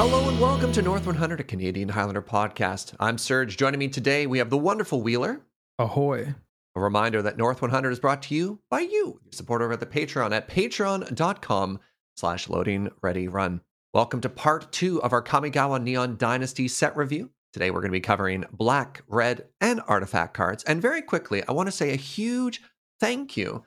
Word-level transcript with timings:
Hello 0.00 0.28
and 0.28 0.38
welcome 0.38 0.70
to 0.74 0.80
North 0.80 1.06
100, 1.06 1.40
a 1.40 1.42
Canadian 1.42 1.88
Highlander 1.88 2.22
podcast. 2.22 2.94
I'm 3.00 3.18
Serge. 3.18 3.56
Joining 3.56 3.80
me 3.80 3.88
today, 3.88 4.28
we 4.28 4.38
have 4.38 4.48
the 4.48 4.56
wonderful 4.56 5.02
Wheeler. 5.02 5.40
Ahoy. 5.76 6.36
A 6.76 6.80
reminder 6.80 7.20
that 7.20 7.36
North 7.36 7.60
100 7.60 7.90
is 7.90 7.98
brought 7.98 8.22
to 8.22 8.34
you 8.36 8.60
by 8.70 8.78
you, 8.78 9.18
your 9.24 9.32
support 9.32 9.60
over 9.60 9.72
at 9.72 9.80
the 9.80 9.86
Patreon 9.86 10.30
at 10.30 10.48
patreon.com 10.48 11.80
slash 12.14 12.48
loading 12.48 12.90
ready 13.02 13.26
run. 13.26 13.60
Welcome 13.92 14.20
to 14.20 14.28
part 14.28 14.70
two 14.70 15.02
of 15.02 15.12
our 15.12 15.20
Kamigawa 15.20 15.82
Neon 15.82 16.16
Dynasty 16.16 16.68
set 16.68 16.96
review. 16.96 17.30
Today 17.52 17.72
we're 17.72 17.80
going 17.80 17.90
to 17.90 17.96
be 17.96 18.00
covering 18.00 18.44
black, 18.52 19.02
red, 19.08 19.46
and 19.60 19.80
artifact 19.88 20.32
cards. 20.32 20.62
And 20.62 20.80
very 20.80 21.02
quickly, 21.02 21.42
I 21.48 21.50
want 21.50 21.66
to 21.66 21.72
say 21.72 21.92
a 21.92 21.96
huge 21.96 22.60
thank 23.00 23.36
you 23.36 23.64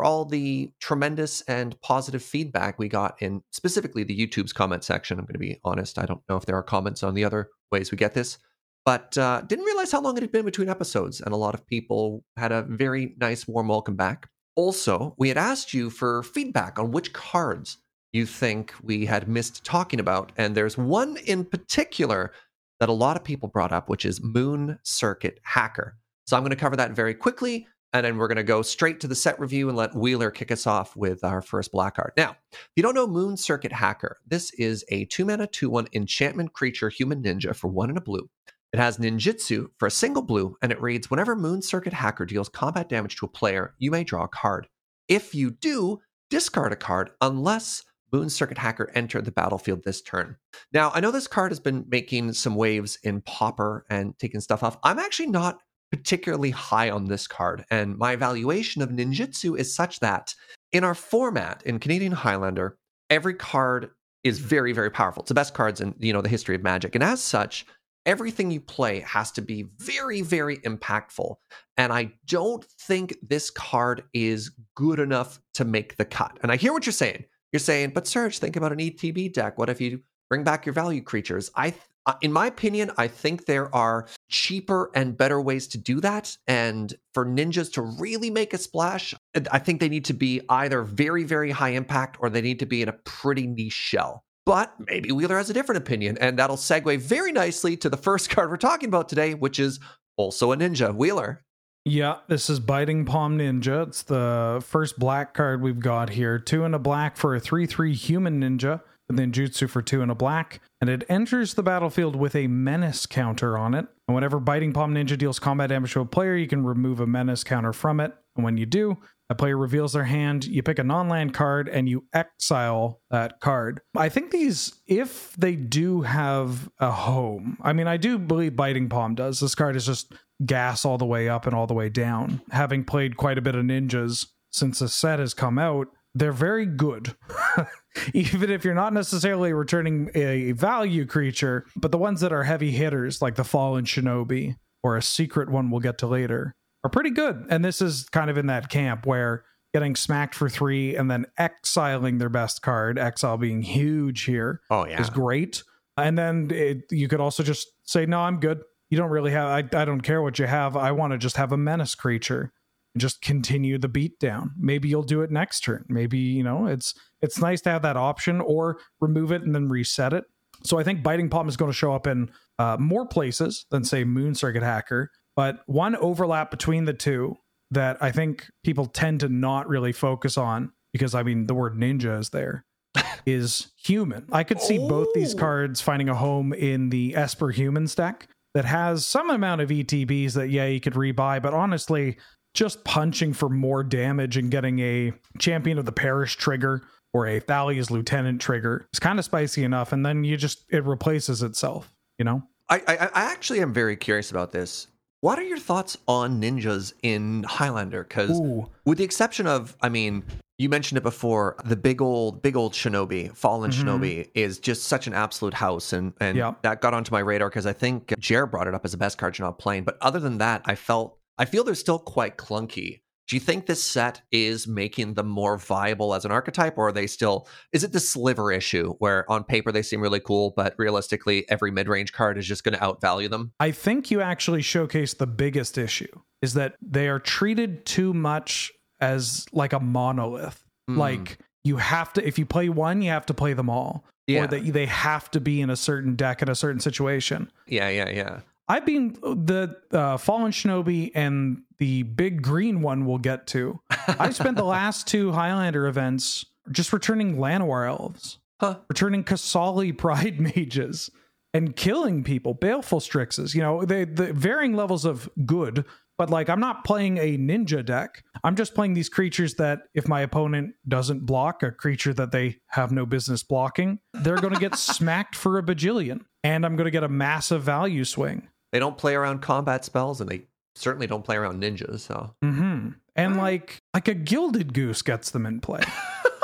for 0.00 0.04
all 0.04 0.24
the 0.24 0.72
tremendous 0.80 1.42
and 1.42 1.78
positive 1.82 2.22
feedback 2.22 2.78
we 2.78 2.88
got 2.88 3.20
in 3.20 3.42
specifically 3.50 4.02
the 4.02 4.18
YouTube's 4.18 4.50
comment 4.50 4.82
section. 4.82 5.18
I'm 5.18 5.26
going 5.26 5.34
to 5.34 5.38
be 5.38 5.60
honest, 5.62 5.98
I 5.98 6.06
don't 6.06 6.22
know 6.26 6.38
if 6.38 6.46
there 6.46 6.56
are 6.56 6.62
comments 6.62 7.02
on 7.02 7.12
the 7.12 7.22
other 7.22 7.50
ways 7.70 7.92
we 7.92 7.98
get 7.98 8.14
this, 8.14 8.38
but 8.86 9.18
uh, 9.18 9.42
didn't 9.42 9.66
realize 9.66 9.92
how 9.92 10.00
long 10.00 10.16
it 10.16 10.22
had 10.22 10.32
been 10.32 10.46
between 10.46 10.70
episodes. 10.70 11.20
And 11.20 11.34
a 11.34 11.36
lot 11.36 11.52
of 11.52 11.66
people 11.66 12.24
had 12.38 12.50
a 12.50 12.62
very 12.62 13.14
nice, 13.20 13.46
warm 13.46 13.68
welcome 13.68 13.94
back. 13.94 14.30
Also, 14.56 15.14
we 15.18 15.28
had 15.28 15.36
asked 15.36 15.74
you 15.74 15.90
for 15.90 16.22
feedback 16.22 16.78
on 16.78 16.92
which 16.92 17.12
cards 17.12 17.76
you 18.14 18.24
think 18.24 18.72
we 18.82 19.04
had 19.04 19.28
missed 19.28 19.64
talking 19.64 20.00
about. 20.00 20.32
And 20.38 20.54
there's 20.54 20.78
one 20.78 21.18
in 21.26 21.44
particular 21.44 22.32
that 22.78 22.88
a 22.88 22.94
lot 22.94 23.18
of 23.18 23.22
people 23.22 23.50
brought 23.50 23.70
up, 23.70 23.90
which 23.90 24.06
is 24.06 24.22
Moon 24.22 24.78
Circuit 24.82 25.40
Hacker. 25.42 25.98
So 26.26 26.38
I'm 26.38 26.42
going 26.42 26.50
to 26.52 26.56
cover 26.56 26.76
that 26.76 26.92
very 26.92 27.12
quickly. 27.12 27.66
And 27.92 28.06
then 28.06 28.16
we're 28.16 28.28
going 28.28 28.36
to 28.36 28.44
go 28.44 28.62
straight 28.62 29.00
to 29.00 29.08
the 29.08 29.14
set 29.14 29.40
review 29.40 29.68
and 29.68 29.76
let 29.76 29.96
Wheeler 29.96 30.30
kick 30.30 30.52
us 30.52 30.66
off 30.66 30.94
with 30.96 31.24
our 31.24 31.42
first 31.42 31.72
black 31.72 31.96
card. 31.96 32.12
Now, 32.16 32.36
if 32.52 32.68
you 32.76 32.82
don't 32.82 32.94
know 32.94 33.06
Moon 33.06 33.36
Circuit 33.36 33.72
Hacker, 33.72 34.18
this 34.26 34.52
is 34.54 34.84
a 34.90 35.06
two 35.06 35.24
mana, 35.24 35.46
two 35.48 35.70
one 35.70 35.88
enchantment 35.92 36.52
creature 36.52 36.88
human 36.88 37.22
ninja 37.22 37.54
for 37.54 37.68
one 37.68 37.88
and 37.88 37.98
a 37.98 38.02
blue. 38.02 38.28
It 38.72 38.78
has 38.78 38.98
ninjutsu 38.98 39.66
for 39.78 39.86
a 39.86 39.90
single 39.90 40.22
blue, 40.22 40.56
and 40.62 40.70
it 40.70 40.80
reads 40.80 41.10
Whenever 41.10 41.34
Moon 41.34 41.60
Circuit 41.62 41.92
Hacker 41.92 42.24
deals 42.24 42.48
combat 42.48 42.88
damage 42.88 43.16
to 43.16 43.26
a 43.26 43.28
player, 43.28 43.74
you 43.78 43.90
may 43.90 44.04
draw 44.04 44.24
a 44.24 44.28
card. 44.28 44.68
If 45.08 45.34
you 45.34 45.50
do, 45.50 45.98
discard 46.30 46.72
a 46.72 46.76
card 46.76 47.10
unless 47.20 47.82
Moon 48.12 48.28
Circuit 48.28 48.58
Hacker 48.58 48.90
entered 48.94 49.24
the 49.24 49.32
battlefield 49.32 49.82
this 49.82 50.02
turn. 50.02 50.36
Now, 50.72 50.90
I 50.94 51.00
know 51.00 51.10
this 51.10 51.26
card 51.26 51.50
has 51.50 51.60
been 51.60 51.84
making 51.88 52.32
some 52.32 52.54
waves 52.54 52.98
in 53.02 53.22
Pauper 53.22 53.84
and 53.90 54.16
taking 54.18 54.40
stuff 54.40 54.62
off. 54.62 54.78
I'm 54.84 54.98
actually 54.98 55.28
not 55.28 55.58
particularly 55.90 56.50
high 56.50 56.90
on 56.90 57.06
this 57.06 57.26
card, 57.26 57.64
and 57.70 57.98
my 57.98 58.12
evaluation 58.12 58.82
of 58.82 58.90
ninjutsu 58.90 59.58
is 59.58 59.74
such 59.74 60.00
that 60.00 60.34
in 60.72 60.84
our 60.84 60.94
format 60.94 61.62
in 61.64 61.78
Canadian 61.78 62.12
Highlander, 62.12 62.76
every 63.08 63.34
card 63.34 63.90
is 64.22 64.38
very, 64.38 64.72
very 64.72 64.90
powerful. 64.90 65.22
It's 65.22 65.28
the 65.28 65.34
best 65.34 65.54
cards 65.54 65.80
in 65.80 65.94
you 65.98 66.12
know 66.12 66.22
the 66.22 66.28
history 66.28 66.54
of 66.54 66.62
Magic, 66.62 66.94
and 66.94 67.04
as 67.04 67.22
such, 67.22 67.66
everything 68.06 68.50
you 68.50 68.60
play 68.60 69.00
has 69.00 69.30
to 69.32 69.42
be 69.42 69.66
very, 69.78 70.22
very 70.22 70.58
impactful. 70.58 71.36
And 71.76 71.92
I 71.92 72.12
don't 72.26 72.64
think 72.64 73.16
this 73.22 73.50
card 73.50 74.04
is 74.12 74.50
good 74.74 74.98
enough 75.00 75.40
to 75.54 75.64
make 75.64 75.96
the 75.96 76.04
cut. 76.04 76.38
And 76.42 76.50
I 76.50 76.56
hear 76.56 76.72
what 76.72 76.86
you're 76.86 76.92
saying. 76.92 77.24
You're 77.52 77.60
saying, 77.60 77.90
but 77.90 78.06
Serge, 78.06 78.38
think 78.38 78.56
about 78.56 78.72
an 78.72 78.78
ETB 78.78 79.32
deck. 79.32 79.58
What 79.58 79.70
if 79.70 79.80
you 79.80 80.00
bring 80.28 80.44
back 80.44 80.66
your 80.66 80.72
value 80.72 81.02
creatures? 81.02 81.50
I 81.56 81.74
uh, 82.06 82.14
in 82.22 82.32
my 82.32 82.46
opinion, 82.46 82.90
I 82.96 83.08
think 83.08 83.44
there 83.44 83.74
are 83.74 84.06
cheaper 84.30 84.90
and 84.94 85.16
better 85.16 85.40
ways 85.40 85.66
to 85.68 85.78
do 85.78 86.00
that. 86.00 86.36
And 86.46 86.94
for 87.12 87.26
ninjas 87.26 87.72
to 87.74 87.82
really 87.82 88.30
make 88.30 88.54
a 88.54 88.58
splash, 88.58 89.14
I 89.50 89.58
think 89.58 89.80
they 89.80 89.88
need 89.88 90.06
to 90.06 90.14
be 90.14 90.40
either 90.48 90.82
very, 90.82 91.24
very 91.24 91.50
high 91.50 91.70
impact 91.70 92.16
or 92.20 92.30
they 92.30 92.40
need 92.40 92.60
to 92.60 92.66
be 92.66 92.82
in 92.82 92.88
a 92.88 92.92
pretty 92.92 93.46
niche 93.46 93.72
shell. 93.72 94.24
But 94.46 94.74
maybe 94.78 95.12
Wheeler 95.12 95.36
has 95.36 95.50
a 95.50 95.52
different 95.52 95.82
opinion, 95.82 96.16
and 96.18 96.38
that'll 96.38 96.56
segue 96.56 96.98
very 96.98 97.30
nicely 97.30 97.76
to 97.76 97.88
the 97.88 97.96
first 97.96 98.30
card 98.30 98.50
we're 98.50 98.56
talking 98.56 98.88
about 98.88 99.08
today, 99.08 99.34
which 99.34 99.58
is 99.60 99.78
also 100.16 100.52
a 100.52 100.56
ninja. 100.56 100.94
Wheeler. 100.94 101.44
Yeah, 101.84 102.18
this 102.28 102.50
is 102.50 102.60
Biting 102.60 103.06
Palm 103.06 103.38
Ninja. 103.38 103.86
It's 103.86 104.02
the 104.02 104.62
first 104.66 104.98
black 104.98 105.34
card 105.34 105.62
we've 105.62 105.80
got 105.80 106.10
here. 106.10 106.38
Two 106.38 106.64
and 106.64 106.74
a 106.74 106.78
black 106.78 107.16
for 107.16 107.34
a 107.34 107.40
3 107.40 107.66
3 107.66 107.94
human 107.94 108.40
ninja 108.40 108.82
and 109.10 109.18
then 109.18 109.32
Jutsu 109.32 109.68
for 109.68 109.82
two 109.82 110.02
and 110.02 110.10
a 110.10 110.14
black, 110.14 110.60
and 110.80 110.88
it 110.88 111.04
enters 111.08 111.54
the 111.54 111.64
battlefield 111.64 112.14
with 112.14 112.36
a 112.36 112.46
menace 112.46 113.06
counter 113.06 113.58
on 113.58 113.74
it. 113.74 113.86
And 114.06 114.14
whenever 114.14 114.38
Biting 114.38 114.72
Palm 114.72 114.94
Ninja 114.94 115.18
deals 115.18 115.40
combat 115.40 115.68
damage 115.68 115.92
to 115.94 116.00
a 116.00 116.06
player, 116.06 116.36
you 116.36 116.46
can 116.46 116.64
remove 116.64 117.00
a 117.00 117.08
menace 117.08 117.42
counter 117.42 117.72
from 117.72 117.98
it. 117.98 118.14
And 118.36 118.44
when 118.44 118.56
you 118.56 118.66
do, 118.66 118.98
a 119.28 119.34
player 119.34 119.56
reveals 119.56 119.94
their 119.94 120.04
hand, 120.04 120.44
you 120.44 120.62
pick 120.62 120.78
a 120.78 120.84
non 120.84 121.08
land 121.08 121.34
card, 121.34 121.68
and 121.68 121.88
you 121.88 122.04
exile 122.14 123.00
that 123.10 123.40
card. 123.40 123.80
I 123.96 124.08
think 124.08 124.30
these, 124.30 124.80
if 124.86 125.34
they 125.36 125.56
do 125.56 126.02
have 126.02 126.70
a 126.78 126.92
home, 126.92 127.58
I 127.60 127.72
mean, 127.72 127.88
I 127.88 127.96
do 127.96 128.16
believe 128.16 128.54
Biting 128.54 128.88
Palm 128.88 129.16
does. 129.16 129.40
This 129.40 129.56
card 129.56 129.74
is 129.74 129.86
just 129.86 130.12
gas 130.46 130.84
all 130.84 130.98
the 130.98 131.04
way 131.04 131.28
up 131.28 131.46
and 131.46 131.54
all 131.54 131.66
the 131.66 131.74
way 131.74 131.88
down. 131.88 132.42
Having 132.52 132.84
played 132.84 133.16
quite 133.16 133.38
a 133.38 133.42
bit 133.42 133.56
of 133.56 133.64
ninjas 133.64 134.26
since 134.52 134.78
the 134.78 134.88
set 134.88 135.18
has 135.18 135.34
come 135.34 135.58
out, 135.58 135.88
they're 136.14 136.32
very 136.32 136.66
good. 136.66 137.14
Even 138.14 138.50
if 138.50 138.64
you're 138.64 138.74
not 138.74 138.92
necessarily 138.92 139.52
returning 139.52 140.10
a 140.14 140.52
value 140.52 141.06
creature, 141.06 141.66
but 141.76 141.90
the 141.90 141.98
ones 141.98 142.20
that 142.20 142.32
are 142.32 142.44
heavy 142.44 142.70
hitters, 142.70 143.20
like 143.20 143.34
the 143.34 143.44
Fallen 143.44 143.84
Shinobi 143.84 144.56
or 144.82 144.96
a 144.96 145.02
secret 145.02 145.50
one 145.50 145.70
we'll 145.70 145.80
get 145.80 145.98
to 145.98 146.06
later, 146.06 146.54
are 146.84 146.90
pretty 146.90 147.10
good. 147.10 147.46
And 147.50 147.64
this 147.64 147.82
is 147.82 148.08
kind 148.08 148.30
of 148.30 148.38
in 148.38 148.46
that 148.46 148.68
camp 148.70 149.06
where 149.06 149.44
getting 149.72 149.94
smacked 149.94 150.34
for 150.34 150.48
three 150.48 150.96
and 150.96 151.10
then 151.10 151.26
exiling 151.38 152.18
their 152.18 152.28
best 152.28 152.62
card, 152.62 152.98
exile 152.98 153.36
being 153.36 153.62
huge 153.62 154.22
here, 154.22 154.60
oh, 154.70 154.86
yeah. 154.86 155.00
is 155.00 155.10
great. 155.10 155.62
And 155.96 156.16
then 156.18 156.50
it, 156.52 156.84
you 156.90 157.08
could 157.08 157.20
also 157.20 157.42
just 157.42 157.68
say, 157.84 158.06
no, 158.06 158.20
I'm 158.20 158.40
good. 158.40 158.62
You 158.88 158.96
don't 158.98 159.10
really 159.10 159.30
have, 159.32 159.48
I, 159.48 159.80
I 159.80 159.84
don't 159.84 160.00
care 160.00 160.22
what 160.22 160.38
you 160.38 160.46
have. 160.46 160.76
I 160.76 160.92
want 160.92 161.12
to 161.12 161.18
just 161.18 161.36
have 161.36 161.52
a 161.52 161.56
menace 161.56 161.94
creature 161.94 162.52
just 162.96 163.22
continue 163.22 163.78
the 163.78 163.88
beat 163.88 164.18
down. 164.18 164.52
Maybe 164.58 164.88
you'll 164.88 165.02
do 165.02 165.22
it 165.22 165.30
next 165.30 165.60
turn. 165.60 165.84
Maybe, 165.88 166.18
you 166.18 166.42
know, 166.42 166.66
it's 166.66 166.94
it's 167.22 167.38
nice 167.38 167.60
to 167.62 167.70
have 167.70 167.82
that 167.82 167.96
option 167.96 168.40
or 168.40 168.78
remove 169.00 169.32
it 169.32 169.42
and 169.42 169.54
then 169.54 169.68
reset 169.68 170.12
it. 170.12 170.24
So 170.64 170.78
I 170.78 170.82
think 170.82 171.02
Biting 171.02 171.30
Palm 171.30 171.48
is 171.48 171.56
going 171.56 171.70
to 171.70 171.76
show 171.76 171.94
up 171.94 172.06
in 172.06 172.30
uh, 172.58 172.76
more 172.78 173.06
places 173.06 173.66
than 173.70 173.84
say 173.84 174.04
Moon 174.04 174.34
Circuit 174.34 174.62
Hacker, 174.62 175.10
but 175.36 175.60
one 175.66 175.96
overlap 175.96 176.50
between 176.50 176.84
the 176.84 176.92
two 176.92 177.36
that 177.70 177.96
I 178.00 178.10
think 178.10 178.46
people 178.64 178.86
tend 178.86 179.20
to 179.20 179.28
not 179.28 179.68
really 179.68 179.92
focus 179.92 180.36
on 180.36 180.72
because 180.92 181.14
I 181.14 181.22
mean 181.22 181.46
the 181.46 181.54
word 181.54 181.76
ninja 181.76 182.18
is 182.18 182.30
there 182.30 182.64
is 183.26 183.70
human. 183.76 184.26
I 184.32 184.44
could 184.44 184.60
see 184.60 184.78
oh. 184.78 184.88
both 184.88 185.08
these 185.14 185.34
oh. 185.34 185.38
cards 185.38 185.80
finding 185.80 186.08
a 186.08 186.14
home 186.14 186.52
in 186.52 186.90
the 186.90 187.14
Esper 187.14 187.50
Human 187.50 187.86
stack 187.86 188.28
that 188.54 188.64
has 188.64 189.06
some 189.06 189.30
amount 189.30 189.60
of 189.60 189.68
ETBs 189.68 190.32
that 190.34 190.50
yeah 190.50 190.66
you 190.66 190.80
could 190.80 190.94
rebuy, 190.94 191.40
but 191.40 191.54
honestly, 191.54 192.18
just 192.54 192.84
punching 192.84 193.32
for 193.32 193.48
more 193.48 193.82
damage 193.82 194.36
and 194.36 194.50
getting 194.50 194.78
a 194.80 195.12
champion 195.38 195.78
of 195.78 195.84
the 195.84 195.92
parish 195.92 196.36
trigger 196.36 196.82
or 197.12 197.26
a 197.26 197.40
Thalia's 197.40 197.90
lieutenant 197.90 198.40
trigger 198.40 198.86
is 198.92 198.98
kind 198.98 199.18
of 199.18 199.24
spicy 199.24 199.64
enough, 199.64 199.92
and 199.92 200.04
then 200.04 200.24
you 200.24 200.36
just 200.36 200.64
it 200.68 200.84
replaces 200.84 201.42
itself. 201.42 201.92
You 202.18 202.24
know. 202.24 202.42
I, 202.68 202.82
I, 202.86 202.94
I 202.96 203.32
actually 203.32 203.60
am 203.62 203.72
very 203.72 203.96
curious 203.96 204.30
about 204.30 204.52
this. 204.52 204.86
What 205.22 205.38
are 205.38 205.42
your 205.42 205.58
thoughts 205.58 205.98
on 206.06 206.40
ninjas 206.40 206.92
in 207.02 207.42
Highlander? 207.42 208.04
Because 208.04 208.40
with 208.86 208.98
the 208.98 209.04
exception 209.04 209.46
of, 209.46 209.76
I 209.82 209.88
mean, 209.88 210.22
you 210.56 210.68
mentioned 210.68 210.96
it 210.96 211.02
before, 211.02 211.56
the 211.64 211.76
big 211.76 212.00
old, 212.00 212.42
big 212.42 212.56
old 212.56 212.74
Shinobi, 212.74 213.34
Fallen 213.36 213.70
mm-hmm. 213.70 213.88
Shinobi, 213.88 214.30
is 214.34 214.58
just 214.58 214.84
such 214.84 215.06
an 215.06 215.14
absolute 215.14 215.54
house, 215.54 215.92
and 215.92 216.12
and 216.20 216.36
yep. 216.36 216.62
that 216.62 216.80
got 216.80 216.94
onto 216.94 217.12
my 217.12 217.20
radar 217.20 217.48
because 217.48 217.66
I 217.66 217.72
think 217.72 218.14
Jer 218.18 218.46
brought 218.46 218.68
it 218.68 218.74
up 218.74 218.84
as 218.84 218.92
the 218.92 218.98
best 218.98 219.18
card 219.18 219.36
you're 219.36 219.46
not 219.46 219.58
playing. 219.58 219.84
But 219.84 219.98
other 220.00 220.20
than 220.20 220.38
that, 220.38 220.62
I 220.64 220.74
felt 220.74 221.18
I 221.40 221.46
feel 221.46 221.64
they're 221.64 221.74
still 221.74 221.98
quite 221.98 222.36
clunky. 222.36 223.00
Do 223.26 223.34
you 223.34 223.40
think 223.40 223.64
this 223.64 223.82
set 223.82 224.20
is 224.30 224.66
making 224.66 225.14
them 225.14 225.28
more 225.28 225.56
viable 225.56 226.12
as 226.14 226.26
an 226.26 226.32
archetype, 226.32 226.76
or 226.76 226.88
are 226.88 226.92
they 226.92 227.06
still? 227.06 227.48
Is 227.72 227.82
it 227.82 227.92
the 227.92 228.00
sliver 228.00 228.52
issue 228.52 228.92
where 228.98 229.30
on 229.30 229.44
paper 229.44 229.72
they 229.72 229.80
seem 229.80 230.02
really 230.02 230.20
cool, 230.20 230.52
but 230.54 230.74
realistically 230.76 231.48
every 231.48 231.70
mid 231.70 231.88
range 231.88 232.12
card 232.12 232.36
is 232.36 232.46
just 232.46 232.62
going 232.62 232.74
to 232.74 232.80
outvalue 232.80 233.30
them? 233.30 233.52
I 233.58 233.70
think 233.70 234.10
you 234.10 234.20
actually 234.20 234.60
showcase 234.60 235.14
the 235.14 235.26
biggest 235.26 235.78
issue 235.78 236.10
is 236.42 236.52
that 236.54 236.74
they 236.82 237.08
are 237.08 237.18
treated 237.18 237.86
too 237.86 238.12
much 238.12 238.70
as 239.00 239.46
like 239.50 239.72
a 239.72 239.80
monolith. 239.80 240.62
Mm. 240.90 240.98
Like 240.98 241.38
you 241.64 241.78
have 241.78 242.12
to, 242.14 242.26
if 242.26 242.38
you 242.38 242.44
play 242.44 242.68
one, 242.68 243.00
you 243.00 243.12
have 243.12 243.24
to 243.26 243.34
play 243.34 243.54
them 243.54 243.70
all. 243.70 244.04
Yeah. 244.26 244.44
Or 244.44 244.46
that 244.48 244.72
they 244.72 244.86
have 244.86 245.30
to 245.30 245.40
be 245.40 245.62
in 245.62 245.70
a 245.70 245.76
certain 245.76 246.16
deck 246.16 246.42
in 246.42 246.50
a 246.50 246.54
certain 246.54 246.80
situation. 246.80 247.50
Yeah, 247.66 247.88
yeah, 247.88 248.10
yeah. 248.10 248.40
I've 248.70 248.86
been 248.86 249.14
the 249.20 249.76
uh, 249.90 250.16
Fallen 250.16 250.52
Shinobi 250.52 251.10
and 251.12 251.62
the 251.78 252.04
big 252.04 252.40
green 252.40 252.82
one 252.82 253.04
we'll 253.04 253.18
get 253.18 253.48
to. 253.48 253.80
I 253.90 254.30
spent 254.30 254.56
the 254.56 254.64
last 254.78 255.08
two 255.08 255.32
Highlander 255.32 255.88
events 255.88 256.46
just 256.70 256.92
returning 256.92 257.36
Llanowar 257.36 257.88
elves, 257.88 258.38
huh. 258.60 258.78
returning 258.88 259.24
Qasali 259.24 259.96
Pride 259.98 260.40
mages, 260.56 261.10
and 261.52 261.74
killing 261.74 262.22
people, 262.22 262.54
baleful 262.54 263.00
strixes, 263.00 263.56
you 263.56 263.60
know, 263.60 263.84
they 263.84 264.04
the 264.04 264.32
varying 264.32 264.74
levels 264.74 265.04
of 265.04 265.28
good. 265.44 265.84
But 266.16 266.30
like, 266.30 266.48
I'm 266.48 266.60
not 266.60 266.84
playing 266.84 267.18
a 267.18 267.38
ninja 267.38 267.84
deck. 267.84 268.22
I'm 268.44 268.54
just 268.54 268.74
playing 268.74 268.94
these 268.94 269.08
creatures 269.08 269.54
that, 269.54 269.80
if 269.94 270.06
my 270.06 270.20
opponent 270.20 270.74
doesn't 270.86 271.26
block 271.26 271.64
a 271.64 271.72
creature 271.72 272.14
that 272.14 272.30
they 272.30 272.58
have 272.68 272.92
no 272.92 273.04
business 273.04 273.42
blocking, 273.42 273.98
they're 274.12 274.36
going 274.36 274.54
to 274.54 274.60
get 274.60 274.74
smacked 274.76 275.34
for 275.34 275.58
a 275.58 275.62
bajillion, 275.62 276.20
and 276.44 276.64
I'm 276.64 276.76
going 276.76 276.84
to 276.84 276.92
get 276.92 277.02
a 277.02 277.08
massive 277.08 277.64
value 277.64 278.04
swing. 278.04 278.46
They 278.72 278.78
don't 278.78 278.96
play 278.96 279.14
around 279.14 279.40
combat 279.40 279.84
spells, 279.84 280.20
and 280.20 280.30
they 280.30 280.42
certainly 280.74 281.06
don't 281.06 281.24
play 281.24 281.36
around 281.36 281.62
ninjas. 281.62 282.00
So, 282.00 282.34
hmm 282.42 282.90
and 283.16 283.36
like, 283.36 283.82
like 283.92 284.08
a 284.08 284.14
gilded 284.14 284.72
goose 284.72 285.02
gets 285.02 285.30
them 285.30 285.44
in 285.44 285.60
play. 285.60 285.82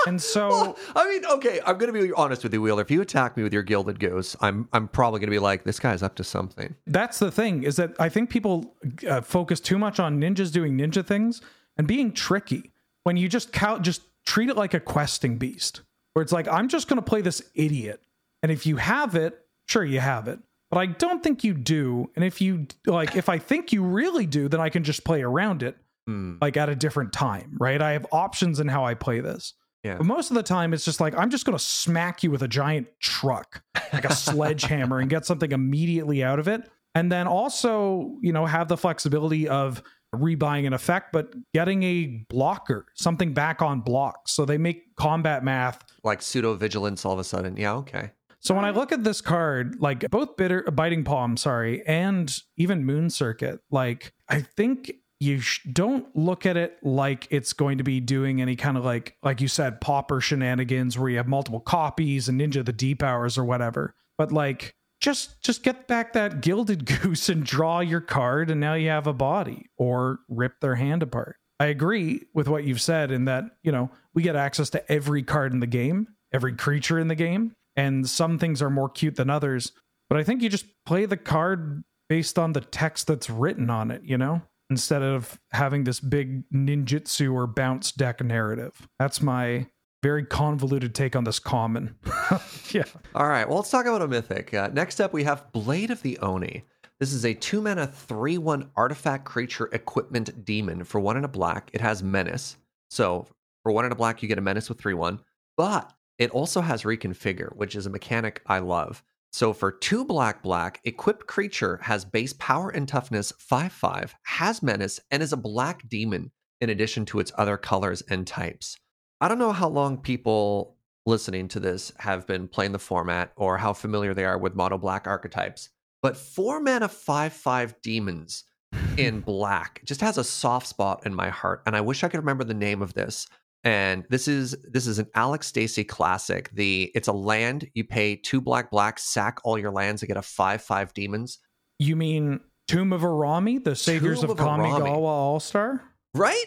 And 0.07 0.23
so, 0.23 0.49
well, 0.49 0.77
I 0.95 1.09
mean, 1.09 1.25
okay, 1.27 1.61
I'm 1.67 1.79
going 1.79 1.93
to 1.93 2.01
be 2.01 2.13
honest 2.13 2.45
with 2.45 2.55
you, 2.55 2.63
Wheeler. 2.63 2.81
If 2.81 2.93
you 2.93 3.01
attack 3.03 3.37
me 3.37 3.43
with 3.43 3.53
your 3.53 3.65
gilded 3.65 3.99
goose, 3.99 4.37
I'm 4.41 4.69
I'm 4.73 4.87
probably 4.87 5.19
going 5.19 5.27
to 5.31 5.35
be 5.35 5.41
like, 5.41 5.65
this 5.65 5.81
guy's 5.81 6.01
up 6.03 6.15
to 6.17 6.25
something. 6.25 6.77
That's 6.87 7.19
the 7.19 7.33
thing 7.33 7.65
is 7.65 7.75
that 7.77 7.95
I 7.99 8.09
think 8.09 8.31
people 8.31 8.77
uh, 9.09 9.21
focus 9.21 9.59
too 9.59 9.79
much 9.79 9.99
on 9.99 10.21
ninjas 10.21 10.53
doing 10.53 10.79
ninja 10.79 11.05
things 11.05 11.43
and 11.77 11.89
being 11.89 12.13
tricky 12.13 12.71
when 13.03 13.17
you 13.17 13.29
just 13.29 13.53
count, 13.53 13.83
just 13.83 14.03
treat 14.25 14.49
it 14.49 14.57
like 14.57 14.75
a 14.75 14.81
questing 14.81 15.39
beast, 15.39 15.81
where 16.13 16.23
it's 16.23 16.33
like, 16.33 16.47
I'm 16.47 16.69
just 16.69 16.87
going 16.87 16.99
to 16.99 17.03
play 17.03 17.21
this 17.21 17.43
idiot, 17.55 18.01
and 18.45 18.53
if 18.53 18.65
you 18.65 18.77
have 18.77 19.17
it, 19.17 19.45
sure, 19.67 19.85
you 19.85 19.99
have 20.01 20.29
it. 20.29 20.39
But 20.71 20.79
I 20.79 20.87
don't 20.87 21.23
think 21.23 21.45
you 21.45 21.55
do. 21.55 22.11
And 22.17 22.25
if 22.25 22.41
you 22.41 22.67
like, 22.87 23.15
if 23.17 23.29
I 23.29 23.39
think 23.39 23.73
you 23.73 23.83
really 23.83 24.27
do, 24.27 24.49
then 24.49 24.61
I 24.61 24.69
can 24.69 24.83
just 24.85 25.05
play 25.05 25.23
around 25.23 25.63
it, 25.63 25.77
Hmm. 26.07 26.37
like 26.41 26.57
at 26.57 26.69
a 26.69 26.75
different 26.77 27.13
time, 27.13 27.57
right? 27.61 27.81
I 27.81 27.93
have 27.93 28.07
options 28.13 28.61
in 28.61 28.69
how 28.69 28.85
I 28.85 28.95
play 28.95 29.21
this. 29.21 29.55
Yeah. 29.85 29.97
But 29.99 30.07
most 30.07 30.31
of 30.31 30.35
the 30.35 30.43
time, 30.43 30.73
it's 30.75 30.85
just 30.85 31.01
like, 31.01 31.17
I'm 31.17 31.31
just 31.31 31.45
going 31.47 31.57
to 31.57 31.63
smack 31.65 32.23
you 32.25 32.31
with 32.33 32.43
a 32.43 32.49
giant 32.49 32.89
truck, 33.01 33.63
like 33.93 34.05
a 34.05 34.13
sledgehammer, 34.17 34.99
and 34.99 35.09
get 35.09 35.25
something 35.27 35.53
immediately 35.53 36.25
out 36.25 36.39
of 36.41 36.49
it. 36.49 36.69
And 36.97 37.13
then 37.13 37.27
also, 37.29 38.17
you 38.23 38.33
know, 38.33 38.47
have 38.47 38.67
the 38.69 38.77
flexibility 38.77 39.49
of 39.49 39.83
rebuying 40.15 40.67
an 40.67 40.73
effect, 40.73 41.13
but 41.13 41.33
getting 41.55 41.83
a 41.83 42.25
blocker, 42.29 42.87
something 42.95 43.35
back 43.35 43.61
on 43.63 43.81
blocks. 43.81 44.33
So 44.33 44.45
they 44.45 44.59
make 44.59 44.97
combat 44.97 45.45
math. 45.45 45.85
Like 46.03 46.23
pseudo 46.23 46.55
vigilance 46.55 47.05
all 47.05 47.13
of 47.13 47.19
a 47.19 47.25
sudden. 47.25 47.57
Yeah, 47.57 47.75
okay. 47.75 48.11
So 48.47 48.55
when 48.55 48.65
I 48.65 48.71
look 48.71 48.93
at 48.93 49.03
this 49.03 49.21
card, 49.21 49.81
like 49.81 50.09
both 50.09 50.37
bitter, 50.37 50.63
biting 50.63 51.03
palm, 51.03 51.37
sorry, 51.37 51.85
and 51.85 52.33
even 52.57 52.85
moon 52.85 53.11
circuit, 53.11 53.59
like 53.73 54.13
I 54.29 54.41
think 54.41 54.93
you 55.19 55.41
sh- 55.41 55.65
don't 55.73 56.15
look 56.15 56.47
at 56.47 56.57
it 56.57 56.79
like 56.81 57.27
it's 57.33 57.53
going 57.53 57.79
to 57.79 57.83
be 57.83 57.99
doing 57.99 58.41
any 58.41 58.55
kind 58.55 58.77
of 58.77 58.85
like 58.85 59.17
like 59.25 59.41
you 59.41 59.49
said 59.49 59.81
Pauper 59.81 60.21
shenanigans 60.21 60.97
where 60.97 61.09
you 61.09 61.17
have 61.17 61.27
multiple 61.27 61.59
copies 61.59 62.29
and 62.29 62.41
ninja 62.41 62.65
the 62.65 62.73
deep 62.73 63.03
hours 63.03 63.37
or 63.37 63.45
whatever. 63.45 63.97
But 64.17 64.31
like 64.31 64.77
just 65.01 65.43
just 65.43 65.65
get 65.65 65.89
back 65.89 66.13
that 66.13 66.41
gilded 66.41 66.87
goose 67.03 67.29
and 67.29 67.43
draw 67.43 67.81
your 67.81 68.01
card 68.01 68.49
and 68.49 68.61
now 68.61 68.75
you 68.75 68.91
have 68.91 69.09
a 69.09 69.13
body 69.13 69.67
or 69.77 70.21
rip 70.29 70.61
their 70.61 70.77
hand 70.77 71.03
apart. 71.03 71.35
I 71.59 71.67
agree 71.67 72.23
with 72.33 72.47
what 72.47 72.63
you've 72.63 72.81
said 72.81 73.11
in 73.11 73.25
that 73.25 73.43
you 73.65 73.73
know 73.73 73.91
we 74.15 74.23
get 74.23 74.37
access 74.37 74.71
to 74.71 74.93
every 74.93 75.25
card 75.25 75.53
in 75.53 75.59
the 75.59 75.67
game 75.67 76.07
every 76.33 76.55
creature 76.55 77.01
in 77.01 77.09
the 77.09 77.17
game 77.17 77.57
and 77.77 78.09
some 78.09 78.39
things 78.39 78.63
are 78.63 78.71
more 78.71 78.89
cute 78.89 79.17
than 79.17 79.31
others 79.31 79.73
but 80.09 80.19
i 80.19 80.25
think 80.25 80.43
you 80.43 80.49
just 80.49 80.67
play 80.85 81.05
the 81.05 81.17
card 81.17 81.85
based 82.09 82.39
on 82.39 82.53
the 82.53 82.61
text 82.61 83.07
that's 83.07 83.29
written 83.29 83.71
on 83.71 83.91
it 83.91 84.03
you 84.05 84.19
know 84.19 84.43
instead 84.71 85.03
of 85.03 85.39
having 85.53 85.85
this 85.85 86.01
big 86.01 86.49
ninjutsu 86.51 87.33
or 87.33 87.47
bounce 87.47 87.93
deck 87.93 88.23
narrative. 88.23 88.89
That's 88.99 89.23
my 89.23 89.67
very 90.03 90.25
convoluted 90.25 90.95
take 90.95 91.17
on 91.17 91.25
this 91.25 91.39
common. 91.39 91.97
yeah. 92.71 92.85
All 93.15 93.29
right. 93.29 93.49
Well, 93.49 93.59
let's 93.59 93.71
talk 93.71 93.87
about 93.87 94.03
a 94.03 94.09
mythic. 94.09 94.53
Uh, 94.55 94.69
next 94.73 95.01
up, 95.01 95.13
we 95.13 95.25
have 95.25 95.51
Blade 95.53 95.91
of 95.91 96.03
the 96.03 96.19
Oni. 96.19 96.65
This 97.01 97.13
is 97.13 97.25
a 97.25 97.35
two 97.35 97.61
mana, 97.61 97.87
three 97.87 98.39
one 98.39 98.71
artifact 98.77 99.25
creature 99.25 99.69
equipment 99.73 100.45
demon 100.45 100.85
for 100.85 101.01
one 101.01 101.17
and 101.17 101.25
a 101.25 101.29
black. 101.29 101.71
It 101.73 101.81
has 101.81 102.03
menace. 102.03 102.57
So 102.91 103.27
for 103.63 103.73
one 103.73 103.85
and 103.85 103.93
a 103.93 103.97
black, 103.97 104.23
you 104.23 104.29
get 104.29 104.39
a 104.39 104.43
menace 104.43 104.69
with 104.69 104.79
three 104.79 104.95
one, 104.95 105.21
but 105.57 105.93
it 106.19 106.31
also 106.31 106.61
has 106.61 106.83
reconfigure, 106.83 107.55
which 107.57 107.75
is 107.75 107.87
a 107.87 107.91
mechanic 107.91 108.43
I 108.47 108.59
love. 108.59 109.03
So 109.33 109.53
for 109.53 109.71
two 109.71 110.05
black 110.05 110.43
black, 110.43 110.81
equipped 110.85 111.27
creature 111.27 111.79
has 111.83 112.05
base 112.05 112.33
power 112.35 112.71
and 112.71 112.89
toughness 112.89 113.33
5 113.39 113.71
5, 113.71 114.15
has 114.23 114.63
menace, 114.63 114.99
and 115.11 115.23
is 115.23 115.33
a 115.33 115.37
black 115.37 115.87
demon 115.89 116.31
in 116.61 116.71
addition 116.71 117.05
to 117.07 117.21
its 117.21 117.33
other 117.37 117.57
colors 117.57 118.03
and 118.09 118.27
types. 118.27 118.79
I 119.21 119.29
don't 119.29 119.39
know 119.39 119.53
how 119.53 119.69
long 119.69 119.99
people 119.99 120.77
listening 121.05 121.49
to 121.49 121.61
this 121.61 121.93
have 121.99 122.27
been 122.27 122.49
playing 122.49 122.73
the 122.73 122.79
format 122.79 123.33
or 123.37 123.59
how 123.59 123.73
familiar 123.73 124.15
they 124.15 124.25
are 124.25 124.39
with 124.39 124.55
mono 124.55 124.79
black 124.79 125.07
archetypes, 125.07 125.69
but 126.03 126.17
four 126.17 126.61
mana 126.61 126.89
5 126.89 127.33
5 127.33 127.83
demons 127.83 128.45
in 128.97 129.21
black 129.21 129.83
just 129.85 130.01
has 130.01 130.19
a 130.19 130.25
soft 130.25 130.67
spot 130.67 131.05
in 131.05 131.15
my 131.15 131.29
heart. 131.29 131.63
And 131.67 131.77
I 131.77 131.83
wish 131.83 132.03
I 132.03 132.09
could 132.09 132.21
remember 132.21 132.45
the 132.45 132.55
name 132.55 132.81
of 132.81 132.95
this 132.95 133.27
and 133.67 134.05
this 134.09 134.29
is 134.29 134.55
this 134.63 134.87
is 134.87 135.01
an 135.01 135.09
Alex 135.17 135.49
Steacy 135.51 135.83
classic. 135.87 136.51
The 136.53 136.93
it's 136.95 137.09
a 137.09 137.13
land 137.13 137.69
you 137.75 137.83
pay 137.83 138.15
two 138.15 138.41
black 138.41 138.71
black, 138.71 139.01
sack 139.01 139.39
all 139.43 139.59
your 139.59 139.73
lands 139.73 140.01
to 140.03 140.07
get 140.07 140.17
a 140.17 140.23
five 140.23 140.63
five 140.63 140.95
demons. 140.95 141.41
You 141.81 141.97
mean 141.97 142.39
Tomb 142.69 142.93
of 142.93 143.01
Urami, 143.01 143.63
the 143.63 143.75
Saviors 143.75 144.21
Tomb 144.21 144.31
of, 144.31 144.39
of. 144.41 144.47
Kamigawa 144.47 145.03
All 145.03 145.41
Star? 145.41 145.83
Right? 146.15 146.45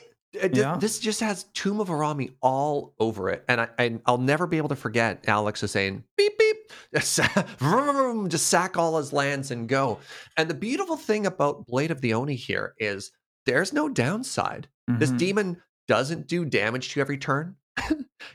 Yeah. 0.54 0.78
This 0.80 1.00
just 1.00 1.20
has 1.20 1.44
Tomb 1.54 1.82
of 1.82 1.90
Urami 1.90 2.36
all 2.42 2.94
over 3.00 3.30
it, 3.30 3.44
and 3.50 3.60
I, 3.62 3.68
I 3.78 4.00
I'll 4.06 4.18
never 4.18 4.48
be 4.48 4.56
able 4.56 4.70
to 4.70 4.76
forget 4.78 5.26
Alex 5.28 5.62
is 5.62 5.72
saying 5.72 6.06
beep 6.16 6.38
beep, 6.40 6.72
vroom, 7.60 8.30
just 8.30 8.48
sack 8.48 8.78
all 8.78 8.98
his 8.98 9.12
lands 9.12 9.52
and 9.52 9.68
go. 9.68 10.00
And 10.38 10.50
the 10.50 10.54
beautiful 10.54 10.96
thing 10.96 11.26
about 11.26 11.66
Blade 11.68 11.92
of 11.92 12.00
the 12.00 12.14
Oni 12.14 12.36
here 12.36 12.76
is 12.80 13.12
there's 13.46 13.74
no 13.74 13.90
downside. 13.90 14.70
This 14.88 15.12
Mhm. 15.12 15.18
demon 15.18 15.62
doesn't 15.90 16.28
do 16.28 16.46
damage 16.46 16.90
to 16.90 17.00
you 17.00 17.02
every 17.02 17.18
turn. 17.18 17.56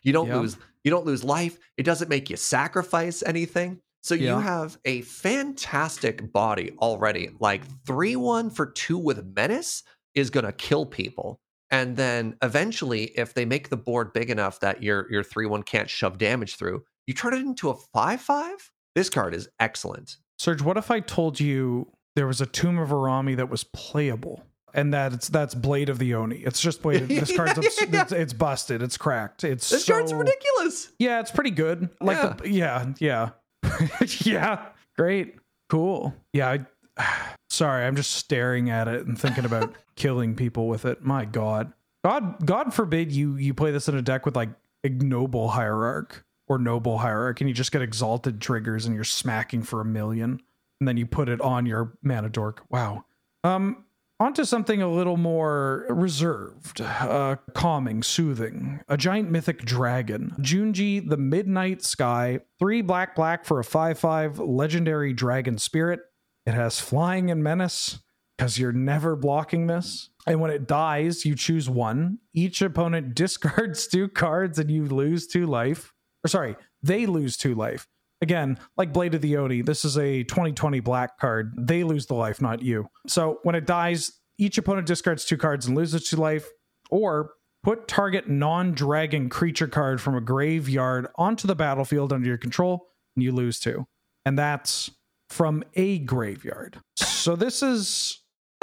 you 0.03 0.13
don't 0.13 0.29
lose 0.29 0.59
you 0.83 0.91
don't 0.91 1.07
lose 1.07 1.25
life. 1.25 1.57
It 1.79 1.85
doesn't 1.85 2.11
make 2.11 2.29
you 2.29 2.37
sacrifice 2.37 3.23
anything. 3.23 3.81
So 4.03 4.15
you 4.15 4.39
have 4.39 4.77
a 4.85 5.01
fantastic 5.01 6.31
body 6.31 6.73
already. 6.79 7.31
Like 7.41 7.67
3-1 7.87 8.55
for 8.55 8.67
2 8.67 8.99
with 8.99 9.25
menace 9.35 9.83
is 10.15 10.29
going 10.29 10.45
to 10.45 10.53
kill 10.53 10.85
people. 10.85 11.41
And 11.71 11.97
then 11.97 12.37
eventually 12.43 13.05
if 13.17 13.33
they 13.33 13.47
make 13.47 13.71
the 13.71 13.79
board 13.79 14.13
big 14.13 14.29
enough 14.29 14.61
that 14.61 14.83
your 14.83 15.11
your 15.11 15.25
3-1 15.25 15.65
can't 15.65 15.89
shove 15.89 16.19
damage 16.19 16.57
through, 16.57 16.83
you 17.07 17.15
turn 17.15 17.33
it 17.33 17.41
into 17.41 17.71
a 17.71 17.77
5-5. 17.97 18.51
This 18.95 19.09
card 19.09 19.35
is 19.35 19.49
excellent. 19.59 20.19
Serge, 20.39 20.61
what 20.61 20.77
if 20.77 20.91
I 20.91 21.01
told 21.01 21.41
you 21.41 21.93
there 22.17 22.27
was 22.27 22.41
a 22.41 22.47
Tomb 22.47 22.79
of 22.79 22.91
Urami 22.91 23.37
that 23.37 23.49
was 23.49 23.65
playable? 23.65 24.45
And 24.77 24.93
that 24.93 25.13
it's 25.13 25.29
that's 25.29 25.55
Blade 25.55 25.89
of 25.89 25.99
the 25.99 26.15
Oni. 26.15 26.39
It's 26.39 26.61
just 26.61 26.83
Blade. 26.83 27.03
This 27.09 27.35
card's 27.37 27.59
it's, 27.59 28.13
it's 28.13 28.33
busted. 28.33 28.83
It's 28.83 28.97
cracked. 28.97 29.45
It's 29.45 29.71
This 29.71 29.85
so, 29.85 29.95
card's 29.95 30.13
ridiculous. 30.13 30.91
Yeah, 30.99 31.21
it's 31.21 31.31
pretty 31.31 31.53
good. 31.53 31.89
Like 32.01 32.17
Yeah. 32.17 32.35
the 32.37 32.51
yeah, 32.51 32.93
yeah. 32.99 33.31
yeah. 34.25 34.67
Great. 34.97 35.37
Cool. 35.69 36.13
Yeah, 36.33 36.51
I 36.99 37.27
sorry, 37.51 37.85
I'm 37.87 37.95
just 37.97 38.13
staring 38.13 38.69
at 38.69 38.89
it 38.89 39.07
and 39.07 39.19
thinking 39.19 39.45
about 39.45 39.75
killing 39.97 40.35
people 40.35 40.67
with 40.69 40.85
it. 40.85 41.03
My 41.05 41.25
god. 41.25 41.73
God 42.05 42.45
God 42.45 42.75
forbid 42.75 43.13
you 43.13 43.37
you 43.37 43.55
play 43.55 43.71
this 43.71 43.89
in 43.89 43.95
a 43.97 44.03
deck 44.03 44.27
with 44.27 44.35
like 44.37 44.51
ignoble 44.83 45.49
hierarch 45.51 46.25
or 46.49 46.59
noble 46.59 46.99
hierarch 46.99 47.41
and 47.41 47.49
you 47.49 47.55
just 47.55 47.73
get 47.73 47.81
exalted 47.81 48.41
triggers 48.41 48.85
and 48.87 48.95
you're 48.95 49.03
smacking 49.05 49.63
for 49.63 49.81
a 49.81 49.85
million 49.85 50.43
and 50.81 50.89
then 50.89 50.97
you 50.99 51.07
put 51.07 51.29
it 51.29 51.41
on 51.41 51.65
your 51.65 51.97
mana 52.03 52.29
dork. 52.29 52.65
Wow. 52.71 53.05
Um 53.45 53.85
onto 54.21 54.45
something 54.45 54.81
a 54.81 54.89
little 54.89 55.17
more 55.17 55.87
reserved, 55.89 56.81
uh, 56.81 57.37
calming, 57.55 58.03
soothing. 58.03 58.81
A 58.89 58.97
giant 58.97 59.31
mythic 59.31 59.65
dragon. 59.65 60.33
Junji, 60.41 61.07
the 61.07 61.17
Midnight 61.17 61.83
Sky. 61.83 62.41
Three 62.59 62.83
black, 62.83 63.15
black 63.15 63.45
for 63.45 63.59
a 63.59 63.65
5 63.65 63.99
5 63.99 64.39
legendary 64.39 65.13
dragon 65.13 65.59
spirit. 65.59 66.01
It 66.47 66.55
has 66.55 66.81
flying 66.81 67.31
and 67.31 67.43
menace 67.43 67.99
because 68.37 68.59
you're 68.59 68.73
never 68.73 69.17
blocking 69.17 69.67
this. 69.67 70.11
And 70.27 70.41
when 70.41 70.51
it 70.51 70.67
dies, 70.67 71.25
you 71.25 71.35
choose 71.35 71.69
one. 71.69 72.19
Each 72.33 72.63
opponent 72.63 73.15
discards 73.15 73.87
two 73.87 74.09
cards 74.09 74.59
and 74.59 74.71
you 74.71 74.85
lose 74.85 75.27
two 75.27 75.47
life. 75.47 75.93
Or 76.25 76.29
sorry, 76.29 76.57
they 76.83 77.07
lose 77.07 77.37
two 77.37 77.55
life. 77.55 77.87
Again, 78.23 78.59
like 78.77 78.93
Blade 78.93 79.15
of 79.15 79.21
the 79.21 79.37
Oni, 79.37 79.61
this 79.63 79.85
is 79.85 79.97
a 79.99 80.23
2020 80.25 80.81
black 80.81 81.19
card. 81.19 81.53
They 81.59 81.85
lose 81.85 82.07
the 82.07 82.15
life, 82.15 82.41
not 82.41 82.63
you. 82.63 82.89
So 83.07 83.39
when 83.43 83.55
it 83.55 83.67
dies, 83.67 84.13
each 84.39 84.57
opponent 84.59 84.87
discards 84.87 85.25
two 85.25 85.37
cards 85.37 85.67
and 85.67 85.77
loses 85.77 86.09
two 86.09 86.17
life, 86.17 86.47
or 86.91 87.31
put 87.63 87.87
target 87.89 88.29
non 88.29 88.73
dragon 88.73 89.29
creature 89.29 89.67
card 89.69 90.01
from 90.01 90.15
a 90.17 90.21
graveyard 90.21 91.07
onto 91.17 91.47
the 91.47 91.55
battlefield 91.55 92.13
under 92.13 92.27
your 92.29 92.39
control, 92.39 92.87
and 93.17 93.23
you 93.23 93.33
lose 93.33 93.59
two. 93.59 93.85
And 94.25 94.39
that's 94.39 94.91
from 95.31 95.63
a 95.75 95.99
graveyard. 95.99 96.81
So 96.97 97.37
this 97.37 97.63
is 97.63 98.23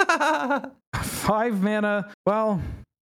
five 0.94 1.62
mana. 1.62 2.12
Well, 2.26 2.60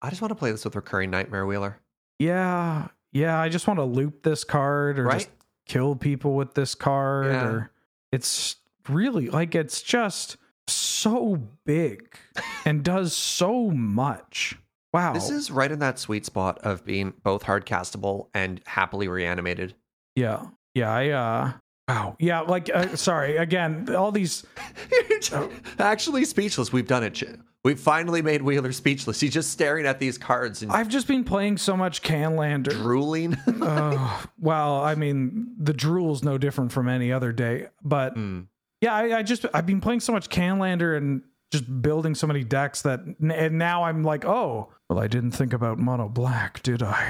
I 0.02 0.10
just 0.10 0.20
want 0.22 0.30
to 0.30 0.34
play 0.36 0.50
this 0.50 0.64
with 0.64 0.76
recurring 0.76 1.10
nightmare 1.10 1.46
wheeler. 1.46 1.78
yeah, 2.18 2.88
yeah. 3.12 3.38
I 3.40 3.48
just 3.48 3.66
want 3.66 3.78
to 3.78 3.84
loop 3.84 4.22
this 4.22 4.44
card 4.44 4.98
or 4.98 5.04
Right? 5.04 5.18
just 5.18 5.30
kill 5.70 5.94
people 5.94 6.34
with 6.34 6.54
this 6.54 6.74
card 6.74 7.26
Yeah. 7.26 7.44
or 7.46 7.70
it's 8.10 8.56
really 8.88 9.28
like 9.30 9.54
it's 9.54 9.80
just 9.82 10.36
so 10.66 11.40
big 11.64 12.16
and 12.64 12.82
does 12.82 13.14
so 13.14 13.70
much. 13.70 14.58
Wow. 14.92 15.12
This 15.12 15.30
is 15.30 15.50
right 15.52 15.70
in 15.70 15.78
that 15.78 16.00
sweet 16.00 16.26
spot 16.26 16.58
of 16.58 16.84
being 16.84 17.12
both 17.22 17.44
hard 17.44 17.66
castable 17.66 18.26
and 18.34 18.60
happily 18.66 19.06
reanimated. 19.06 19.74
Yeah. 20.16 20.46
Yeah, 20.74 20.90
I 20.92 21.08
uh 21.10 21.52
wow. 21.94 22.16
Yeah, 22.18 22.40
like 22.40 22.70
uh, 22.72 22.96
sorry, 22.96 23.36
again, 23.36 23.94
all 23.94 24.12
these 24.12 24.44
Actually 25.78 26.24
speechless. 26.24 26.72
We've 26.72 26.86
done 26.86 27.04
it. 27.04 27.22
We've 27.62 27.78
finally 27.78 28.22
made 28.22 28.40
Wheeler 28.42 28.72
speechless. 28.72 29.20
He's 29.20 29.34
just 29.34 29.50
staring 29.50 29.84
at 29.86 29.98
these 29.98 30.16
cards 30.16 30.62
and 30.62 30.72
I've 30.72 30.88
just 30.88 31.06
been 31.06 31.24
playing 31.24 31.58
so 31.58 31.76
much 31.76 32.02
Canlander. 32.02 32.70
drooling. 32.72 33.34
uh, 33.62 34.22
well, 34.38 34.80
I 34.82 34.94
mean, 34.94 35.54
the 35.58 35.74
drool's 35.74 36.22
no 36.22 36.38
different 36.38 36.72
from 36.72 36.88
any 36.88 37.12
other 37.12 37.32
day, 37.32 37.66
but 37.84 38.16
Mm. 38.16 38.46
yeah, 38.80 38.94
I, 38.94 39.18
I 39.18 39.22
just 39.22 39.44
I've 39.52 39.66
been 39.66 39.80
playing 39.82 40.00
so 40.00 40.12
much 40.12 40.30
Canlander 40.30 40.96
and 40.96 41.22
just 41.52 41.82
building 41.82 42.14
so 42.14 42.26
many 42.26 42.44
decks 42.44 42.82
that 42.82 43.00
and 43.20 43.58
now 43.58 43.84
I'm 43.84 44.02
like, 44.04 44.24
oh, 44.24 44.72
well, 44.90 44.98
I 44.98 45.06
didn't 45.06 45.30
think 45.30 45.52
about 45.52 45.78
mono 45.78 46.08
black, 46.08 46.64
did 46.64 46.82
I? 46.82 47.00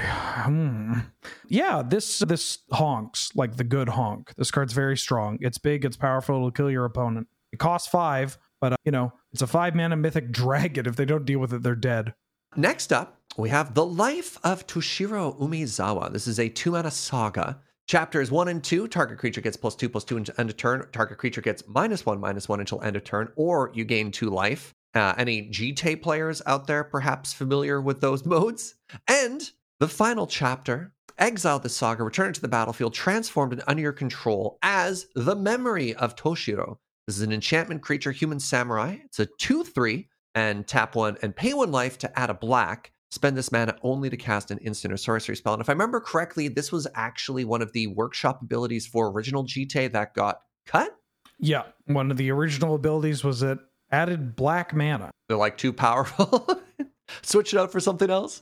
Hmm. 0.45 0.99
Yeah, 1.47 1.81
this 1.81 2.19
this 2.19 2.59
honks 2.71 3.31
like 3.35 3.57
the 3.57 3.63
good 3.63 3.89
honk. 3.89 4.35
This 4.37 4.51
card's 4.51 4.73
very 4.73 4.95
strong. 4.95 5.39
It's 5.41 5.57
big. 5.57 5.83
It's 5.83 5.97
powerful. 5.97 6.35
It'll 6.35 6.51
kill 6.51 6.69
your 6.69 6.85
opponent. 6.85 7.27
It 7.51 7.57
costs 7.57 7.87
five, 7.87 8.37
but 8.59 8.73
uh, 8.73 8.77
you 8.85 8.91
know 8.91 9.13
it's 9.33 9.41
a 9.41 9.47
five 9.47 9.73
mana 9.73 9.95
mythic 9.95 10.31
dragon. 10.31 10.85
If 10.85 10.95
they 10.95 11.05
don't 11.05 11.25
deal 11.25 11.39
with 11.39 11.53
it, 11.53 11.63
they're 11.63 11.73
dead. 11.73 12.13
Next 12.55 12.93
up, 12.93 13.19
we 13.35 13.49
have 13.49 13.73
The 13.73 13.85
Life 13.85 14.37
of 14.43 14.67
Toshiro 14.67 15.39
Umezawa. 15.39 16.13
This 16.13 16.27
is 16.27 16.39
a 16.39 16.49
two 16.49 16.71
mana 16.71 16.91
saga. 16.91 17.59
Chapters 17.87 18.29
one 18.29 18.47
and 18.47 18.63
two, 18.63 18.87
target 18.87 19.17
creature 19.17 19.41
gets 19.41 19.57
plus 19.57 19.75
two 19.75 19.89
plus 19.89 20.03
two 20.03 20.17
until 20.17 20.35
end 20.37 20.51
of 20.51 20.57
turn. 20.57 20.85
Target 20.91 21.17
creature 21.17 21.41
gets 21.41 21.63
minus 21.67 22.05
one 22.05 22.19
minus 22.19 22.47
one 22.47 22.59
until 22.59 22.79
end 22.83 22.95
of 22.95 23.03
turn, 23.03 23.31
or 23.35 23.71
you 23.73 23.85
gain 23.85 24.11
two 24.11 24.29
life. 24.29 24.71
Uh, 24.93 25.13
any 25.17 25.49
Jitte 25.49 26.01
players 26.01 26.41
out 26.45 26.67
there 26.67 26.83
perhaps 26.83 27.33
familiar 27.33 27.81
with 27.81 28.01
those 28.01 28.25
modes? 28.25 28.75
And 29.07 29.49
the 29.79 29.87
final 29.87 30.27
chapter, 30.27 30.93
exile 31.17 31.59
the 31.59 31.69
saga, 31.69 32.03
return 32.03 32.33
to 32.33 32.41
the 32.41 32.47
battlefield, 32.47 32.93
transformed 32.93 33.53
and 33.53 33.63
under 33.67 33.81
your 33.81 33.93
control 33.93 34.57
as 34.61 35.07
the 35.15 35.35
memory 35.35 35.93
of 35.95 36.15
Toshiro. 36.15 36.77
This 37.07 37.17
is 37.17 37.23
an 37.23 37.31
enchantment 37.31 37.81
creature, 37.81 38.11
human 38.11 38.39
samurai. 38.39 38.97
It's 39.05 39.19
a 39.19 39.25
2 39.25 39.63
3 39.63 40.07
and 40.35 40.67
tap 40.67 40.95
one 40.95 41.17
and 41.21 41.35
pay 41.35 41.53
one 41.53 41.71
life 41.71 41.97
to 41.99 42.19
add 42.19 42.29
a 42.29 42.33
black. 42.33 42.91
Spend 43.09 43.35
this 43.35 43.51
mana 43.51 43.75
only 43.81 44.09
to 44.09 44.15
cast 44.15 44.51
an 44.51 44.57
instant 44.59 44.93
or 44.93 44.97
sorcery 44.97 45.35
spell. 45.35 45.53
And 45.53 45.61
if 45.61 45.67
I 45.67 45.73
remember 45.73 45.99
correctly, 45.99 46.47
this 46.47 46.71
was 46.71 46.87
actually 46.95 47.43
one 47.43 47.61
of 47.61 47.73
the 47.73 47.87
workshop 47.87 48.41
abilities 48.41 48.87
for 48.87 49.11
original 49.11 49.43
Jitte 49.43 49.91
that 49.91 50.13
got 50.13 50.41
cut. 50.65 50.95
Yeah, 51.37 51.63
one 51.85 52.11
of 52.11 52.17
the 52.17 52.31
original 52.31 52.75
abilities 52.75 53.23
was 53.23 53.41
it 53.43 53.57
added 53.91 54.35
black 54.35 54.73
mana. 54.73 55.11
They're 55.27 55.37
like 55.37 55.57
too 55.57 55.73
powerful. 55.73 56.61
Switch 57.21 57.53
it 57.53 57.59
out 57.59 57.71
for 57.71 57.79
something 57.79 58.09
else. 58.09 58.41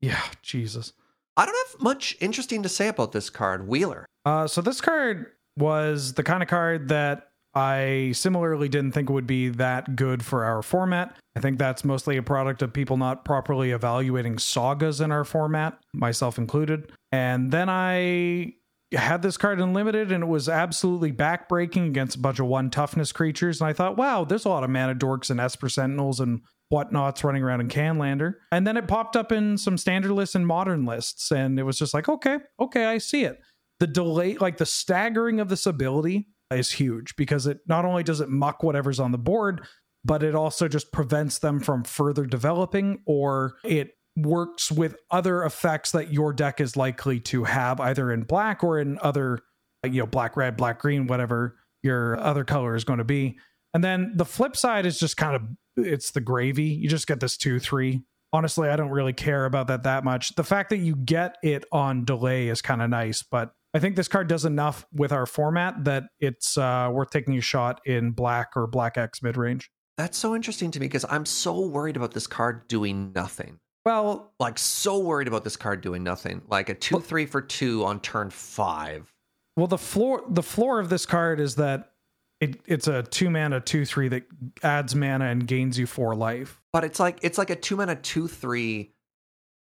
Yeah, 0.00 0.22
Jesus. 0.42 0.92
I 1.36 1.46
don't 1.46 1.68
have 1.68 1.80
much 1.80 2.16
interesting 2.20 2.62
to 2.62 2.68
say 2.68 2.88
about 2.88 3.12
this 3.12 3.30
card, 3.30 3.68
Wheeler. 3.68 4.06
Uh, 4.24 4.46
so 4.46 4.60
this 4.60 4.80
card 4.80 5.26
was 5.56 6.14
the 6.14 6.22
kind 6.22 6.42
of 6.42 6.48
card 6.48 6.88
that 6.88 7.28
I 7.54 8.12
similarly 8.14 8.68
didn't 8.68 8.92
think 8.92 9.10
would 9.10 9.26
be 9.26 9.48
that 9.50 9.96
good 9.96 10.24
for 10.24 10.44
our 10.44 10.62
format. 10.62 11.16
I 11.36 11.40
think 11.40 11.58
that's 11.58 11.84
mostly 11.84 12.16
a 12.16 12.22
product 12.22 12.62
of 12.62 12.72
people 12.72 12.96
not 12.96 13.24
properly 13.24 13.70
evaluating 13.70 14.38
sagas 14.38 15.00
in 15.00 15.10
our 15.10 15.24
format, 15.24 15.78
myself 15.92 16.38
included. 16.38 16.92
And 17.12 17.50
then 17.50 17.68
I 17.68 18.54
had 18.92 19.22
this 19.22 19.36
card 19.36 19.60
in 19.60 19.72
limited 19.72 20.10
and 20.10 20.24
it 20.24 20.26
was 20.26 20.48
absolutely 20.48 21.12
backbreaking 21.12 21.86
against 21.86 22.16
a 22.16 22.20
bunch 22.20 22.40
of 22.40 22.46
one 22.46 22.70
toughness 22.70 23.12
creatures. 23.12 23.60
And 23.60 23.68
I 23.68 23.72
thought, 23.72 23.96
wow, 23.96 24.24
there's 24.24 24.44
a 24.44 24.48
lot 24.48 24.64
of 24.64 24.70
mana 24.70 24.94
dorks 24.94 25.30
and 25.30 25.40
Esper 25.40 25.68
Sentinels 25.68 26.18
and 26.18 26.40
whatnots 26.70 27.22
running 27.22 27.42
around 27.42 27.60
in 27.60 27.68
Canlander. 27.68 28.34
And 28.50 28.66
then 28.66 28.76
it 28.76 28.88
popped 28.88 29.16
up 29.16 29.30
in 29.30 29.58
some 29.58 29.78
standard 29.78 30.12
lists 30.12 30.34
and 30.34 30.46
modern 30.46 30.84
lists. 30.86 31.30
And 31.30 31.58
it 31.58 31.62
was 31.62 31.78
just 31.78 31.94
like, 31.94 32.08
okay, 32.08 32.38
okay, 32.58 32.86
I 32.86 32.98
see 32.98 33.24
it. 33.24 33.38
The 33.78 33.86
delay, 33.86 34.36
like 34.36 34.56
the 34.56 34.66
staggering 34.66 35.40
of 35.40 35.48
this 35.48 35.66
ability 35.66 36.28
is 36.50 36.72
huge 36.72 37.14
because 37.16 37.46
it 37.46 37.60
not 37.66 37.84
only 37.84 38.02
does 38.02 38.20
it 38.20 38.28
muck 38.28 38.62
whatever's 38.62 39.00
on 39.00 39.12
the 39.12 39.18
board, 39.18 39.66
but 40.04 40.22
it 40.22 40.34
also 40.34 40.66
just 40.68 40.92
prevents 40.92 41.38
them 41.38 41.60
from 41.60 41.84
further 41.84 42.26
developing 42.26 43.02
or 43.06 43.54
it 43.64 43.92
works 44.16 44.70
with 44.70 44.96
other 45.10 45.44
effects 45.44 45.92
that 45.92 46.12
your 46.12 46.32
deck 46.32 46.60
is 46.60 46.76
likely 46.76 47.20
to 47.20 47.44
have 47.44 47.80
either 47.80 48.12
in 48.12 48.22
black 48.22 48.62
or 48.64 48.78
in 48.78 48.98
other 49.02 49.38
you 49.84 50.00
know 50.00 50.06
black 50.06 50.36
red 50.36 50.56
black 50.56 50.78
green 50.78 51.06
whatever 51.06 51.56
your 51.82 52.18
other 52.20 52.44
color 52.44 52.74
is 52.74 52.84
going 52.84 52.98
to 52.98 53.04
be. 53.04 53.38
And 53.72 53.82
then 53.82 54.12
the 54.16 54.24
flip 54.24 54.56
side 54.56 54.84
is 54.84 54.98
just 54.98 55.16
kind 55.16 55.36
of 55.36 55.42
it's 55.76 56.10
the 56.10 56.20
gravy. 56.20 56.64
You 56.64 56.88
just 56.88 57.06
get 57.06 57.20
this 57.20 57.36
2 57.36 57.58
3 57.58 58.02
honestly 58.32 58.68
i 58.68 58.76
don't 58.76 58.90
really 58.90 59.12
care 59.12 59.44
about 59.44 59.66
that 59.68 59.82
that 59.84 60.04
much. 60.04 60.34
The 60.36 60.44
fact 60.44 60.70
that 60.70 60.78
you 60.78 60.94
get 60.96 61.36
it 61.42 61.64
on 61.72 62.04
delay 62.04 62.48
is 62.48 62.62
kind 62.62 62.82
of 62.82 62.90
nice 62.90 63.22
but 63.22 63.52
i 63.74 63.78
think 63.78 63.96
this 63.96 64.08
card 64.08 64.28
does 64.28 64.44
enough 64.44 64.86
with 64.92 65.12
our 65.12 65.26
format 65.26 65.84
that 65.84 66.04
it's 66.20 66.56
uh, 66.56 66.90
worth 66.92 67.10
taking 67.10 67.36
a 67.36 67.40
shot 67.40 67.80
in 67.84 68.10
black 68.12 68.50
or 68.56 68.66
black 68.66 68.96
x 68.96 69.22
mid 69.22 69.36
range 69.36 69.70
That's 69.96 70.16
so 70.16 70.34
interesting 70.34 70.70
to 70.70 70.80
me 70.80 70.86
because 70.86 71.04
I'm 71.10 71.26
so 71.26 71.60
worried 71.60 71.96
about 71.96 72.12
this 72.12 72.26
card 72.26 72.68
doing 72.68 73.12
nothing. 73.12 73.58
Well 73.84 74.32
Like, 74.38 74.58
so 74.58 74.98
worried 74.98 75.28
about 75.28 75.44
this 75.44 75.56
card 75.56 75.80
doing 75.80 76.02
nothing. 76.02 76.42
Like 76.48 76.68
a 76.68 76.74
2 76.74 77.00
3 77.00 77.26
for 77.26 77.40
2 77.40 77.84
on 77.84 78.00
turn 78.00 78.30
5. 78.30 79.12
Well, 79.56 79.66
the 79.66 79.78
floor 79.78 80.24
the 80.28 80.42
floor 80.42 80.78
of 80.80 80.88
this 80.88 81.04
card 81.06 81.40
is 81.40 81.56
that 81.56 81.92
it, 82.40 82.58
it's 82.66 82.88
a 82.88 83.02
two 83.02 83.28
mana 83.28 83.60
two 83.60 83.84
three 83.84 84.08
that 84.08 84.22
adds 84.62 84.94
mana 84.94 85.26
and 85.26 85.46
gains 85.46 85.78
you 85.78 85.86
four 85.86 86.14
life. 86.14 86.58
But 86.72 86.84
it's 86.84 86.98
like 86.98 87.18
it's 87.22 87.36
like 87.36 87.50
a 87.50 87.56
2 87.56 87.76
mana 87.76 87.96
two 87.96 88.28
three 88.28 88.94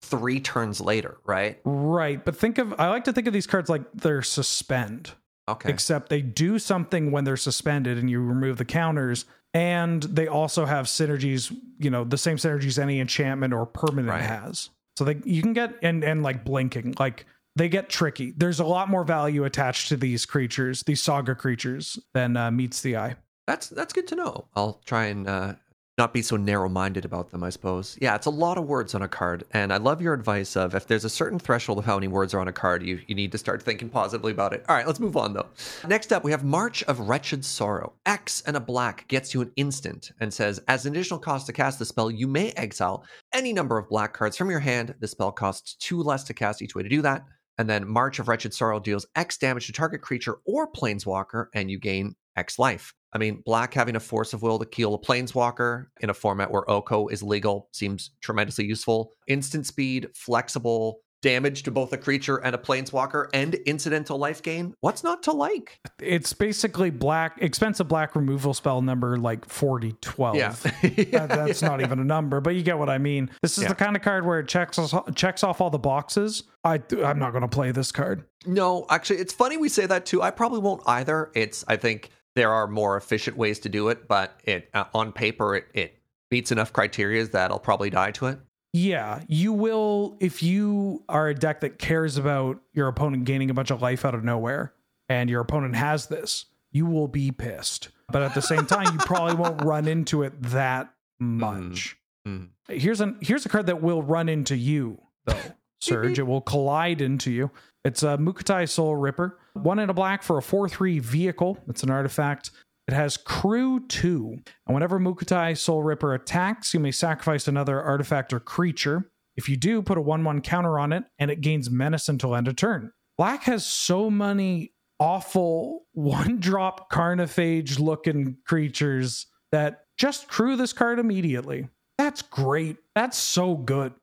three 0.03 0.41
turns 0.41 0.81
later, 0.81 1.17
right? 1.25 1.59
Right, 1.65 2.23
but 2.23 2.37
think 2.37 2.59
of 2.59 2.75
I 2.79 2.89
like 2.89 3.05
to 3.05 3.13
think 3.13 3.27
of 3.27 3.33
these 3.33 3.47
cards 3.47 3.71
like 3.71 3.83
they're 3.95 4.21
suspend, 4.23 5.13
Okay. 5.49 5.71
except 5.71 6.11
they 6.11 6.21
do 6.21 6.59
something 6.59 7.11
when 7.11 7.25
they're 7.25 7.37
suspended 7.39 7.97
and 7.97 8.11
you 8.11 8.21
remove 8.21 8.59
the 8.59 8.65
counters, 8.67 9.25
and 9.55 10.03
they 10.03 10.27
also 10.29 10.65
have 10.67 10.87
synergies. 10.87 11.55
You 11.79 11.91
know, 11.91 12.05
the 12.05 12.19
same 12.19 12.37
synergies 12.37 12.79
any 12.79 13.01
enchantment 13.01 13.53
or 13.55 13.67
permanent 13.67 14.09
Right. 14.09 14.23
has. 14.23 14.71
So 14.97 15.05
they 15.05 15.21
you 15.25 15.43
can 15.43 15.53
get 15.53 15.75
and 15.83 16.03
and 16.05 16.23
like 16.23 16.45
blinking 16.45 16.97
like. 16.99 17.27
They 17.57 17.69
get 17.69 17.89
tricky. 17.89 18.33
There's 18.37 18.61
a 18.61 18.65
lot 18.65 18.89
more 18.89 19.03
value 19.03 19.43
attached 19.43 19.89
to 19.89 19.97
these 19.97 20.25
creatures, 20.25 20.85
these 20.85 21.03
saga 21.03 21.35
creatures, 21.35 21.99
than 22.15 22.37
uh, 22.37 22.53
meets 22.53 22.83
the 22.83 22.97
eye. 22.97 23.17
That's 23.49 23.69
that's 23.69 23.93
good 23.93 24.07
to 24.09 24.15
know. 24.15 24.47
I'll 24.55 24.81
try 24.85 25.07
and 25.07 25.27
uh, 25.27 25.55
not 25.99 26.15
be 26.15 26.23
so 26.23 26.37
narrow-minded 26.37 27.05
about 27.05 27.31
them, 27.31 27.43
I 27.43 27.51
suppose. 27.51 27.99
Yeah, 28.01 28.15
it's 28.15 28.27
a 28.27 28.31
lot 28.31 28.57
of 28.57 28.65
words 28.65 28.95
on 28.95 29.03
a 29.03 29.09
card, 29.09 29.45
and 29.51 29.73
I 29.73 29.77
love 29.77 30.01
your 30.01 30.15
advice 30.15 30.57
of 30.57 30.75
if 30.75 30.87
there's 30.87 31.05
a 31.05 31.11
certain 31.11 31.39
threshold 31.39 31.79
of 31.79 31.85
how 31.85 31.97
many 31.97 32.09
words 32.09 32.33
are 32.33 32.41
on 32.41 32.49
a 32.49 32.53
card, 32.53 32.83
you 32.83 33.01
you 33.07 33.15
need 33.15 33.33
to 33.33 33.39
start 33.39 33.63
thinking 33.63 33.89
positively 33.89 34.33
about 34.33 34.53
it. 34.53 34.65
All 34.69 34.77
right, 34.77 34.87
let's 34.87 35.01
move 35.01 35.17
on 35.17 35.33
though. 35.35 35.49
Next 35.87 36.13
up, 36.13 36.25
we 36.25 36.31
have 36.31 36.45
March 36.45 36.83
of 36.85 37.01
Wretched 37.01 37.45
Sorrow. 37.45 37.93
X 38.07 38.43
and 38.47 38.57
a 38.57 38.61
black 38.61 39.07
gets 39.09 39.35
you 39.35 39.43
an 39.43 39.53
instant 39.57 40.13
and 40.21 40.33
says, 40.33 40.61
as 40.69 40.87
an 40.87 40.93
additional 40.95 41.21
cost 41.21 41.47
to 41.47 41.53
cast 41.53 41.79
the 41.79 41.85
spell, 41.85 42.11
you 42.11 42.29
may 42.29 42.51
exile 42.53 43.05
any 43.33 43.53
number 43.53 43.77
of 43.77 43.89
black 43.89 44.13
cards 44.13 44.37
from 44.37 44.51
your 44.51 44.61
hand. 44.61 44.95
The 45.01 45.09
spell 45.09 45.33
costs 45.33 45.75
two 45.75 46.03
less 46.03 46.25
to 46.25 46.35
cast 46.35 46.63
each 46.63 46.75
way 46.75 46.83
to 46.83 46.89
do 46.89 47.03
that. 47.03 47.25
And 47.59 47.69
then 47.69 47.89
March 47.89 48.21
of 48.21 48.29
Wretched 48.29 48.55
Sorrow 48.55 48.79
deals 48.79 49.05
X 49.17 49.37
damage 49.37 49.67
to 49.67 49.73
target 49.73 50.01
creature 50.01 50.37
or 50.47 50.71
planeswalker, 50.71 51.47
and 51.55 51.69
you 51.69 51.79
gain 51.79 52.15
X 52.37 52.57
life. 52.59 52.95
I 53.13 53.19
mean, 53.19 53.43
black 53.45 53.73
having 53.75 53.97
a 53.97 54.01
force 54.01 54.33
of 54.35 54.43
will 54.43 54.59
to 54.59 54.67
kill 54.67 54.95
a 54.95 54.99
planeswalker 54.99 55.87
in 56.01 56.11
a 56.11 56.15
format 56.15 56.51
where 56.51 56.69
Oko 56.71 57.09
is 57.09 57.23
legal 57.23 57.69
seems 57.73 58.11
tremendously 58.21 58.67
useful. 58.67 59.13
Instant 59.27 59.67
speed, 59.67 60.09
flexible, 60.15 61.01
damage 61.21 61.65
to 61.65 61.71
both 61.73 61.93
a 61.93 61.99
creature 61.99 62.37
and 62.37 62.55
a 62.55 62.59
planeswalker, 62.59 63.27
and 63.35 63.55
incidental 63.55 64.19
life 64.19 64.41
gain. 64.41 64.73
What's 64.81 65.03
not 65.03 65.23
to 65.25 65.33
like? 65.33 65.81
it's 66.01 66.33
basically 66.33 66.91
black 66.91 67.37
expensive 67.41 67.89
black 67.89 68.15
removal 68.15 68.55
spell 68.55 68.81
number 68.83 69.17
like 69.17 69.45
4012 69.49 70.37
Yeah. 70.37 70.51
That- 71.11 71.29
that's 71.29 71.61
not 71.61 71.81
even 71.81 71.99
a 71.99 72.05
number 72.05 72.41
but 72.41 72.55
you 72.55 72.63
get 72.63 72.79
what 72.79 72.89
i 72.89 72.99
mean 72.99 73.31
this 73.43 73.59
is 73.59 73.65
Yeah. 73.65 73.71
the 73.71 73.75
kind 73.75 73.97
of 73.97 74.03
card 74.03 74.25
where 74.25 74.39
it 74.39 74.47
checks 74.47 74.79
us- 74.79 74.95
checks 75.17 75.43
off 75.43 75.61
all 75.61 75.71
the 75.71 75.79
boxes 75.79 76.45
i 76.65 76.81
i'm 77.05 77.19
not 77.19 77.33
going 77.33 77.43
to 77.43 77.49
play 77.49 77.73
this 77.73 77.91
card 77.91 78.25
No, 78.47 78.87
actually, 78.91 79.19
it's 79.19 79.33
funny 79.33 79.57
we 79.57 79.69
say 79.69 79.87
that 79.87 80.07
too. 80.07 80.23
I 80.23 80.31
probably 80.31 80.61
won't 80.61 80.83
either. 80.87 81.33
It's, 81.35 81.65
I 81.67 81.75
think 81.77 82.11
there 82.35 82.53
are 82.53 82.67
more 82.67 82.97
efficient 82.97 83.37
ways 83.37 83.59
to 83.61 83.69
do 83.69 83.89
it, 83.89 84.07
but 84.09 84.41
it 84.45 84.69
uh, 84.75 84.85
on 84.95 85.13
paper 85.13 85.57
it 85.57 85.67
it 85.75 85.99
meets 86.31 86.53
enough 86.53 86.73
criteria 86.73 87.25
that 87.27 87.51
I'll 87.51 87.59
probably 87.59 87.91
die 87.91 88.11
to 88.13 88.27
it. 88.27 88.39
yeah 88.73 89.23
you 89.29 89.53
will 89.53 90.17
if 90.21 90.43
you 90.43 91.03
are 91.09 91.29
a 91.29 91.35
deck 91.35 91.61
that 91.61 91.79
cares 91.79 92.19
about 92.19 92.61
your 92.75 92.87
opponent 92.87 93.25
gaining 93.25 93.49
a 93.49 93.55
bunch 93.55 93.71
of 93.71 93.81
life 93.81 94.05
out 94.05 94.15
of 94.15 94.23
nowhere 94.23 94.75
and 95.09 95.31
your 95.31 95.41
opponent 95.41 95.75
has 95.75 96.07
this 96.09 96.45
you 96.71 96.85
will 96.85 97.09
be 97.09 97.31
pissed. 97.31 97.89
But 98.13 98.23
at 98.23 98.35
the 98.35 98.43
same 98.43 98.67
time 98.67 98.85
you 98.93 98.99
probably 98.99 99.35
won't 99.35 99.63
run 99.65 99.89
into 99.89 100.23
it 100.23 100.41
that 100.43 100.93
much. 101.19 101.97
Mm. 102.27 102.49
here's 102.69 103.01
an 103.01 103.17
here's 103.21 103.47
a 103.47 103.49
card 103.49 103.67
that 103.67 103.81
will 103.81 104.03
run 104.03 104.29
into 104.29 104.55
you 104.55 105.01
though 105.25 105.39
Serge 105.81 106.19
it 106.19 106.27
will 106.27 106.43
collide 106.43 107.01
into 107.01 107.31
you 107.31 107.51
It's 107.89 108.03
a 108.03 108.19
Mukotai 108.19 108.69
Soul 108.69 108.97
Ripper. 108.97 109.39
One 109.55 109.79
in 109.79 109.89
a 109.89 109.95
black 109.95 110.23
for 110.23 110.37
a 110.37 110.43
4 110.43 110.69
3 110.69 110.99
vehicle. 110.99 111.57
It's 111.69 111.83
an 111.83 111.89
artifact. 111.89 112.51
It 112.87 112.93
has 112.93 113.17
Crew 113.17 113.81
2. 113.87 114.37
And 114.67 114.75
whenever 114.75 115.01
Mukotai 115.01 115.57
Soul 115.57 115.83
Ripper 115.83 116.13
attacks, 116.13 116.75
you 116.75 116.81
may 116.81 116.91
sacrifice 116.91 117.49
another 117.49 117.81
artifact 117.81 118.35
or 118.35 118.41
creature. 118.41 119.11
If 119.39 119.49
you 119.49 119.57
do, 119.57 119.81
put 119.81 119.97
a 119.97 120.03
1 120.03 120.23
1 120.23 120.43
counter 120.43 120.79
on 120.79 120.93
it, 120.93 121.05
and 121.19 121.31
it 121.31 121.41
gains 121.41 121.71
menace 121.71 122.11
until 122.11 122.37
end 122.37 122.47
of 122.47 122.57
turn. 122.57 122.93
Black 123.17 123.45
has 123.45 123.65
so 123.65 124.11
many 124.11 124.75
awful 125.01 125.87
one 125.93 126.41
drop 126.41 126.93
carnophage 126.93 127.79
looking 127.79 128.37
creatures 128.45 129.29
that 129.51 129.85
just 129.97 130.29
crew 130.29 130.57
this 130.57 130.75
card 130.75 130.99
immediately. 130.99 131.71
That's 131.97 132.21
great. 132.21 132.77
That's 132.95 133.17
so 133.17 133.55
good. 133.55 133.95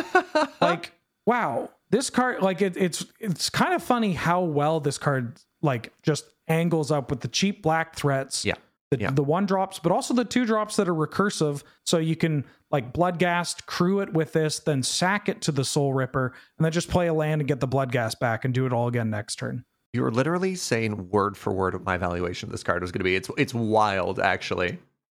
like, 0.60 0.92
wow. 1.24 1.70
This 1.92 2.10
card, 2.10 2.42
like 2.42 2.60
it, 2.62 2.76
it's 2.76 3.04
it's 3.20 3.48
kind 3.50 3.74
of 3.74 3.82
funny 3.82 4.14
how 4.14 4.40
well 4.42 4.80
this 4.80 4.98
card 4.98 5.38
like 5.60 5.92
just 6.02 6.24
angles 6.48 6.90
up 6.90 7.10
with 7.10 7.20
the 7.20 7.28
cheap 7.28 7.62
black 7.62 7.94
threats. 7.94 8.44
Yeah. 8.44 8.54
The, 8.90 8.98
Yeah. 8.98 9.10
the 9.10 9.22
one 9.22 9.46
drops, 9.46 9.78
but 9.78 9.92
also 9.92 10.12
the 10.12 10.24
two 10.24 10.44
drops 10.44 10.76
that 10.76 10.88
are 10.88 10.94
recursive. 10.94 11.62
So 11.86 11.98
you 11.98 12.16
can 12.16 12.44
like 12.70 12.92
Bloodgast, 12.92 13.66
crew 13.66 14.00
it 14.00 14.12
with 14.12 14.32
this, 14.32 14.58
then 14.58 14.82
sack 14.82 15.28
it 15.28 15.40
to 15.42 15.52
the 15.52 15.64
Soul 15.64 15.92
Ripper, 15.94 16.32
and 16.58 16.64
then 16.64 16.72
just 16.72 16.88
play 16.88 17.06
a 17.06 17.14
land 17.14 17.40
and 17.40 17.48
get 17.48 17.60
the 17.60 17.68
Bloodgast 17.68 18.18
back 18.18 18.44
and 18.44 18.52
do 18.52 18.66
it 18.66 18.72
all 18.72 18.88
again 18.88 19.08
next 19.10 19.36
turn. 19.36 19.64
You 19.92 20.02
were 20.02 20.10
literally 20.10 20.54
saying 20.54 21.10
word 21.10 21.36
for 21.36 21.52
word 21.52 21.74
what 21.74 21.84
my 21.84 21.98
valuation 21.98 22.48
of 22.48 22.52
this 22.52 22.62
card 22.62 22.80
was 22.82 22.90
going 22.90 23.00
to 23.00 23.04
be. 23.04 23.14
It's 23.14 23.30
it's 23.36 23.52
wild, 23.54 24.18
actually. 24.18 24.78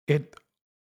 It 0.08 0.34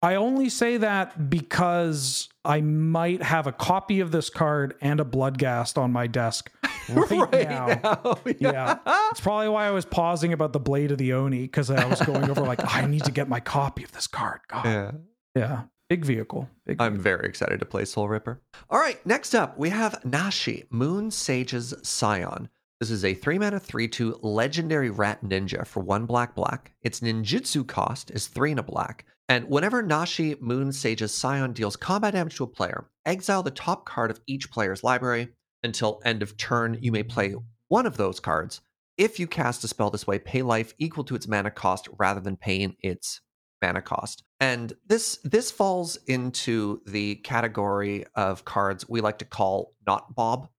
I 0.01 0.15
only 0.15 0.49
say 0.49 0.77
that 0.77 1.29
because 1.29 2.29
I 2.43 2.61
might 2.61 3.23
have 3.23 3.47
a 3.47 3.51
copy 3.51 3.99
of 4.01 4.11
this 4.11 4.29
card 4.29 4.75
and 4.81 4.99
a 4.99 5.05
Bloodgast 5.05 5.77
on 5.77 5.91
my 5.91 6.05
desk 6.07 6.51
right, 6.89 7.49
now. 7.49 8.19
Yeah. 8.37 8.77
It's 9.11 9.21
probably 9.21 9.49
why 9.49 9.65
I 9.65 9.71
was 9.71 9.85
pausing 9.85 10.33
about 10.33 10.53
the 10.53 10.59
Blade 10.59 10.91
of 10.91 10.97
the 10.97 11.13
Oni 11.13 11.41
because 11.41 11.71
I 11.71 11.85
was 11.85 12.01
going 12.01 12.29
over 12.29 12.41
like 12.41 12.59
I 12.75 12.85
need 12.85 13.03
to 13.05 13.11
get 13.11 13.27
my 13.27 13.39
copy 13.39 13.83
of 13.83 13.91
this 13.93 14.07
card. 14.07 14.41
God. 14.47 14.65
yeah. 14.65 14.91
Yeah. 15.35 15.63
Big 15.89 16.03
vehicle. 16.03 16.49
Big 16.65 16.81
I'm 16.81 16.97
very 16.97 17.27
excited 17.27 17.59
to 17.59 17.65
play 17.65 17.85
Soul 17.85 18.07
Ripper. 18.07 18.41
All 18.69 18.79
right, 18.79 19.03
next 19.05 19.35
up 19.35 19.57
we 19.57 19.69
have 19.69 20.03
Nashi, 20.03 20.65
Moon 20.69 21.11
Sage's 21.11 21.73
Scion. 21.83 22.49
This 22.79 22.91
is 22.91 23.05
a 23.05 23.13
3 23.13 23.39
mana 23.39 23.59
3 23.59 23.87
2 23.87 24.19
legendary 24.21 24.89
rat 24.89 25.23
ninja 25.23 25.65
for 25.65 25.81
1 25.81 26.05
black 26.05 26.35
black. 26.35 26.73
Its 26.81 26.99
ninjutsu 26.99 27.65
cost 27.67 28.11
is 28.11 28.27
3 28.27 28.51
and 28.51 28.59
a 28.59 28.63
black. 28.63 29.05
And 29.27 29.47
whenever 29.49 29.81
Nashi, 29.81 30.35
Moon 30.39 30.71
Sage's 30.71 31.13
Scion 31.13 31.53
deals 31.53 31.75
combat 31.75 32.13
damage 32.13 32.35
to 32.35 32.43
a 32.43 32.47
player, 32.47 32.89
exile 33.05 33.41
the 33.41 33.51
top 33.51 33.85
card 33.85 34.11
of 34.11 34.21
each 34.27 34.51
player's 34.51 34.83
library. 34.83 35.29
Until 35.63 35.99
end 36.05 36.21
of 36.21 36.37
turn, 36.37 36.77
you 36.79 36.91
may 36.91 37.01
play 37.01 37.33
one 37.69 37.87
of 37.87 37.97
those 37.97 38.19
cards. 38.19 38.61
If 38.97 39.19
you 39.19 39.27
cast 39.27 39.63
a 39.63 39.67
spell 39.67 39.89
this 39.89 40.05
way, 40.05 40.19
pay 40.19 40.43
life 40.43 40.73
equal 40.77 41.03
to 41.05 41.15
its 41.15 41.27
mana 41.27 41.49
cost 41.49 41.89
rather 41.97 42.19
than 42.19 42.37
paying 42.37 42.75
its 42.81 43.21
mana 43.61 43.81
cost. 43.81 44.23
And 44.39 44.73
this 44.85 45.17
this 45.23 45.51
falls 45.51 45.97
into 46.07 46.81
the 46.85 47.15
category 47.15 48.05
of 48.15 48.45
cards 48.45 48.87
we 48.87 49.01
like 49.01 49.17
to 49.19 49.25
call 49.25 49.73
not 49.87 50.13
Bob. 50.15 50.49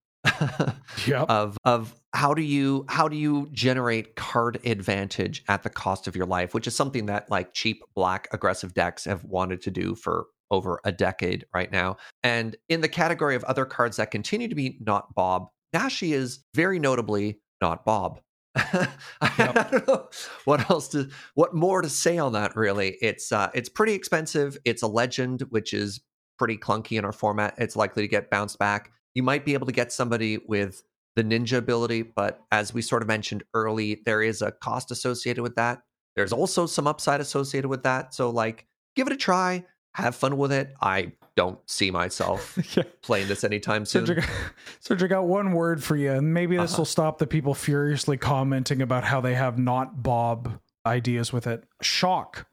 Yep. 1.05 1.29
of 1.29 1.57
of 1.63 1.95
how 2.13 2.33
do 2.33 2.41
you 2.41 2.85
how 2.89 3.07
do 3.07 3.15
you 3.15 3.49
generate 3.51 4.15
card 4.15 4.59
advantage 4.65 5.43
at 5.47 5.63
the 5.63 5.69
cost 5.69 6.07
of 6.07 6.15
your 6.15 6.25
life, 6.25 6.53
which 6.53 6.67
is 6.67 6.75
something 6.75 7.05
that 7.05 7.29
like 7.29 7.53
cheap 7.53 7.81
black 7.95 8.27
aggressive 8.31 8.73
decks 8.73 9.05
have 9.05 9.23
wanted 9.23 9.61
to 9.61 9.71
do 9.71 9.95
for 9.95 10.25
over 10.49 10.79
a 10.83 10.91
decade 10.91 11.45
right 11.53 11.71
now. 11.71 11.97
And 12.23 12.55
in 12.69 12.81
the 12.81 12.89
category 12.89 13.35
of 13.35 13.43
other 13.43 13.65
cards 13.65 13.97
that 13.97 14.11
continue 14.11 14.47
to 14.47 14.55
be 14.55 14.77
not 14.79 15.13
Bob, 15.13 15.47
Nashi 15.73 16.13
is 16.13 16.39
very 16.55 16.79
notably 16.79 17.39
not 17.61 17.85
Bob. 17.85 18.21
I 18.55 19.33
don't 19.37 19.87
know 19.87 20.09
what 20.45 20.69
else 20.69 20.87
to 20.89 21.09
what 21.35 21.53
more 21.53 21.81
to 21.81 21.89
say 21.89 22.17
on 22.17 22.33
that 22.33 22.55
really. 22.55 22.97
It's 23.01 23.31
uh 23.31 23.49
it's 23.53 23.69
pretty 23.69 23.93
expensive. 23.93 24.57
It's 24.65 24.81
a 24.81 24.87
legend 24.87 25.41
which 25.49 25.73
is 25.73 26.01
pretty 26.39 26.57
clunky 26.57 26.97
in 26.97 27.05
our 27.05 27.11
format. 27.11 27.55
It's 27.57 27.75
likely 27.75 28.03
to 28.03 28.07
get 28.07 28.29
bounced 28.29 28.57
back. 28.57 28.91
You 29.17 29.23
might 29.23 29.45
be 29.45 29.55
able 29.55 29.65
to 29.65 29.71
get 29.71 29.91
somebody 29.91 30.37
with 30.37 30.83
the 31.15 31.23
ninja 31.23 31.57
ability, 31.57 32.03
but 32.03 32.39
as 32.51 32.71
we 32.71 32.83
sort 32.83 33.01
of 33.01 33.07
mentioned 33.07 33.41
early, 33.55 34.03
there 34.05 34.21
is 34.21 34.43
a 34.43 34.51
cost 34.51 34.91
associated 34.91 35.41
with 35.41 35.55
that. 35.55 35.81
There's 36.15 36.31
also 36.31 36.67
some 36.67 36.85
upside 36.85 37.19
associated 37.19 37.67
with 37.67 37.81
that. 37.81 38.13
So 38.13 38.29
like 38.29 38.67
give 38.95 39.07
it 39.07 39.13
a 39.13 39.17
try, 39.17 39.65
have 39.95 40.15
fun 40.15 40.37
with 40.37 40.51
it. 40.51 40.75
I 40.83 41.13
don't 41.35 41.57
see 41.67 41.89
myself 41.89 42.59
yeah. 42.77 42.83
playing 43.01 43.27
this 43.27 43.43
anytime 43.43 43.85
soon. 43.85 44.05
Serge, 44.05 44.19
I 44.91 44.95
got- 44.95 45.09
got 45.09 45.23
one 45.23 45.53
word 45.53 45.83
for 45.83 45.95
you, 45.95 46.11
and 46.11 46.31
maybe 46.31 46.55
this 46.55 46.73
Uh-huh. 46.73 46.81
will 46.81 46.85
stop 46.85 47.17
the 47.17 47.25
people 47.25 47.55
furiously 47.55 48.17
commenting 48.17 48.83
about 48.83 49.03
how 49.03 49.19
they 49.19 49.33
have 49.33 49.57
not 49.57 50.03
Bob 50.03 50.59
ideas 50.85 51.33
with 51.33 51.47
it. 51.47 51.63
Shock. 51.81 52.45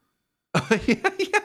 yeah, 0.87 1.09
yeah. 1.19 1.39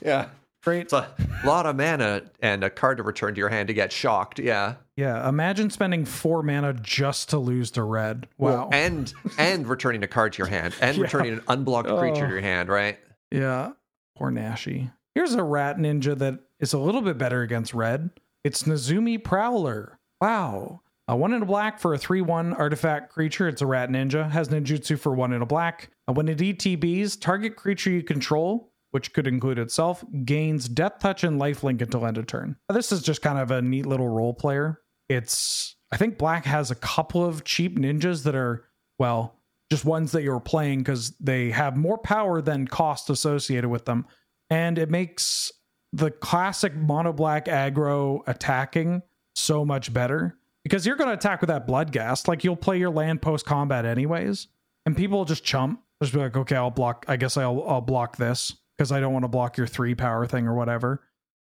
yeah. 0.00 0.28
Great. 0.62 0.82
It's 0.82 0.92
a 0.92 1.08
lot 1.44 1.64
of 1.64 1.76
mana 1.76 2.22
and 2.40 2.62
a 2.62 2.68
card 2.70 2.98
to 2.98 3.02
return 3.02 3.34
to 3.34 3.38
your 3.38 3.48
hand 3.48 3.68
to 3.68 3.74
get 3.74 3.90
shocked. 3.92 4.38
Yeah. 4.38 4.74
Yeah. 4.96 5.26
Imagine 5.28 5.70
spending 5.70 6.04
four 6.04 6.42
mana 6.42 6.74
just 6.74 7.30
to 7.30 7.38
lose 7.38 7.70
to 7.72 7.82
red. 7.82 8.28
Wow. 8.36 8.50
Well, 8.50 8.68
and 8.72 9.12
and 9.38 9.66
returning 9.66 10.02
a 10.02 10.06
card 10.08 10.34
to 10.34 10.38
your 10.38 10.48
hand 10.48 10.74
and 10.82 10.96
Yeah. 10.98 11.02
returning 11.04 11.32
an 11.34 11.42
unblocked 11.48 11.88
creature 11.88 12.24
Oh. 12.24 12.28
to 12.28 12.32
your 12.32 12.40
hand, 12.42 12.68
right? 12.68 12.98
Yeah. 13.30 13.70
Poor 14.18 14.30
Nashi. 14.30 14.90
Here's 15.14 15.32
a 15.34 15.42
rat 15.42 15.78
ninja 15.78 16.16
that 16.18 16.40
is 16.58 16.74
a 16.74 16.78
little 16.78 17.00
bit 17.00 17.16
better 17.16 17.40
against 17.40 17.72
red. 17.72 18.10
It's 18.44 18.64
Nezumi 18.64 19.22
Prowler. 19.22 19.98
Wow. 20.20 20.82
A 21.08 21.16
one 21.16 21.32
in 21.32 21.42
a 21.42 21.46
black 21.46 21.80
for 21.80 21.94
a 21.94 21.98
3 21.98 22.20
1 22.20 22.52
artifact 22.52 23.10
creature. 23.12 23.48
It's 23.48 23.62
a 23.62 23.66
rat 23.66 23.88
ninja. 23.88 24.30
Has 24.30 24.48
ninjutsu 24.50 24.98
for 24.98 25.12
one 25.14 25.32
in 25.32 25.40
a 25.42 25.46
black. 25.46 25.88
And 26.06 26.16
when 26.16 26.28
it 26.28 26.38
ETBs, 26.38 27.18
target 27.20 27.56
creature 27.56 27.90
you 27.90 28.02
control, 28.02 28.69
which 28.90 29.12
could 29.12 29.26
include 29.26 29.58
itself, 29.58 30.04
gains 30.24 30.68
death 30.68 30.98
touch 30.98 31.24
and 31.24 31.40
lifelink 31.40 31.80
until 31.80 32.06
end 32.06 32.18
of 32.18 32.26
turn. 32.26 32.56
Now, 32.68 32.74
This 32.74 32.92
is 32.92 33.02
just 33.02 33.22
kind 33.22 33.38
of 33.38 33.50
a 33.50 33.62
neat 33.62 33.86
little 33.86 34.08
role 34.08 34.34
player. 34.34 34.80
It's, 35.08 35.76
I 35.92 35.96
think 35.96 36.18
black 36.18 36.44
has 36.44 36.70
a 36.70 36.76
couple 36.76 37.24
of 37.24 37.44
cheap 37.44 37.78
ninjas 37.78 38.24
that 38.24 38.34
are, 38.34 38.64
well, 38.98 39.36
just 39.70 39.84
ones 39.84 40.12
that 40.12 40.22
you're 40.22 40.40
playing 40.40 40.80
because 40.80 41.16
they 41.18 41.50
have 41.50 41.76
more 41.76 41.98
power 41.98 42.40
than 42.40 42.66
cost 42.66 43.08
associated 43.10 43.70
with 43.70 43.84
them. 43.84 44.06
And 44.50 44.78
it 44.78 44.90
makes 44.90 45.52
the 45.92 46.10
classic 46.10 46.74
mono 46.74 47.12
black 47.12 47.46
aggro 47.46 48.20
attacking 48.26 49.02
so 49.34 49.64
much 49.64 49.92
better 49.92 50.36
because 50.64 50.84
you're 50.84 50.96
going 50.96 51.08
to 51.08 51.14
attack 51.14 51.40
with 51.40 51.48
that 51.48 51.66
Bloodgast. 51.66 52.28
Like 52.28 52.44
you'll 52.44 52.56
play 52.56 52.78
your 52.78 52.90
land 52.90 53.22
post 53.22 53.46
combat 53.46 53.84
anyways, 53.84 54.48
and 54.86 54.96
people 54.96 55.18
will 55.18 55.24
just 55.24 55.44
chump. 55.44 55.80
Just 56.02 56.14
be 56.14 56.18
like, 56.18 56.36
okay, 56.36 56.56
I'll 56.56 56.70
block. 56.70 57.04
I 57.08 57.16
guess 57.16 57.36
I'll 57.36 57.62
I'll 57.68 57.80
block 57.80 58.16
this 58.16 58.56
because 58.80 58.92
I 58.92 58.98
don't 58.98 59.12
want 59.12 59.24
to 59.24 59.28
block 59.28 59.58
your 59.58 59.66
three 59.66 59.94
power 59.94 60.26
thing 60.26 60.46
or 60.46 60.54
whatever. 60.54 61.02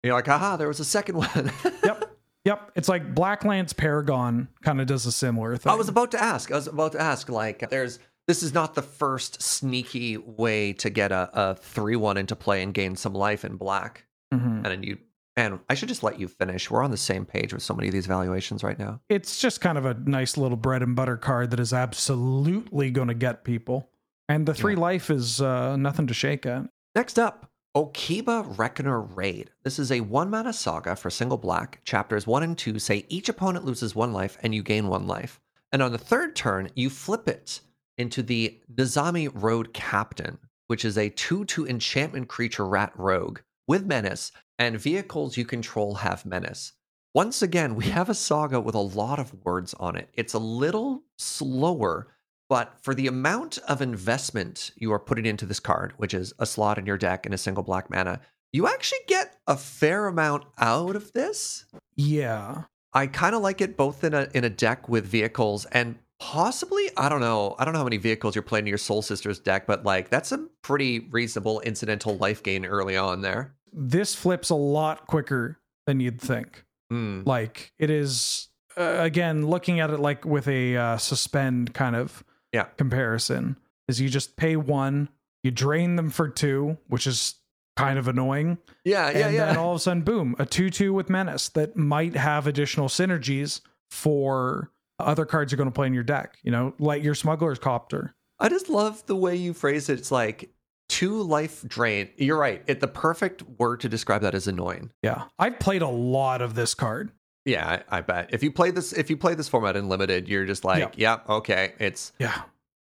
You're 0.04 0.14
like, 0.14 0.28
haha, 0.28 0.58
there 0.58 0.68
was 0.68 0.80
a 0.80 0.86
second 0.86 1.16
one. 1.18 1.52
Yep. 1.84 2.12
Yep, 2.46 2.72
it's 2.76 2.88
like 2.88 3.16
Blacklance 3.16 3.76
Paragon 3.76 4.48
kind 4.62 4.80
of 4.80 4.86
does 4.86 5.08
a 5.08 5.12
similar 5.12 5.58
thing. 5.58 5.72
I 5.72 5.76
was 5.76 5.90
about 5.90 6.12
to 6.12 6.22
ask. 6.22 6.52
I 6.52 6.56
was 6.56 6.68
about 6.68 6.92
to 6.92 7.02
ask. 7.02 7.28
Like, 7.28 7.68
there's 7.72 7.98
this 8.28 8.44
is 8.44 8.54
not 8.54 8.76
the 8.76 8.84
first 8.84 9.42
sneaky 9.42 10.18
way 10.18 10.74
to 10.74 10.92
get 10.92 11.12
a, 11.12 11.28
a 11.34 11.56
three 11.56 11.96
one 11.96 12.18
into 12.18 12.36
play 12.36 12.62
and 12.62 12.72
gain 12.72 12.96
some 12.96 13.16
life 13.16 13.44
in 13.44 13.56
black. 13.56 14.06
Mhm. 14.32 14.58
And 14.58 14.66
then 14.66 14.84
you 14.84 15.00
and 15.36 15.60
I 15.68 15.74
should 15.74 15.90
just 15.90 16.04
let 16.04 16.20
you 16.20 16.28
finish. 16.28 16.70
We're 16.70 16.84
on 16.84 16.92
the 16.92 16.98
same 16.98 17.26
page 17.26 17.52
with 17.52 17.64
so 17.64 17.74
many 17.74 17.88
of 17.88 17.94
these 17.94 18.06
valuations 18.06 18.64
right 18.64 18.78
now. 18.78 19.02
it's 19.10 19.40
just 19.40 19.60
kind 19.60 19.80
of 19.80 19.86
a 19.88 19.96
nice 19.96 20.38
little 20.38 20.58
bread 20.58 20.84
and 20.84 20.96
butter 20.96 21.18
card 21.18 21.50
that 21.50 21.60
is 21.60 21.74
absolutely 21.74 22.92
going 22.92 23.08
to 23.08 23.16
get 23.16 23.44
people. 23.44 23.90
And 24.30 24.46
the 24.48 24.54
three 24.54 24.76
life 24.76 25.10
is 25.10 25.42
uh, 25.42 25.76
nothing 25.78 26.06
to 26.08 26.14
shake 26.14 26.46
at. 26.46 26.70
Next 26.96 27.20
up, 27.20 27.52
Okiba 27.76 28.58
Reckoner 28.58 29.02
Raid. 29.02 29.52
This 29.66 29.80
is 29.80 29.92
a 29.92 30.00
one 30.00 30.30
mana 30.30 30.54
saga 30.54 30.96
for 30.96 31.10
single 31.10 31.38
black. 31.38 31.82
Chapters 31.84 32.26
one 32.26 32.42
and 32.42 32.58
two 32.58 32.80
say 32.80 33.06
each 33.10 33.28
opponent 33.28 33.66
loses 33.66 33.94
one 33.94 34.14
life 34.14 34.38
and 34.42 34.56
you 34.56 34.64
gain 34.64 34.88
one 34.88 35.06
life. 35.06 35.42
And 35.74 35.82
on 35.82 35.92
the 35.92 35.98
third 35.98 36.38
turn, 36.38 36.70
you 36.74 36.90
flip 36.90 37.28
it 37.28 37.60
into 37.98 38.24
the 38.24 38.62
Nezumi 38.74 39.30
Road 39.34 39.74
Captain, 39.74 40.38
which 40.68 40.86
is 40.86 40.98
a 40.98 41.10
2 41.10 41.44
2 41.44 41.68
enchantment 41.68 42.30
creature 42.30 42.66
rat 42.66 42.94
rogue 42.96 43.40
with 43.68 43.86
menace, 43.86 44.32
and 44.58 44.80
vehicles 44.80 45.36
you 45.36 45.44
control 45.44 45.96
have 45.96 46.26
menace. 46.26 46.72
Once 47.14 47.42
again, 47.42 47.76
we 47.76 47.86
have 47.86 48.08
a 48.08 48.14
saga 48.14 48.62
with 48.62 48.76
a 48.76 48.80
lot 48.80 49.20
of 49.20 49.44
words 49.44 49.74
on 49.74 49.98
it. 49.98 50.08
It's 50.14 50.34
a 50.34 50.40
little 50.40 51.04
slower, 51.18 52.08
but 52.50 52.74
for 52.82 52.94
the 52.94 53.08
amount 53.08 53.58
of 53.68 53.82
investment 53.82 54.72
you 54.76 54.92
are 54.92 55.00
putting 55.00 55.26
into 55.26 55.46
this 55.46 55.60
card, 55.60 55.94
which 55.98 56.14
is 56.14 56.34
a 56.40 56.46
slot 56.46 56.78
in 56.78 56.86
your 56.86 56.98
deck 56.98 57.26
and 57.26 57.34
a 57.34 57.38
single 57.38 57.64
black 57.64 57.90
mana, 57.90 58.20
you 58.52 58.68
actually 58.68 59.00
get 59.08 59.38
a 59.48 59.58
fair 59.58 60.08
amount 60.08 60.46
out 60.60 60.96
of 60.96 61.12
this. 61.14 61.66
Yeah. 61.96 62.64
I 62.94 63.08
kind 63.08 63.36
of 63.36 63.42
like 63.42 63.62
it 63.62 63.76
both 63.76 64.04
in 64.04 64.14
a 64.14 64.30
in 64.34 64.44
a 64.44 64.50
deck 64.50 64.88
with 64.88 65.06
vehicles 65.06 65.66
and 65.66 65.98
possibly 66.20 66.90
I 66.96 67.10
don't 67.10 67.20
know 67.20 67.56
I 67.60 67.66
don't 67.66 67.74
know 67.74 67.80
how 67.80 67.86
many 67.86 67.98
vehicles 67.98 68.36
you're 68.36 68.44
playing 68.44 68.66
in 68.66 68.70
your 68.70 68.78
Soul 68.78 69.02
Sisters 69.02 69.40
deck, 69.40 69.68
but 69.68 69.84
like 69.84 70.10
that's 70.10 70.32
a 70.32 70.48
pretty 70.62 71.00
reasonable 71.12 71.60
incidental 71.62 72.18
life 72.18 72.42
gain 72.42 72.66
early 72.66 72.96
on 72.96 73.22
there. 73.22 73.54
This 73.74 74.16
flips 74.16 74.50
a 74.50 74.56
lot 74.56 75.08
quicker 75.08 75.60
than 75.86 76.00
you'd 76.00 76.22
think. 76.22 76.64
Hmm. 76.90 77.24
Like 77.26 77.74
it 77.78 77.90
is 77.90 78.48
uh, 78.78 78.98
again, 79.00 79.48
looking 79.48 79.80
at 79.80 79.90
it 79.90 80.00
like 80.00 80.26
with 80.26 80.48
a 80.48 80.78
uh, 80.78 80.98
suspend 80.98 81.74
kind 81.74 81.96
of 81.96 82.24
Yeah. 82.56 82.64
comparison, 82.78 83.58
is 83.88 84.02
you 84.02 84.10
just 84.10 84.36
pay 84.36 84.56
one, 84.56 85.10
you 85.44 85.52
drain 85.52 85.96
them 85.96 86.10
for 86.10 86.28
two, 86.28 86.78
which 86.88 87.06
is 87.06 87.36
kind 87.76 88.00
of 88.00 88.08
annoying. 88.08 88.58
Yeah, 88.84 89.10
yeah, 89.10 89.28
and 89.28 89.36
yeah. 89.36 89.46
then 89.46 89.58
all 89.58 89.72
of 89.72 89.78
a 89.78 89.80
sudden, 89.80 90.04
boom, 90.04 90.36
a 90.40 90.46
2 90.46 90.70
2 90.70 90.94
with 90.94 91.10
Menace 91.10 91.50
that 91.50 91.76
might 91.76 92.16
have 92.16 92.48
additional 92.48 92.88
synergies 92.88 93.62
for 93.90 94.72
other 95.00 95.26
cards 95.26 95.52
you're 95.52 95.58
going 95.58 95.70
to 95.70 95.76
play 95.76 95.88
in 95.88 95.94
your 95.94 96.04
deck. 96.04 96.38
You 96.44 96.52
know, 96.52 96.74
like 96.80 97.04
your 97.04 97.16
Smuggler's 97.16 97.60
Copter. 97.60 98.16
I 98.40 98.50
just 98.50 98.70
love 98.70 99.06
the 99.06 99.16
way 99.16 99.36
you 99.36 99.54
phrase 99.54 99.90
it. 99.90 100.00
It's 100.00 100.12
like 100.12 100.50
two 100.90 101.22
life 101.22 101.64
drain. 101.68 102.10
You're 102.18 102.38
right. 102.38 102.64
It 102.68 102.80
the 102.80 102.88
perfect 102.88 103.44
word 103.60 103.82
to 103.82 103.90
describe 103.90 104.22
that 104.22 104.36
is 104.36 104.48
annoying. 104.48 104.92
Yeah. 105.02 105.26
I've 105.40 105.60
played 105.60 105.82
a 105.82 105.88
lot 105.88 106.42
of 106.42 106.56
this 106.56 106.74
card. 106.74 107.12
Yeah, 107.46 107.80
I, 107.90 107.98
I 107.98 108.02
bet. 108.02 108.30
If 108.34 108.42
you 108.44 108.52
play 108.52 108.72
this 108.72 108.92
if 108.94 109.10
you 109.10 109.18
play 109.18 109.36
this 109.36 109.48
format 109.48 109.76
in 109.76 109.88
limited, 109.88 110.28
you're 110.28 110.46
just 110.46 110.66
like, 110.66 110.96
yeah, 110.98 111.20
okay, 111.30 111.74
it's 111.80 112.12
Yeah. 112.20 112.42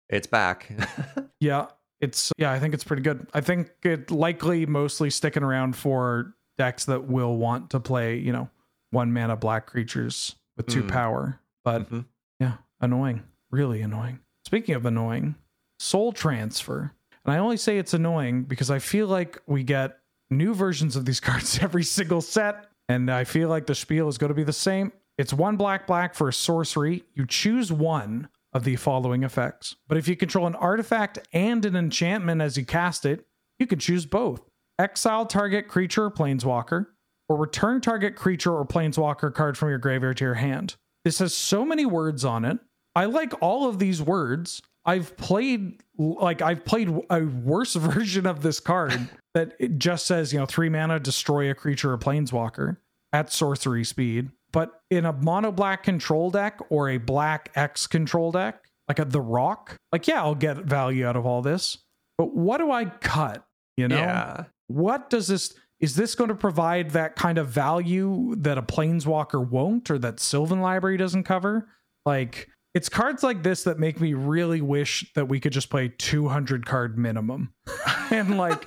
it's 0.10 0.28
back. 0.28 0.72
Yeah. 1.40 1.68
It's, 2.00 2.32
yeah, 2.38 2.52
I 2.52 2.60
think 2.60 2.74
it's 2.74 2.84
pretty 2.84 3.02
good. 3.02 3.28
I 3.34 3.40
think 3.42 3.70
it 3.84 4.12
likely 4.12 4.66
mostly 4.66 5.10
sticking 5.10 5.44
around 5.44 5.76
for 5.76 6.34
decks 6.58 6.86
that 6.86 7.06
will 7.06 7.38
want 7.38 7.70
to 7.72 7.80
play, 7.80 8.18
you 8.18 8.32
know, 8.34 8.50
one 8.92 9.12
mana 9.14 9.36
black 9.38 9.68
creatures 9.68 10.36
with 10.58 10.68
two 10.68 10.84
Mm. 10.84 10.90
power. 10.90 11.40
But 11.64 11.90
Mhm. 11.90 12.06
yeah, 12.40 12.58
annoying. 12.82 13.24
Really 13.52 13.82
annoying. 13.82 14.20
Speaking 14.46 14.76
of 14.76 14.86
annoying, 14.86 15.36
soul 15.80 16.12
transfer. 16.12 16.92
And 17.26 17.34
I 17.34 17.38
only 17.38 17.56
say 17.58 17.78
it's 17.78 17.94
annoying 17.94 18.44
because 18.44 18.70
I 18.70 18.80
feel 18.80 19.08
like 19.08 19.42
we 19.48 19.64
get 19.64 20.00
new 20.30 20.54
versions 20.54 20.96
of 20.98 21.06
these 21.06 21.20
cards 21.22 21.60
every 21.62 21.84
single 21.84 22.22
set. 22.22 22.68
And 22.90 23.10
I 23.10 23.24
feel 23.24 23.50
like 23.50 23.66
the 23.66 23.76
spiel 23.76 24.08
is 24.08 24.18
going 24.18 24.30
to 24.30 24.36
be 24.36 24.44
the 24.44 24.54
same. 24.54 24.92
It's 25.18 25.34
one 25.34 25.58
black 25.58 25.88
black 25.88 26.16
for 26.16 26.32
sorcery. 26.32 27.04
You 27.14 27.26
choose 27.26 27.72
one 27.72 28.30
of 28.52 28.64
the 28.64 28.76
following 28.76 29.24
effects. 29.24 29.76
But 29.88 29.98
if 29.98 30.08
you 30.08 30.16
control 30.16 30.48
an 30.48 30.56
artifact 30.56 31.20
and 31.34 31.66
an 31.66 31.76
enchantment 31.76 32.42
as 32.42 32.58
you 32.58 32.66
cast 32.66 33.06
it, 33.06 33.26
you 33.60 33.68
can 33.68 33.80
choose 33.80 34.06
both. 34.06 34.42
Exile 34.80 35.26
target 35.26 35.68
creature 35.68 36.06
or 36.06 36.12
planeswalker, 36.12 36.88
or 37.30 37.38
return 37.38 37.80
target 37.80 38.16
creature 38.16 38.54
or 38.54 38.66
planeswalker 38.66 39.34
card 39.34 39.58
from 39.58 39.70
your 39.70 39.78
graveyard 39.78 40.18
to 40.18 40.26
your 40.26 40.34
hand. 40.36 40.76
This 41.06 41.20
has 41.20 41.34
so 41.34 41.64
many 41.66 41.86
words 41.86 42.26
on 42.26 42.44
it. 42.46 42.60
I 42.96 43.06
like 43.06 43.34
all 43.42 43.68
of 43.68 43.80
these 43.80 44.02
words. 44.02 44.62
I've 44.86 45.16
played 45.18 45.83
like 45.98 46.42
I've 46.42 46.66
played 46.66 46.90
a 47.10 47.22
worse 47.22 47.74
version 47.76 48.26
of 48.26 48.42
this 48.42 48.60
card 48.60 49.10
that 49.34 49.54
it 49.60 49.78
just 49.78 50.06
says, 50.06 50.34
you 50.34 50.40
know, 50.40 50.46
three 50.46 50.70
mana, 50.70 51.00
destroy 51.00 51.50
a 51.50 51.56
creature 51.56 51.92
or 51.94 51.98
planeswalker 51.98 52.78
at 53.12 53.32
sorcery 53.32 53.84
speed. 53.84 54.30
But 54.52 54.82
in 54.92 55.06
a 55.06 55.14
mono 55.14 55.52
black 55.52 55.84
control 55.84 56.30
deck 56.30 56.60
or 56.70 56.90
a 56.90 56.98
black 56.98 57.52
X 57.56 57.88
control 57.88 58.32
deck, 58.32 58.64
like 58.88 59.00
a 59.00 59.06
The 59.06 59.22
Rock, 59.22 59.76
like, 59.92 60.08
yeah, 60.08 60.22
I'll 60.22 60.36
get 60.36 60.58
value 60.58 61.06
out 61.08 61.16
of 61.16 61.26
all 61.26 61.42
this. 61.42 61.80
But 62.18 62.36
what 62.36 62.60
do 62.60 62.72
I 62.72 62.86
cut? 62.86 63.44
You 63.78 63.88
know? 63.88 63.98
Yeah. 63.98 64.44
what 64.68 65.10
does 65.10 65.28
this 65.28 65.56
is 65.80 65.96
this 65.96 66.16
going 66.16 66.30
to 66.30 66.36
provide 66.36 66.92
that 66.92 67.16
kind 67.16 67.38
of 67.38 67.48
value 67.50 68.36
that 68.38 68.58
a 68.58 68.62
planeswalker 68.62 69.46
won't 69.50 69.90
or 69.90 69.98
that 69.98 70.20
sylvan 70.20 70.62
library 70.62 70.96
doesn't 70.96 71.24
cover 71.24 71.68
like 72.06 72.50
it's 72.74 72.90
cards 72.90 73.24
like 73.24 73.44
this 73.44 73.64
that 73.64 73.80
make 73.80 74.02
me 74.02 74.14
really 74.14 74.62
wish 74.62 75.12
that 75.16 75.26
we 75.26 75.40
could 75.40 75.54
just 75.54 75.70
play 75.70 75.94
200 75.98 76.66
card 76.66 76.98
minimum 76.98 77.54
and 78.12 78.38
like 78.38 78.64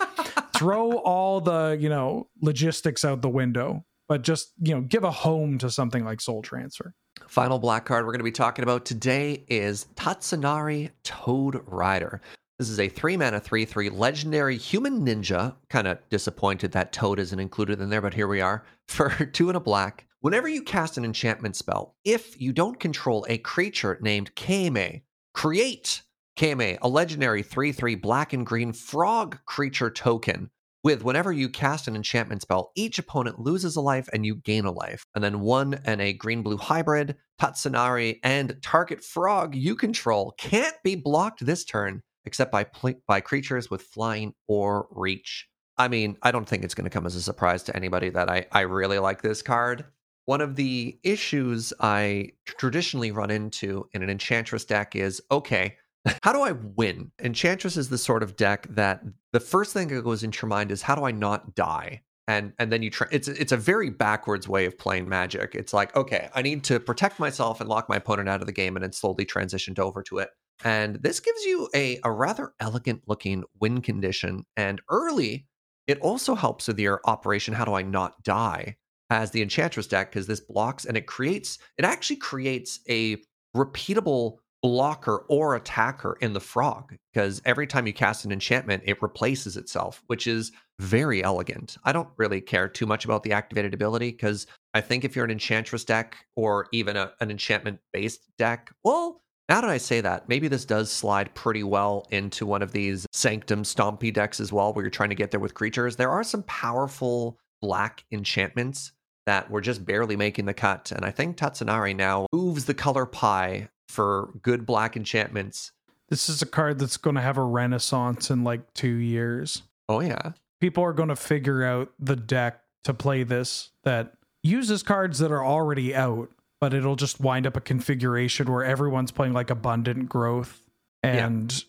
throw 0.54 0.98
all 0.98 1.40
the 1.40 1.76
you 1.80 1.88
know 1.88 2.28
logistics 2.40 3.04
out 3.04 3.22
the 3.22 3.28
window 3.28 3.84
but 4.08 4.22
just 4.22 4.52
you 4.60 4.74
know 4.74 4.80
give 4.80 5.04
a 5.04 5.10
home 5.10 5.58
to 5.58 5.70
something 5.70 6.04
like 6.04 6.20
soul 6.20 6.42
transfer 6.42 6.94
Final 7.28 7.58
black 7.58 7.84
card 7.84 8.04
we're 8.04 8.12
going 8.12 8.20
to 8.20 8.24
be 8.24 8.30
talking 8.30 8.62
about 8.62 8.84
today 8.84 9.44
is 9.48 9.86
Tatsunari 9.96 10.90
Toad 11.02 11.60
Rider. 11.66 12.20
This 12.58 12.68
is 12.68 12.78
a 12.78 12.88
three 12.88 13.16
mana, 13.16 13.40
three 13.40 13.64
three 13.64 13.90
legendary 13.90 14.56
human 14.56 15.04
ninja. 15.04 15.54
Kind 15.68 15.88
of 15.88 15.98
disappointed 16.08 16.72
that 16.72 16.92
Toad 16.92 17.18
isn't 17.18 17.38
included 17.38 17.80
in 17.80 17.90
there, 17.90 18.00
but 18.00 18.14
here 18.14 18.28
we 18.28 18.40
are 18.40 18.64
for 18.88 19.10
two 19.10 19.48
and 19.48 19.56
a 19.56 19.60
black. 19.60 20.06
Whenever 20.26 20.48
you 20.48 20.60
cast 20.60 20.98
an 20.98 21.04
enchantment 21.04 21.54
spell, 21.54 21.94
if 22.04 22.40
you 22.40 22.52
don't 22.52 22.80
control 22.80 23.24
a 23.28 23.38
creature 23.38 23.96
named 24.02 24.34
Keimi, 24.34 25.02
create 25.34 26.02
Keimi, 26.36 26.78
a 26.82 26.88
legendary 26.88 27.44
3 27.44 27.70
3 27.70 27.94
black 27.94 28.32
and 28.32 28.44
green 28.44 28.72
frog 28.72 29.38
creature 29.46 29.88
token. 29.88 30.50
With 30.82 31.04
whenever 31.04 31.30
you 31.30 31.48
cast 31.48 31.86
an 31.86 31.94
enchantment 31.94 32.42
spell, 32.42 32.72
each 32.74 32.98
opponent 32.98 33.38
loses 33.38 33.76
a 33.76 33.80
life 33.80 34.08
and 34.12 34.26
you 34.26 34.34
gain 34.34 34.64
a 34.64 34.72
life. 34.72 35.04
And 35.14 35.22
then 35.22 35.38
one 35.38 35.78
and 35.84 36.00
a 36.00 36.12
green 36.12 36.42
blue 36.42 36.56
hybrid, 36.56 37.14
Tatsunari, 37.40 38.18
and 38.24 38.56
target 38.64 39.04
frog 39.04 39.54
you 39.54 39.76
control 39.76 40.34
can't 40.38 40.74
be 40.82 40.96
blocked 40.96 41.46
this 41.46 41.64
turn 41.64 42.02
except 42.24 42.50
by 42.50 42.64
pl- 42.64 43.00
by 43.06 43.20
creatures 43.20 43.70
with 43.70 43.82
flying 43.82 44.32
or 44.48 44.88
reach. 44.90 45.46
I 45.78 45.86
mean, 45.86 46.16
I 46.20 46.32
don't 46.32 46.48
think 46.48 46.64
it's 46.64 46.74
going 46.74 46.82
to 46.82 46.90
come 46.90 47.06
as 47.06 47.14
a 47.14 47.22
surprise 47.22 47.62
to 47.64 47.76
anybody 47.76 48.10
that 48.10 48.28
I, 48.28 48.46
I 48.50 48.62
really 48.62 48.98
like 48.98 49.22
this 49.22 49.40
card. 49.40 49.84
One 50.26 50.40
of 50.40 50.56
the 50.56 50.98
issues 51.02 51.72
I 51.80 52.30
traditionally 52.44 53.12
run 53.12 53.30
into 53.30 53.88
in 53.92 54.02
an 54.02 54.10
Enchantress 54.10 54.64
deck 54.64 54.94
is 54.96 55.22
okay, 55.30 55.76
how 56.22 56.32
do 56.32 56.42
I 56.42 56.52
win? 56.52 57.12
Enchantress 57.22 57.76
is 57.76 57.88
the 57.88 57.98
sort 57.98 58.22
of 58.22 58.36
deck 58.36 58.66
that 58.70 59.02
the 59.32 59.40
first 59.40 59.72
thing 59.72 59.88
that 59.88 60.02
goes 60.02 60.22
into 60.22 60.42
your 60.42 60.48
mind 60.48 60.70
is 60.70 60.82
how 60.82 60.94
do 60.94 61.04
I 61.04 61.12
not 61.12 61.54
die? 61.54 62.02
And 62.28 62.52
and 62.58 62.72
then 62.72 62.82
you 62.82 62.90
try. 62.90 63.06
It's 63.12 63.28
it's 63.28 63.52
a 63.52 63.56
very 63.56 63.88
backwards 63.88 64.48
way 64.48 64.66
of 64.66 64.76
playing 64.76 65.08
Magic. 65.08 65.54
It's 65.54 65.72
like 65.72 65.94
okay, 65.94 66.28
I 66.34 66.42
need 66.42 66.64
to 66.64 66.80
protect 66.80 67.20
myself 67.20 67.60
and 67.60 67.68
lock 67.68 67.88
my 67.88 67.96
opponent 67.96 68.28
out 68.28 68.40
of 68.40 68.46
the 68.46 68.52
game, 68.52 68.74
and 68.74 68.82
then 68.82 68.92
slowly 68.92 69.24
transitioned 69.24 69.78
over 69.78 70.02
to 70.02 70.18
it. 70.18 70.30
And 70.64 70.96
this 70.96 71.20
gives 71.20 71.44
you 71.44 71.68
a 71.72 72.00
a 72.02 72.10
rather 72.10 72.52
elegant 72.58 73.02
looking 73.06 73.44
win 73.60 73.80
condition. 73.80 74.44
And 74.56 74.82
early, 74.90 75.46
it 75.86 76.00
also 76.00 76.34
helps 76.34 76.66
with 76.66 76.80
your 76.80 77.00
operation. 77.04 77.54
How 77.54 77.64
do 77.64 77.74
I 77.74 77.82
not 77.82 78.20
die? 78.24 78.76
As 79.10 79.30
the 79.30 79.42
Enchantress 79.42 79.86
deck, 79.86 80.10
because 80.10 80.26
this 80.26 80.40
blocks 80.40 80.84
and 80.84 80.96
it 80.96 81.06
creates. 81.06 81.58
It 81.78 81.84
actually 81.84 82.16
creates 82.16 82.80
a 82.88 83.18
repeatable 83.56 84.38
blocker 84.62 85.24
or 85.28 85.54
attacker 85.54 86.16
in 86.20 86.32
the 86.32 86.40
frog 86.40 86.96
because 87.12 87.40
every 87.44 87.66
time 87.66 87.86
you 87.86 87.92
cast 87.92 88.24
an 88.24 88.32
enchantment, 88.32 88.82
it 88.86 89.00
replaces 89.00 89.56
itself, 89.56 90.02
which 90.08 90.26
is 90.26 90.50
very 90.80 91.22
elegant. 91.22 91.76
I 91.84 91.92
don't 91.92 92.08
really 92.16 92.40
care 92.40 92.68
too 92.68 92.86
much 92.86 93.04
about 93.04 93.22
the 93.22 93.32
activated 93.32 93.74
ability 93.74 94.10
because 94.10 94.46
I 94.74 94.80
think 94.80 95.04
if 95.04 95.14
you're 95.14 95.24
an 95.24 95.30
enchantress 95.30 95.84
deck 95.84 96.16
or 96.34 96.66
even 96.72 96.96
a, 96.96 97.12
an 97.20 97.30
enchantment 97.30 97.78
based 97.92 98.22
deck, 98.38 98.72
well, 98.82 99.22
now 99.48 99.60
that 99.60 99.70
I 99.70 99.78
say 99.78 100.00
that, 100.00 100.28
maybe 100.28 100.48
this 100.48 100.64
does 100.64 100.90
slide 100.90 101.32
pretty 101.34 101.62
well 101.62 102.04
into 102.10 102.44
one 102.44 102.62
of 102.62 102.72
these 102.72 103.06
Sanctum 103.12 103.62
Stompy 103.62 104.12
decks 104.12 104.40
as 104.40 104.52
well, 104.52 104.72
where 104.72 104.84
you're 104.84 104.90
trying 104.90 105.10
to 105.10 105.14
get 105.14 105.30
there 105.30 105.40
with 105.40 105.54
creatures. 105.54 105.94
There 105.94 106.10
are 106.10 106.24
some 106.24 106.42
powerful 106.42 107.38
black 107.62 108.04
enchantments 108.10 108.92
that 109.26 109.50
were 109.50 109.60
just 109.60 109.84
barely 109.84 110.16
making 110.16 110.46
the 110.46 110.54
cut. 110.54 110.92
And 110.92 111.04
I 111.04 111.10
think 111.10 111.36
Tatsunari 111.36 111.94
now 111.94 112.26
moves 112.32 112.64
the 112.64 112.74
color 112.74 113.06
pie 113.06 113.68
for 113.88 114.30
good 114.42 114.64
black 114.66 114.96
enchantments. 114.96 115.72
this 116.08 116.28
is 116.28 116.40
a 116.42 116.46
card 116.46 116.78
that's 116.78 116.96
going 116.96 117.16
to 117.16 117.22
have 117.22 117.36
a 117.36 117.42
renaissance 117.44 118.30
in 118.30 118.44
like 118.44 118.72
two 118.74 118.94
years 118.94 119.62
Oh, 119.88 120.00
yeah. 120.00 120.32
people 120.60 120.82
are 120.84 120.92
going 120.92 121.08
to 121.08 121.16
figure 121.16 121.64
out 121.64 121.90
the 121.98 122.16
deck 122.16 122.60
to 122.84 122.94
play 122.94 123.22
this 123.24 123.70
that 123.84 124.14
uses 124.42 124.82
cards 124.84 125.18
that 125.18 125.32
are 125.32 125.44
already 125.44 125.94
out, 125.94 126.30
but 126.60 126.72
it'll 126.74 126.94
just 126.96 127.20
wind 127.20 127.46
up 127.46 127.56
a 127.56 127.60
configuration 127.60 128.50
where 128.52 128.64
everyone's 128.64 129.10
playing 129.10 129.32
like 129.32 129.50
abundant 129.50 130.08
growth. 130.08 130.60
And 131.02 131.64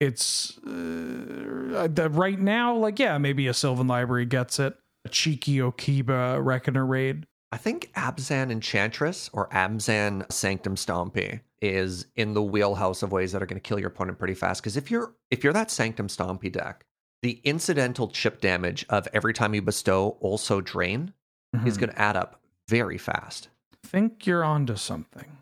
it's 0.00 0.58
uh, 0.58 1.88
the- 1.92 2.08
right 2.12 2.38
now, 2.40 2.74
like, 2.76 2.98
yeah, 2.98 3.18
maybe 3.18 3.46
a 3.46 3.54
Sylvan 3.54 3.86
Library 3.86 4.26
gets 4.26 4.58
it, 4.58 4.76
cheeky 5.10 5.56
Okiba 5.56 6.44
Reckoner 6.44 6.84
Raid. 6.86 7.26
I 7.50 7.56
think 7.58 7.92
Abzan 7.94 8.50
Enchantress 8.50 9.28
or 9.32 9.48
Abzan 9.50 10.30
Sanctum 10.32 10.74
Stompy 10.74 11.40
is 11.60 12.06
in 12.16 12.34
the 12.34 12.42
wheelhouse 12.42 13.02
of 13.02 13.12
ways 13.12 13.32
that 13.32 13.42
are 13.42 13.46
going 13.46 13.60
to 13.60 13.68
kill 13.68 13.78
your 13.78 13.88
opponent 13.88 14.18
pretty 14.18 14.34
fast. 14.34 14.62
Because 14.62 14.76
if 14.76 14.90
you're 14.90 15.12
if 15.30 15.44
you're 15.44 15.52
that 15.52 15.70
Sanctum 15.70 16.08
Stompy 16.08 16.50
deck, 16.50 16.84
the 17.22 17.40
incidental 17.44 18.08
chip 18.08 18.40
damage 18.40 18.84
of 18.88 19.06
every 19.12 19.32
time 19.34 19.54
you 19.54 19.62
bestow 19.62 20.16
also 20.20 20.60
drain 20.60 21.12
is 21.66 21.76
Mhm. 21.76 21.80
going 21.80 21.90
to 21.90 22.00
add 22.00 22.16
up 22.16 22.40
very 22.68 22.98
fast. 22.98 23.48
think 23.84 24.26
you're 24.26 24.42
onto 24.44 24.76
something. 24.76 25.36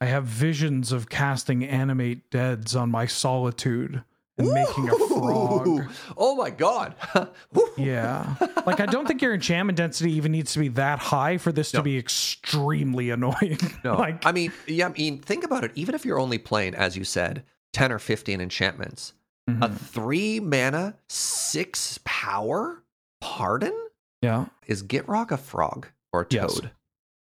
I 0.00 0.06
have 0.06 0.24
visions 0.24 0.90
of 0.92 1.10
casting 1.10 1.62
animate 1.64 2.30
deads 2.30 2.74
on 2.74 2.90
my 2.90 3.06
solitude 3.06 4.02
and 4.38 4.50
making 4.52 4.88
a 4.88 4.92
frog. 5.08 5.84
Oh 6.16 6.34
my 6.36 6.50
god! 6.50 6.94
Yeah. 7.76 8.34
Like 8.66 8.80
I 8.80 8.86
don't 8.86 9.08
think 9.08 9.22
your 9.22 9.32
enchantment 9.34 9.76
density 9.78 10.12
even 10.12 10.30
needs 10.32 10.52
to 10.52 10.58
be 10.58 10.68
that 10.68 10.98
high 10.98 11.38
for 11.38 11.52
this 11.52 11.72
No. 11.72 11.80
to 11.80 11.82
be 11.82 11.96
extremely 11.98 13.10
annoying. 13.16 13.58
No, 13.82 13.96
like 13.96 14.24
I 14.26 14.32
mean, 14.32 14.52
yeah, 14.66 14.86
I 14.86 14.92
mean, 14.92 15.20
think 15.20 15.42
about 15.44 15.64
it. 15.64 15.72
Even 15.74 15.94
if 15.94 16.04
you're 16.04 16.18
only 16.20 16.38
playing, 16.38 16.74
as 16.74 16.96
you 16.96 17.04
said, 17.04 17.44
ten 17.72 17.90
or 17.90 17.98
fifteen 17.98 18.40
enchantments, 18.40 19.14
a 19.48 19.52
mhm. 19.52 19.76
three 19.76 20.38
mana, 20.38 20.96
six 21.08 21.98
power 22.04 22.82
pardon 23.20 23.74
yeah. 24.20 24.46
is 24.66 24.82
Gitrog 24.82 25.30
a 25.30 25.36
frog 25.36 25.88
or 26.12 26.22
a 26.22 26.26
Yes. 26.30 26.54
toad? 26.54 26.70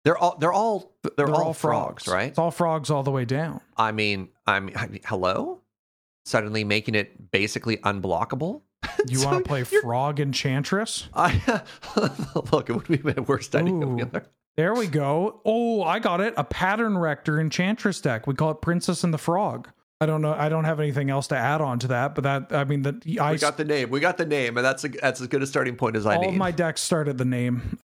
They're 0.06 0.18
all 0.18 0.38
they're 0.38 0.54
all 0.54 0.94
they're, 1.18 1.30
all, 1.30 1.54
frogs, 1.54 2.08
right? 2.08 2.30
It's 2.30 2.40
all 2.40 2.52
frogs 2.52 2.90
all 2.90 3.04
the 3.04 3.12
way 3.12 3.26
down. 3.26 3.60
I 3.76 3.92
mean, 3.92 4.30
I 4.46 4.60
mean, 4.60 4.74
hello. 5.06 5.62
Suddenly 6.28 6.66
making 6.66 6.94
it 6.96 7.32
basically 7.32 7.78
unblockable. 7.78 8.62
You 9.08 9.20
So 9.20 9.28
want 9.28 9.44
to 9.46 9.48
play 9.48 9.60
you're- 9.60 9.82
Frog 9.82 10.20
Enchantress? 10.20 11.08
I 11.14 11.62
look. 12.52 12.70
It 12.70 12.74
would 12.74 12.88
be 12.88 12.98
my 13.04 13.14
worst 13.22 13.56
idea. 13.56 13.74
Ooh. 13.74 13.96
Wheeler. 13.96 14.26
There 14.58 14.74
we 14.74 14.88
go. 14.88 15.40
Oh, 15.46 15.84
I 15.84 16.00
got 16.00 16.20
it. 16.20 16.34
A 16.36 16.44
pattern 16.44 16.98
rector 16.98 17.40
Enchantress 17.40 18.02
deck. 18.02 18.28
We 18.28 18.34
call 18.34 18.52
it 18.52 18.62
Princess 18.62 19.04
and 19.06 19.14
the 19.14 19.18
Frog. 19.18 19.70
I 20.02 20.06
don't 20.06 20.22
know. 20.22 20.34
I 20.34 20.50
don't 20.50 20.66
have 20.66 20.80
anything 20.82 21.10
else 21.10 21.28
to 21.28 21.38
add 21.38 21.62
on 21.62 21.80
to 21.80 21.88
that, 21.88 22.16
but 22.16 22.24
that 22.26 22.52
I 22.52 22.66
mean 22.66 22.82
that 22.82 22.96
I 23.20 23.32
We 23.32 23.38
got 23.38 23.56
the 23.58 23.64
name. 23.66 23.90
We 23.90 24.00
got 24.02 24.18
the 24.18 24.26
name, 24.26 24.58
and 24.58 24.66
that's 24.66 24.84
a, 24.84 24.90
that's 24.90 25.22
as 25.22 25.28
good 25.28 25.42
a 25.42 25.48
starting 25.48 25.76
point 25.78 25.96
as 25.96 26.06
I 26.06 26.16
all 26.16 26.22
need. 26.24 26.30
of 26.30 26.36
my 26.36 26.52
decks 26.52 26.82
start 26.82 27.08
at 27.08 27.18
the 27.18 27.26
name. 27.26 27.80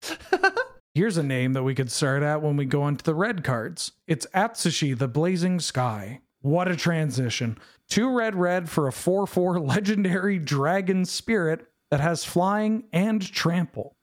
Here's 0.94 1.16
a 1.18 1.22
name 1.22 1.52
that 1.52 1.62
we 1.62 1.74
could 1.74 1.90
start 1.90 2.22
at 2.22 2.40
when 2.42 2.56
we 2.56 2.64
go 2.64 2.88
into 2.88 3.04
the 3.04 3.14
red 3.14 3.44
cards. 3.44 3.92
It's 4.08 4.26
Atsushi, 4.34 4.96
the 4.98 5.06
Blazing 5.08 5.60
Sky. 5.60 6.20
What 6.40 6.68
a 6.68 6.74
transition. 6.76 7.58
Two 7.90 8.08
red 8.16 8.36
red 8.36 8.70
for 8.70 8.86
a 8.86 8.92
4 8.92 9.26
4 9.26 9.60
legendary 9.60 10.38
dragon 10.38 11.04
spirit 11.04 11.66
that 11.90 12.00
has 12.00 12.24
flying 12.24 12.84
and 12.92 13.20
trample. 13.20 13.96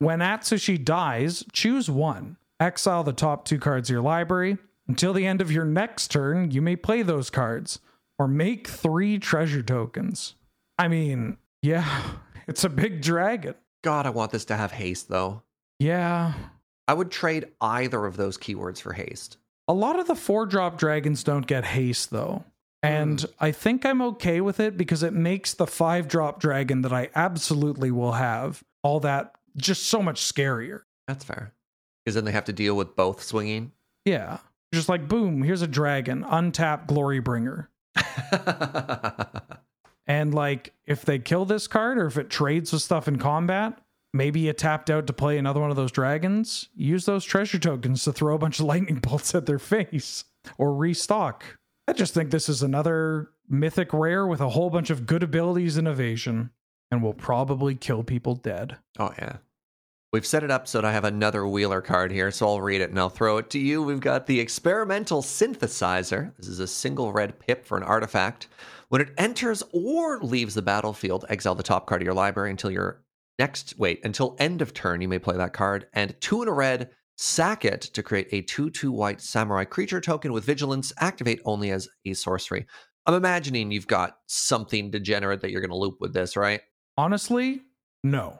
When 0.00 0.18
Atsushi 0.18 0.84
dies, 0.84 1.44
choose 1.52 1.88
one. 1.88 2.36
Exile 2.60 3.04
the 3.04 3.12
top 3.12 3.44
two 3.44 3.58
cards 3.58 3.88
of 3.88 3.94
your 3.94 4.02
library. 4.02 4.58
Until 4.88 5.12
the 5.12 5.26
end 5.26 5.40
of 5.40 5.52
your 5.52 5.64
next 5.64 6.10
turn, 6.10 6.50
you 6.50 6.60
may 6.60 6.74
play 6.74 7.02
those 7.02 7.30
cards 7.30 7.78
or 8.18 8.26
make 8.26 8.66
three 8.66 9.18
treasure 9.18 9.62
tokens. 9.62 10.34
I 10.78 10.88
mean, 10.88 11.36
yeah, 11.62 12.02
it's 12.48 12.64
a 12.64 12.68
big 12.68 13.02
dragon. 13.02 13.54
God, 13.84 14.06
I 14.06 14.10
want 14.10 14.32
this 14.32 14.46
to 14.46 14.56
have 14.56 14.72
haste 14.72 15.08
though. 15.08 15.42
Yeah. 15.78 16.32
I 16.88 16.94
would 16.94 17.10
trade 17.10 17.46
either 17.60 18.06
of 18.06 18.16
those 18.16 18.38
keywords 18.38 18.80
for 18.80 18.94
haste. 18.94 19.36
A 19.68 19.74
lot 19.74 20.00
of 20.00 20.06
the 20.06 20.16
four 20.16 20.46
drop 20.46 20.78
dragons 20.78 21.22
don't 21.22 21.46
get 21.46 21.64
haste 21.64 22.10
though. 22.10 22.44
And 22.82 23.18
mm. 23.18 23.32
I 23.40 23.52
think 23.52 23.84
I'm 23.84 24.00
okay 24.02 24.40
with 24.40 24.60
it 24.60 24.76
because 24.76 25.02
it 25.02 25.12
makes 25.12 25.54
the 25.54 25.66
five 25.66 26.08
drop 26.08 26.40
dragon 26.40 26.82
that 26.82 26.92
I 26.92 27.10
absolutely 27.14 27.90
will 27.90 28.12
have 28.12 28.62
all 28.82 29.00
that 29.00 29.34
just 29.56 29.88
so 29.88 30.02
much 30.02 30.22
scarier. 30.22 30.82
That's 31.06 31.24
fair. 31.24 31.54
Because 32.04 32.14
then 32.14 32.24
they 32.24 32.32
have 32.32 32.44
to 32.44 32.52
deal 32.52 32.76
with 32.76 32.94
both 32.94 33.22
swinging. 33.22 33.72
Yeah. 34.04 34.38
Just 34.72 34.88
like, 34.88 35.08
boom, 35.08 35.42
here's 35.42 35.62
a 35.62 35.66
dragon, 35.66 36.24
untap 36.24 36.86
glory 36.86 37.18
bringer. 37.20 37.70
And 40.08 40.32
like, 40.32 40.72
if 40.86 41.04
they 41.04 41.18
kill 41.18 41.44
this 41.44 41.68
card 41.68 41.98
or 41.98 42.06
if 42.06 42.16
it 42.16 42.30
trades 42.30 42.72
with 42.72 42.80
stuff 42.80 43.06
in 43.06 43.18
combat, 43.18 43.78
maybe 44.14 44.40
you 44.40 44.54
tapped 44.54 44.88
out 44.88 45.06
to 45.06 45.12
play 45.12 45.36
another 45.36 45.60
one 45.60 45.70
of 45.70 45.76
those 45.76 45.92
dragons. 45.92 46.70
Use 46.74 47.04
those 47.04 47.26
treasure 47.26 47.58
tokens 47.58 48.04
to 48.04 48.12
throw 48.12 48.34
a 48.34 48.38
bunch 48.38 48.58
of 48.58 48.64
lightning 48.64 48.96
bolts 48.96 49.34
at 49.34 49.44
their 49.44 49.58
face 49.58 50.24
or 50.56 50.74
restock. 50.74 51.44
I 51.88 51.94
just 51.94 52.12
think 52.12 52.30
this 52.30 52.50
is 52.50 52.62
another 52.62 53.30
mythic 53.48 53.94
rare 53.94 54.26
with 54.26 54.42
a 54.42 54.50
whole 54.50 54.68
bunch 54.68 54.90
of 54.90 55.06
good 55.06 55.22
abilities 55.22 55.78
and 55.78 55.88
evasion 55.88 56.50
and 56.90 57.02
will 57.02 57.14
probably 57.14 57.74
kill 57.74 58.02
people 58.04 58.34
dead. 58.34 58.76
oh 58.98 59.14
yeah. 59.18 59.38
We've 60.12 60.26
set 60.26 60.42
it 60.42 60.50
up 60.50 60.68
so 60.68 60.78
that 60.78 60.86
I 60.86 60.92
have 60.92 61.04
another 61.04 61.46
Wheeler 61.46 61.80
card 61.80 62.12
here, 62.12 62.30
so 62.30 62.46
I'll 62.46 62.60
read 62.60 62.82
it 62.82 62.90
and 62.90 62.98
I'll 62.98 63.08
throw 63.08 63.38
it 63.38 63.48
to 63.50 63.58
you. 63.58 63.82
We've 63.82 64.00
got 64.00 64.26
the 64.26 64.38
Experimental 64.38 65.22
Synthesizer. 65.22 66.36
This 66.36 66.48
is 66.48 66.60
a 66.60 66.66
single 66.66 67.10
red 67.12 67.38
pip 67.38 67.64
for 67.64 67.78
an 67.78 67.84
artifact. 67.84 68.48
When 68.90 69.00
it 69.00 69.14
enters 69.16 69.62
or 69.72 70.18
leaves 70.20 70.54
the 70.54 70.62
battlefield, 70.62 71.24
exile 71.30 71.54
the 71.54 71.62
top 71.62 71.86
card 71.86 72.02
of 72.02 72.06
your 72.06 72.14
library 72.14 72.50
until 72.50 72.70
your 72.70 73.02
next 73.38 73.78
wait 73.78 74.04
until 74.04 74.36
end 74.38 74.60
of 74.60 74.74
turn. 74.74 75.00
You 75.00 75.08
may 75.08 75.18
play 75.18 75.38
that 75.38 75.54
card 75.54 75.86
and 75.94 76.18
two 76.20 76.42
in 76.42 76.48
a 76.48 76.52
red. 76.52 76.90
Sack 77.20 77.64
it 77.64 77.80
to 77.80 78.02
create 78.04 78.28
a 78.30 78.42
two-two 78.42 78.92
white 78.92 79.20
samurai 79.20 79.64
creature 79.64 80.00
token 80.00 80.32
with 80.32 80.44
vigilance. 80.44 80.92
Activate 80.98 81.40
only 81.44 81.72
as 81.72 81.88
a 82.04 82.14
sorcery. 82.14 82.64
I'm 83.06 83.14
imagining 83.14 83.72
you've 83.72 83.88
got 83.88 84.18
something 84.26 84.92
degenerate 84.92 85.40
that 85.40 85.50
you're 85.50 85.60
going 85.60 85.70
to 85.70 85.76
loop 85.76 85.96
with 86.00 86.12
this, 86.12 86.36
right? 86.36 86.60
Honestly, 86.96 87.62
no. 88.04 88.38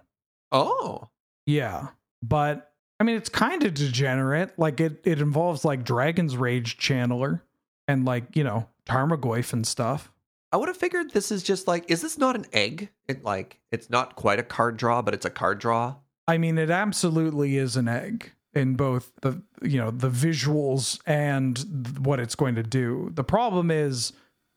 Oh, 0.53 1.09
Yeah. 1.45 1.89
But 2.23 2.73
I 3.01 3.05
mean, 3.05 3.17
it's 3.17 3.29
kind 3.29 3.65
of 3.65 3.75
degenerate. 3.75 4.57
Like, 4.59 4.81
it, 4.81 5.01
it 5.05 5.21
involves 5.21 5.65
like 5.65 5.85
Dragon's 5.85 6.37
Rage 6.37 6.79
Channeler 6.79 7.41
and 7.89 8.05
like, 8.05 8.37
you 8.37 8.45
know, 8.45 8.69
Tarmogoyf 8.87 9.53
and 9.53 9.67
stuff. 9.67 10.13
I 10.53 10.57
would 10.57 10.69
have 10.69 10.77
figured 10.77 11.11
this 11.11 11.33
is 11.33 11.43
just 11.43 11.67
like, 11.67 11.91
is 11.91 12.01
this 12.01 12.17
not 12.17 12.37
an 12.37 12.47
egg? 12.53 12.91
It 13.09 13.25
like 13.25 13.59
it's 13.73 13.91
not 13.91 14.15
quite 14.15 14.39
a 14.39 14.45
card 14.45 14.77
draw, 14.77 15.03
but 15.03 15.15
it's 15.15 15.27
a 15.27 15.31
card 15.31 15.59
draw. 15.59 15.97
I 16.29 16.39
mean, 16.39 16.59
it 16.59 16.71
absolutely 16.71 17.57
is 17.57 17.77
an 17.77 17.89
egg 17.89 18.33
in 18.59 18.75
both 18.75 19.13
the 19.23 19.43
you 19.63 19.79
know 19.79 19.91
the 19.91 20.11
visuals 20.11 21.01
and 21.07 21.59
what 22.01 22.21
it's 22.21 22.35
going 22.35 22.57
to 22.57 22.63
do. 22.63 23.11
The 23.15 23.25
problem 23.25 23.71
is 23.71 24.13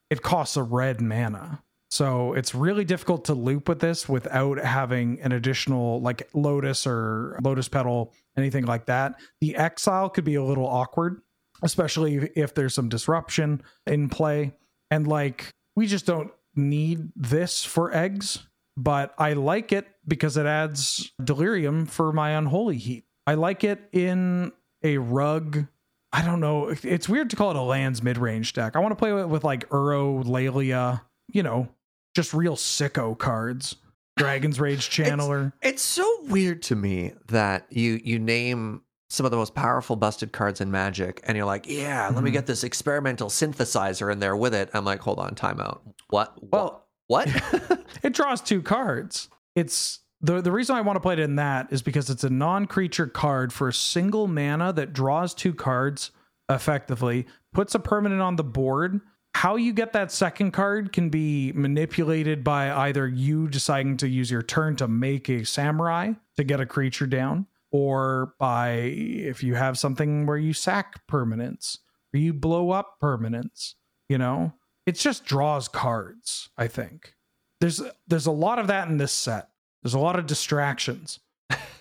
it 0.09 0.21
costs 0.21 0.57
a 0.57 0.63
red 0.63 1.01
mana. 1.01 1.63
So 1.89 2.33
it's 2.33 2.55
really 2.55 2.85
difficult 2.85 3.25
to 3.25 3.33
loop 3.33 3.67
with 3.67 3.79
this 3.79 4.07
without 4.07 4.57
having 4.59 5.19
an 5.21 5.33
additional 5.33 6.01
like 6.01 6.29
lotus 6.33 6.87
or 6.87 7.37
lotus 7.43 7.67
petal 7.67 8.13
anything 8.37 8.65
like 8.65 8.85
that. 8.85 9.15
The 9.41 9.55
exile 9.55 10.09
could 10.09 10.23
be 10.23 10.35
a 10.35 10.43
little 10.43 10.67
awkward, 10.67 11.21
especially 11.63 12.29
if 12.35 12.53
there's 12.53 12.73
some 12.73 12.87
disruption 12.89 13.61
in 13.85 14.09
play 14.09 14.53
and 14.89 15.07
like 15.07 15.49
we 15.75 15.85
just 15.85 16.05
don't 16.05 16.31
need 16.55 17.09
this 17.15 17.63
for 17.63 17.93
eggs 17.95 18.39
but 18.77 19.13
I 19.17 19.33
like 19.33 19.71
it 19.71 19.87
because 20.07 20.37
it 20.37 20.45
adds 20.45 21.11
delirium 21.23 21.85
for 21.85 22.11
my 22.11 22.31
unholy 22.31 22.77
heat. 22.77 23.05
I 23.27 23.35
like 23.35 23.63
it 23.63 23.79
in 23.91 24.51
a 24.83 24.97
rug. 24.97 25.65
I 26.13 26.23
don't 26.25 26.39
know. 26.41 26.67
It's 26.83 27.07
weird 27.07 27.29
to 27.29 27.35
call 27.35 27.51
it 27.51 27.55
a 27.57 27.61
lands 27.61 28.03
mid 28.03 28.17
range 28.17 28.53
deck. 28.53 28.75
I 28.75 28.79
want 28.79 28.91
to 28.91 28.95
play 28.95 29.13
with, 29.13 29.25
with 29.27 29.43
like 29.43 29.69
Uro, 29.69 30.25
Lalia, 30.25 31.03
you 31.31 31.43
know, 31.43 31.69
just 32.15 32.33
real 32.33 32.55
sicko 32.55 33.17
cards. 33.17 33.75
Dragon's 34.17 34.59
Rage 34.59 34.89
Channeler. 34.89 35.53
It's 35.61 35.81
so 35.81 36.05
weird 36.25 36.61
to 36.63 36.75
me 36.75 37.13
that 37.29 37.65
you 37.69 37.99
you 38.03 38.19
name 38.19 38.81
some 39.09 39.25
of 39.25 39.31
the 39.31 39.37
most 39.37 39.55
powerful 39.55 39.95
busted 39.95 40.31
cards 40.33 40.59
in 40.61 40.69
Magic, 40.69 41.21
and 41.23 41.35
you're 41.37 41.45
like, 41.45 41.65
yeah, 41.67 42.09
let 42.13 42.23
me 42.23 42.29
Mhm. 42.29 42.33
get 42.33 42.45
this 42.45 42.63
experimental 42.63 43.29
synthesizer 43.29 44.11
in 44.11 44.19
there 44.19 44.35
with 44.35 44.53
it. 44.53 44.69
I'm 44.73 44.83
like, 44.85 44.99
hold 44.99 45.17
on, 45.19 45.33
timeout. 45.35 45.79
What? 46.09 46.33
Well, 46.51 46.85
what? 47.07 47.27
it 48.03 48.13
draws 48.13 48.41
two 48.41 48.61
cards. 48.61 49.29
It's 49.55 50.00
the 50.21 50.41
the 50.41 50.51
reason 50.51 50.75
I 50.75 50.81
want 50.81 50.95
to 50.95 51.01
play 51.01 51.13
it 51.13 51.19
in 51.19 51.35
that 51.35 51.71
is 51.71 51.81
because 51.81 52.09
it's 52.09 52.23
a 52.23 52.29
non-creature 52.29 53.07
card 53.07 53.51
for 53.51 53.67
a 53.67 53.73
single 53.73 54.27
mana 54.27 54.73
that 54.73 54.93
draws 54.93 55.33
two 55.33 55.53
cards 55.53 56.11
effectively, 56.49 57.25
puts 57.53 57.75
a 57.75 57.79
permanent 57.79 58.21
on 58.21 58.35
the 58.35 58.43
board. 58.43 59.01
How 59.33 59.55
you 59.55 59.71
get 59.71 59.93
that 59.93 60.11
second 60.11 60.51
card 60.51 60.91
can 60.91 61.09
be 61.09 61.53
manipulated 61.53 62.43
by 62.43 62.71
either 62.87 63.07
you 63.07 63.47
deciding 63.47 63.97
to 63.97 64.07
use 64.07 64.29
your 64.29 64.41
turn 64.41 64.75
to 64.77 64.87
make 64.87 65.29
a 65.29 65.45
samurai 65.45 66.13
to 66.35 66.43
get 66.43 66.59
a 66.59 66.65
creature 66.65 67.07
down, 67.07 67.47
or 67.71 68.33
by 68.39 68.71
if 68.71 69.41
you 69.41 69.55
have 69.55 69.79
something 69.79 70.25
where 70.25 70.37
you 70.37 70.51
sack 70.51 71.07
permanents 71.07 71.77
or 72.13 72.19
you 72.19 72.33
blow 72.33 72.71
up 72.71 72.97
permanents, 73.01 73.75
you 74.09 74.17
know? 74.17 74.53
It 74.85 74.95
just 74.95 75.25
draws 75.25 75.69
cards, 75.69 76.49
I 76.57 76.67
think 76.67 77.15
there's 77.61 77.81
there's 78.07 78.25
a 78.25 78.31
lot 78.31 78.59
of 78.59 78.67
that 78.67 78.89
in 78.89 78.97
this 78.97 79.13
set. 79.13 79.47
There's 79.83 79.93
a 79.93 79.99
lot 79.99 80.17
of 80.19 80.25
distractions. 80.27 81.19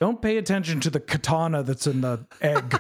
Don't 0.01 0.21
pay 0.23 0.37
attention 0.37 0.81
to 0.81 0.91
the 0.91 1.01
katana 1.01 1.63
that's 1.63 1.87
in 1.87 2.01
the 2.01 2.27
egg. 2.41 2.79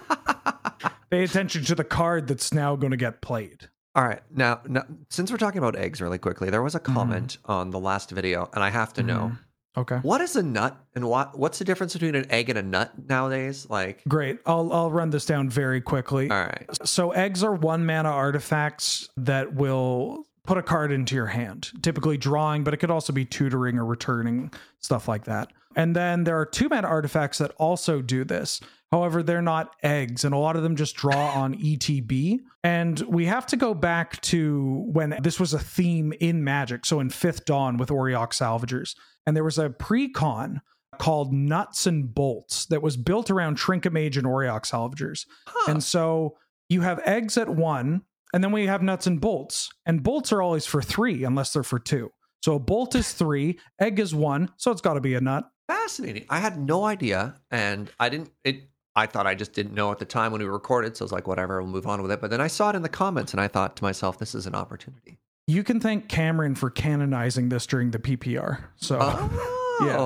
pay 1.10 1.22
attention 1.24 1.64
to 1.64 1.74
the 1.74 1.84
card 1.84 2.26
that's 2.26 2.52
now 2.52 2.76
going 2.76 2.90
to 2.92 2.96
get 2.96 3.20
played. 3.20 3.68
All 3.94 4.04
right, 4.04 4.22
now, 4.34 4.60
now 4.68 4.84
since 5.08 5.30
we're 5.30 5.36
talking 5.38 5.58
about 5.58 5.76
eggs 5.76 6.00
really 6.00 6.18
quickly, 6.18 6.48
there 6.50 6.62
was 6.62 6.74
a 6.74 6.80
Mm-hmm. 6.80 6.94
comment 6.94 7.38
on 7.44 7.70
the 7.70 7.78
last 7.80 8.10
video, 8.10 8.48
and 8.54 8.62
I 8.64 8.70
have 8.70 8.92
to 8.94 9.02
know 9.02 9.32
Okay. 9.76 9.96
what 9.98 10.20
is 10.20 10.34
a 10.36 10.42
nut 10.42 10.76
and 10.96 11.08
what 11.08 11.38
what's 11.38 11.58
the 11.60 11.64
difference 11.64 11.92
between 11.92 12.14
an 12.16 12.26
egg 12.30 12.48
and 12.50 12.58
a 12.58 12.62
nut 12.62 12.92
nowadays? 13.08 13.66
Like, 13.70 14.02
Great. 14.08 14.38
I'll 14.46 14.72
I'll 14.72 14.90
run 14.90 15.10
this 15.10 15.26
down 15.26 15.48
very 15.50 15.80
quickly. 15.80 16.30
all 16.30 16.36
right, 16.40 16.66
So 16.84 17.10
eggs 17.12 17.44
are 17.44 17.54
one 17.54 17.84
mana 17.86 18.08
artifacts 18.10 19.08
that 19.16 19.54
will 19.54 20.24
put 20.50 20.58
a 20.58 20.62
card 20.64 20.90
into 20.90 21.14
your 21.14 21.26
hand, 21.26 21.70
typically 21.80 22.16
drawing, 22.16 22.64
but 22.64 22.74
it 22.74 22.78
could 22.78 22.90
also 22.90 23.12
be 23.12 23.24
tutoring 23.24 23.78
or 23.78 23.84
returning, 23.84 24.52
stuff 24.80 25.06
like 25.06 25.22
that. 25.22 25.52
And 25.76 25.94
then 25.94 26.24
there 26.24 26.36
are 26.40 26.44
two 26.44 26.68
mana 26.68 26.88
artifacts 26.88 27.38
that 27.38 27.52
also 27.52 28.02
do 28.02 28.24
this. 28.24 28.60
However, 28.90 29.22
they're 29.22 29.42
not 29.42 29.76
eggs, 29.84 30.24
and 30.24 30.34
a 30.34 30.38
lot 30.38 30.56
of 30.56 30.64
them 30.64 30.74
just 30.74 30.96
draw 30.96 31.28
on 31.36 31.54
ETB. 31.54 32.40
And 32.64 32.98
we 33.02 33.26
have 33.26 33.46
to 33.46 33.56
go 33.56 33.74
back 33.74 34.20
to 34.22 34.88
when 34.92 35.16
this 35.22 35.38
was 35.38 35.54
a 35.54 35.58
theme 35.60 36.12
in 36.18 36.42
Magic. 36.42 36.84
So 36.84 36.98
in 36.98 37.10
Fifth 37.10 37.44
Dawn 37.44 37.76
with 37.76 37.90
Auriok 37.90 38.32
Salvagers. 38.32 38.96
And 39.28 39.36
there 39.36 39.44
was 39.44 39.56
a 39.56 39.70
pre-con 39.70 40.62
called 40.98 41.32
Nuts 41.32 41.86
and 41.86 42.12
Bolts 42.12 42.66
that 42.66 42.82
was 42.82 42.96
built 42.96 43.30
around 43.30 43.54
Trinket 43.54 43.92
Mage 43.92 44.16
and 44.16 44.26
Auriok 44.26 44.62
Salvagers. 44.62 45.26
Huh. 45.46 45.70
And 45.70 45.84
so 45.84 46.38
you 46.68 46.80
have 46.80 46.98
eggs 47.04 47.38
at 47.38 47.48
one, 47.48 48.02
and 48.32 48.42
then 48.44 48.52
we 48.52 48.66
have 48.66 48.82
nuts 48.82 49.06
and 49.06 49.20
bolts. 49.20 49.70
And 49.86 50.02
bolts 50.02 50.32
are 50.32 50.42
always 50.42 50.66
for 50.66 50.82
three 50.82 51.24
unless 51.24 51.52
they're 51.52 51.62
for 51.62 51.78
two. 51.78 52.10
So 52.42 52.54
a 52.54 52.58
bolt 52.58 52.94
is 52.94 53.12
three, 53.12 53.58
egg 53.80 53.98
is 53.98 54.14
one, 54.14 54.50
so 54.56 54.70
it's 54.70 54.80
got 54.80 54.94
to 54.94 55.00
be 55.00 55.14
a 55.14 55.20
nut. 55.20 55.44
fascinating. 55.68 56.24
I 56.30 56.38
had 56.40 56.58
no 56.58 56.84
idea, 56.84 57.34
and 57.50 57.90
I 58.00 58.08
didn't. 58.08 58.30
It. 58.44 58.68
I 58.96 59.06
thought 59.06 59.26
I 59.26 59.34
just 59.36 59.52
didn't 59.52 59.72
know 59.74 59.92
at 59.92 59.98
the 59.98 60.04
time 60.04 60.32
when 60.32 60.40
we 60.40 60.46
recorded, 60.48 60.96
so 60.96 61.02
I 61.02 61.06
was 61.06 61.12
like, 61.12 61.28
whatever, 61.28 61.62
we'll 61.62 61.70
move 61.70 61.86
on 61.86 62.02
with 62.02 62.10
it. 62.10 62.20
But 62.20 62.30
then 62.30 62.40
I 62.40 62.48
saw 62.48 62.70
it 62.70 62.76
in 62.76 62.82
the 62.82 62.88
comments, 62.88 63.32
and 63.32 63.40
I 63.40 63.46
thought 63.46 63.76
to 63.76 63.84
myself, 63.84 64.18
this 64.18 64.34
is 64.34 64.46
an 64.46 64.54
opportunity. 64.54 65.18
You 65.46 65.62
can 65.62 65.78
thank 65.80 66.08
Cameron 66.08 66.54
for 66.56 66.70
canonizing 66.70 67.50
this 67.50 67.66
during 67.66 67.90
the 67.92 67.98
PPR. 68.00 68.58
So 68.76 68.98
Oh, 69.00 69.76
Yeah. 69.86 69.96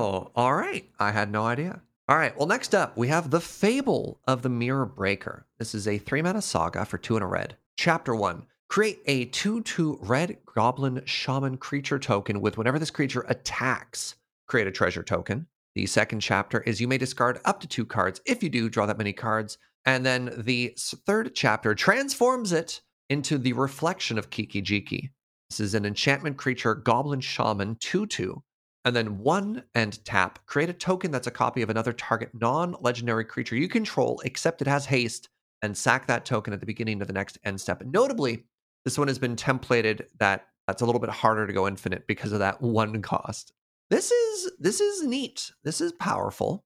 all 0.41 0.53
right. 0.53 0.87
I 0.99 1.11
had 1.11 1.31
no 1.31 1.45
idea. 1.45 1.81
All 2.07 2.15
right. 2.17 2.37
Well, 2.37 2.47
next 2.47 2.75
up, 2.75 2.95
we 2.95 3.07
have 3.07 3.31
The 3.31 3.41
Fable 3.41 4.19
of 4.27 4.43
the 4.43 4.49
Mirror 4.49 4.85
Breaker. 4.87 5.45
This 5.57 5.73
is 5.73 5.87
a 5.87 5.97
three 5.97 6.21
mana 6.21 6.41
saga 6.41 6.85
for 6.85 6.97
two 6.99 7.15
and 7.15 7.23
a 7.23 7.27
red. 7.27 7.57
Chapter 7.77 8.15
one 8.15 8.45
create 8.69 9.01
a 9.05 9.25
2 9.25 9.61
2 9.61 9.99
red 10.01 10.37
goblin 10.53 11.01
shaman 11.05 11.57
creature 11.57 11.99
token 11.99 12.41
with 12.41 12.57
whenever 12.57 12.79
this 12.79 12.89
creature 12.91 13.25
attacks, 13.27 14.15
create 14.47 14.67
a 14.67 14.71
treasure 14.71 15.03
token. 15.03 15.47
The 15.75 15.85
second 15.85 16.21
chapter 16.21 16.61
is 16.61 16.79
you 16.79 16.87
may 16.87 16.97
discard 16.97 17.39
up 17.43 17.59
to 17.59 17.67
two 17.67 17.85
cards. 17.85 18.21
If 18.25 18.41
you 18.41 18.49
do, 18.49 18.69
draw 18.69 18.85
that 18.85 18.97
many 18.97 19.11
cards. 19.11 19.57
And 19.85 20.05
then 20.05 20.33
the 20.37 20.73
third 20.77 21.35
chapter 21.35 21.75
transforms 21.75 22.53
it 22.53 22.81
into 23.09 23.37
the 23.37 23.53
reflection 23.53 24.17
of 24.17 24.29
Kiki 24.29 24.61
Jiki. 24.61 25.09
This 25.49 25.59
is 25.59 25.75
an 25.75 25.85
enchantment 25.85 26.37
creature, 26.37 26.75
Goblin 26.75 27.19
Shaman 27.19 27.75
2 27.81 28.07
2 28.07 28.41
and 28.85 28.95
then 28.95 29.17
one 29.17 29.63
and 29.73 30.03
tap. 30.05 30.39
Create 30.45 30.69
a 30.69 30.73
token 30.73 31.11
that's 31.11 31.27
a 31.27 31.31
copy 31.31 31.63
of 31.63 31.69
another 31.69 31.91
target 31.91 32.29
non 32.33 32.75
legendary 32.79 33.25
creature 33.25 33.55
you 33.55 33.67
control, 33.67 34.21
except 34.23 34.61
it 34.61 34.67
has 34.67 34.85
haste, 34.85 35.27
and 35.61 35.75
sack 35.77 36.07
that 36.07 36.25
token 36.25 36.53
at 36.53 36.59
the 36.59 36.65
beginning 36.65 37.01
of 37.01 37.07
the 37.07 37.13
next 37.13 37.37
end 37.43 37.59
step. 37.59 37.83
Notably, 37.85 38.43
this 38.83 38.97
one 38.97 39.07
has 39.07 39.19
been 39.19 39.35
templated 39.35 40.03
that 40.19 40.47
that's 40.67 40.81
a 40.81 40.85
little 40.85 40.99
bit 40.99 41.09
harder 41.09 41.45
to 41.47 41.53
go 41.53 41.67
infinite 41.67 42.07
because 42.07 42.31
of 42.31 42.39
that 42.39 42.61
one 42.61 43.01
cost. 43.01 43.53
This 43.89 44.11
is 44.11 44.51
this 44.59 44.81
is 44.81 45.03
neat. 45.05 45.51
This 45.63 45.81
is 45.81 45.91
powerful. 45.93 46.65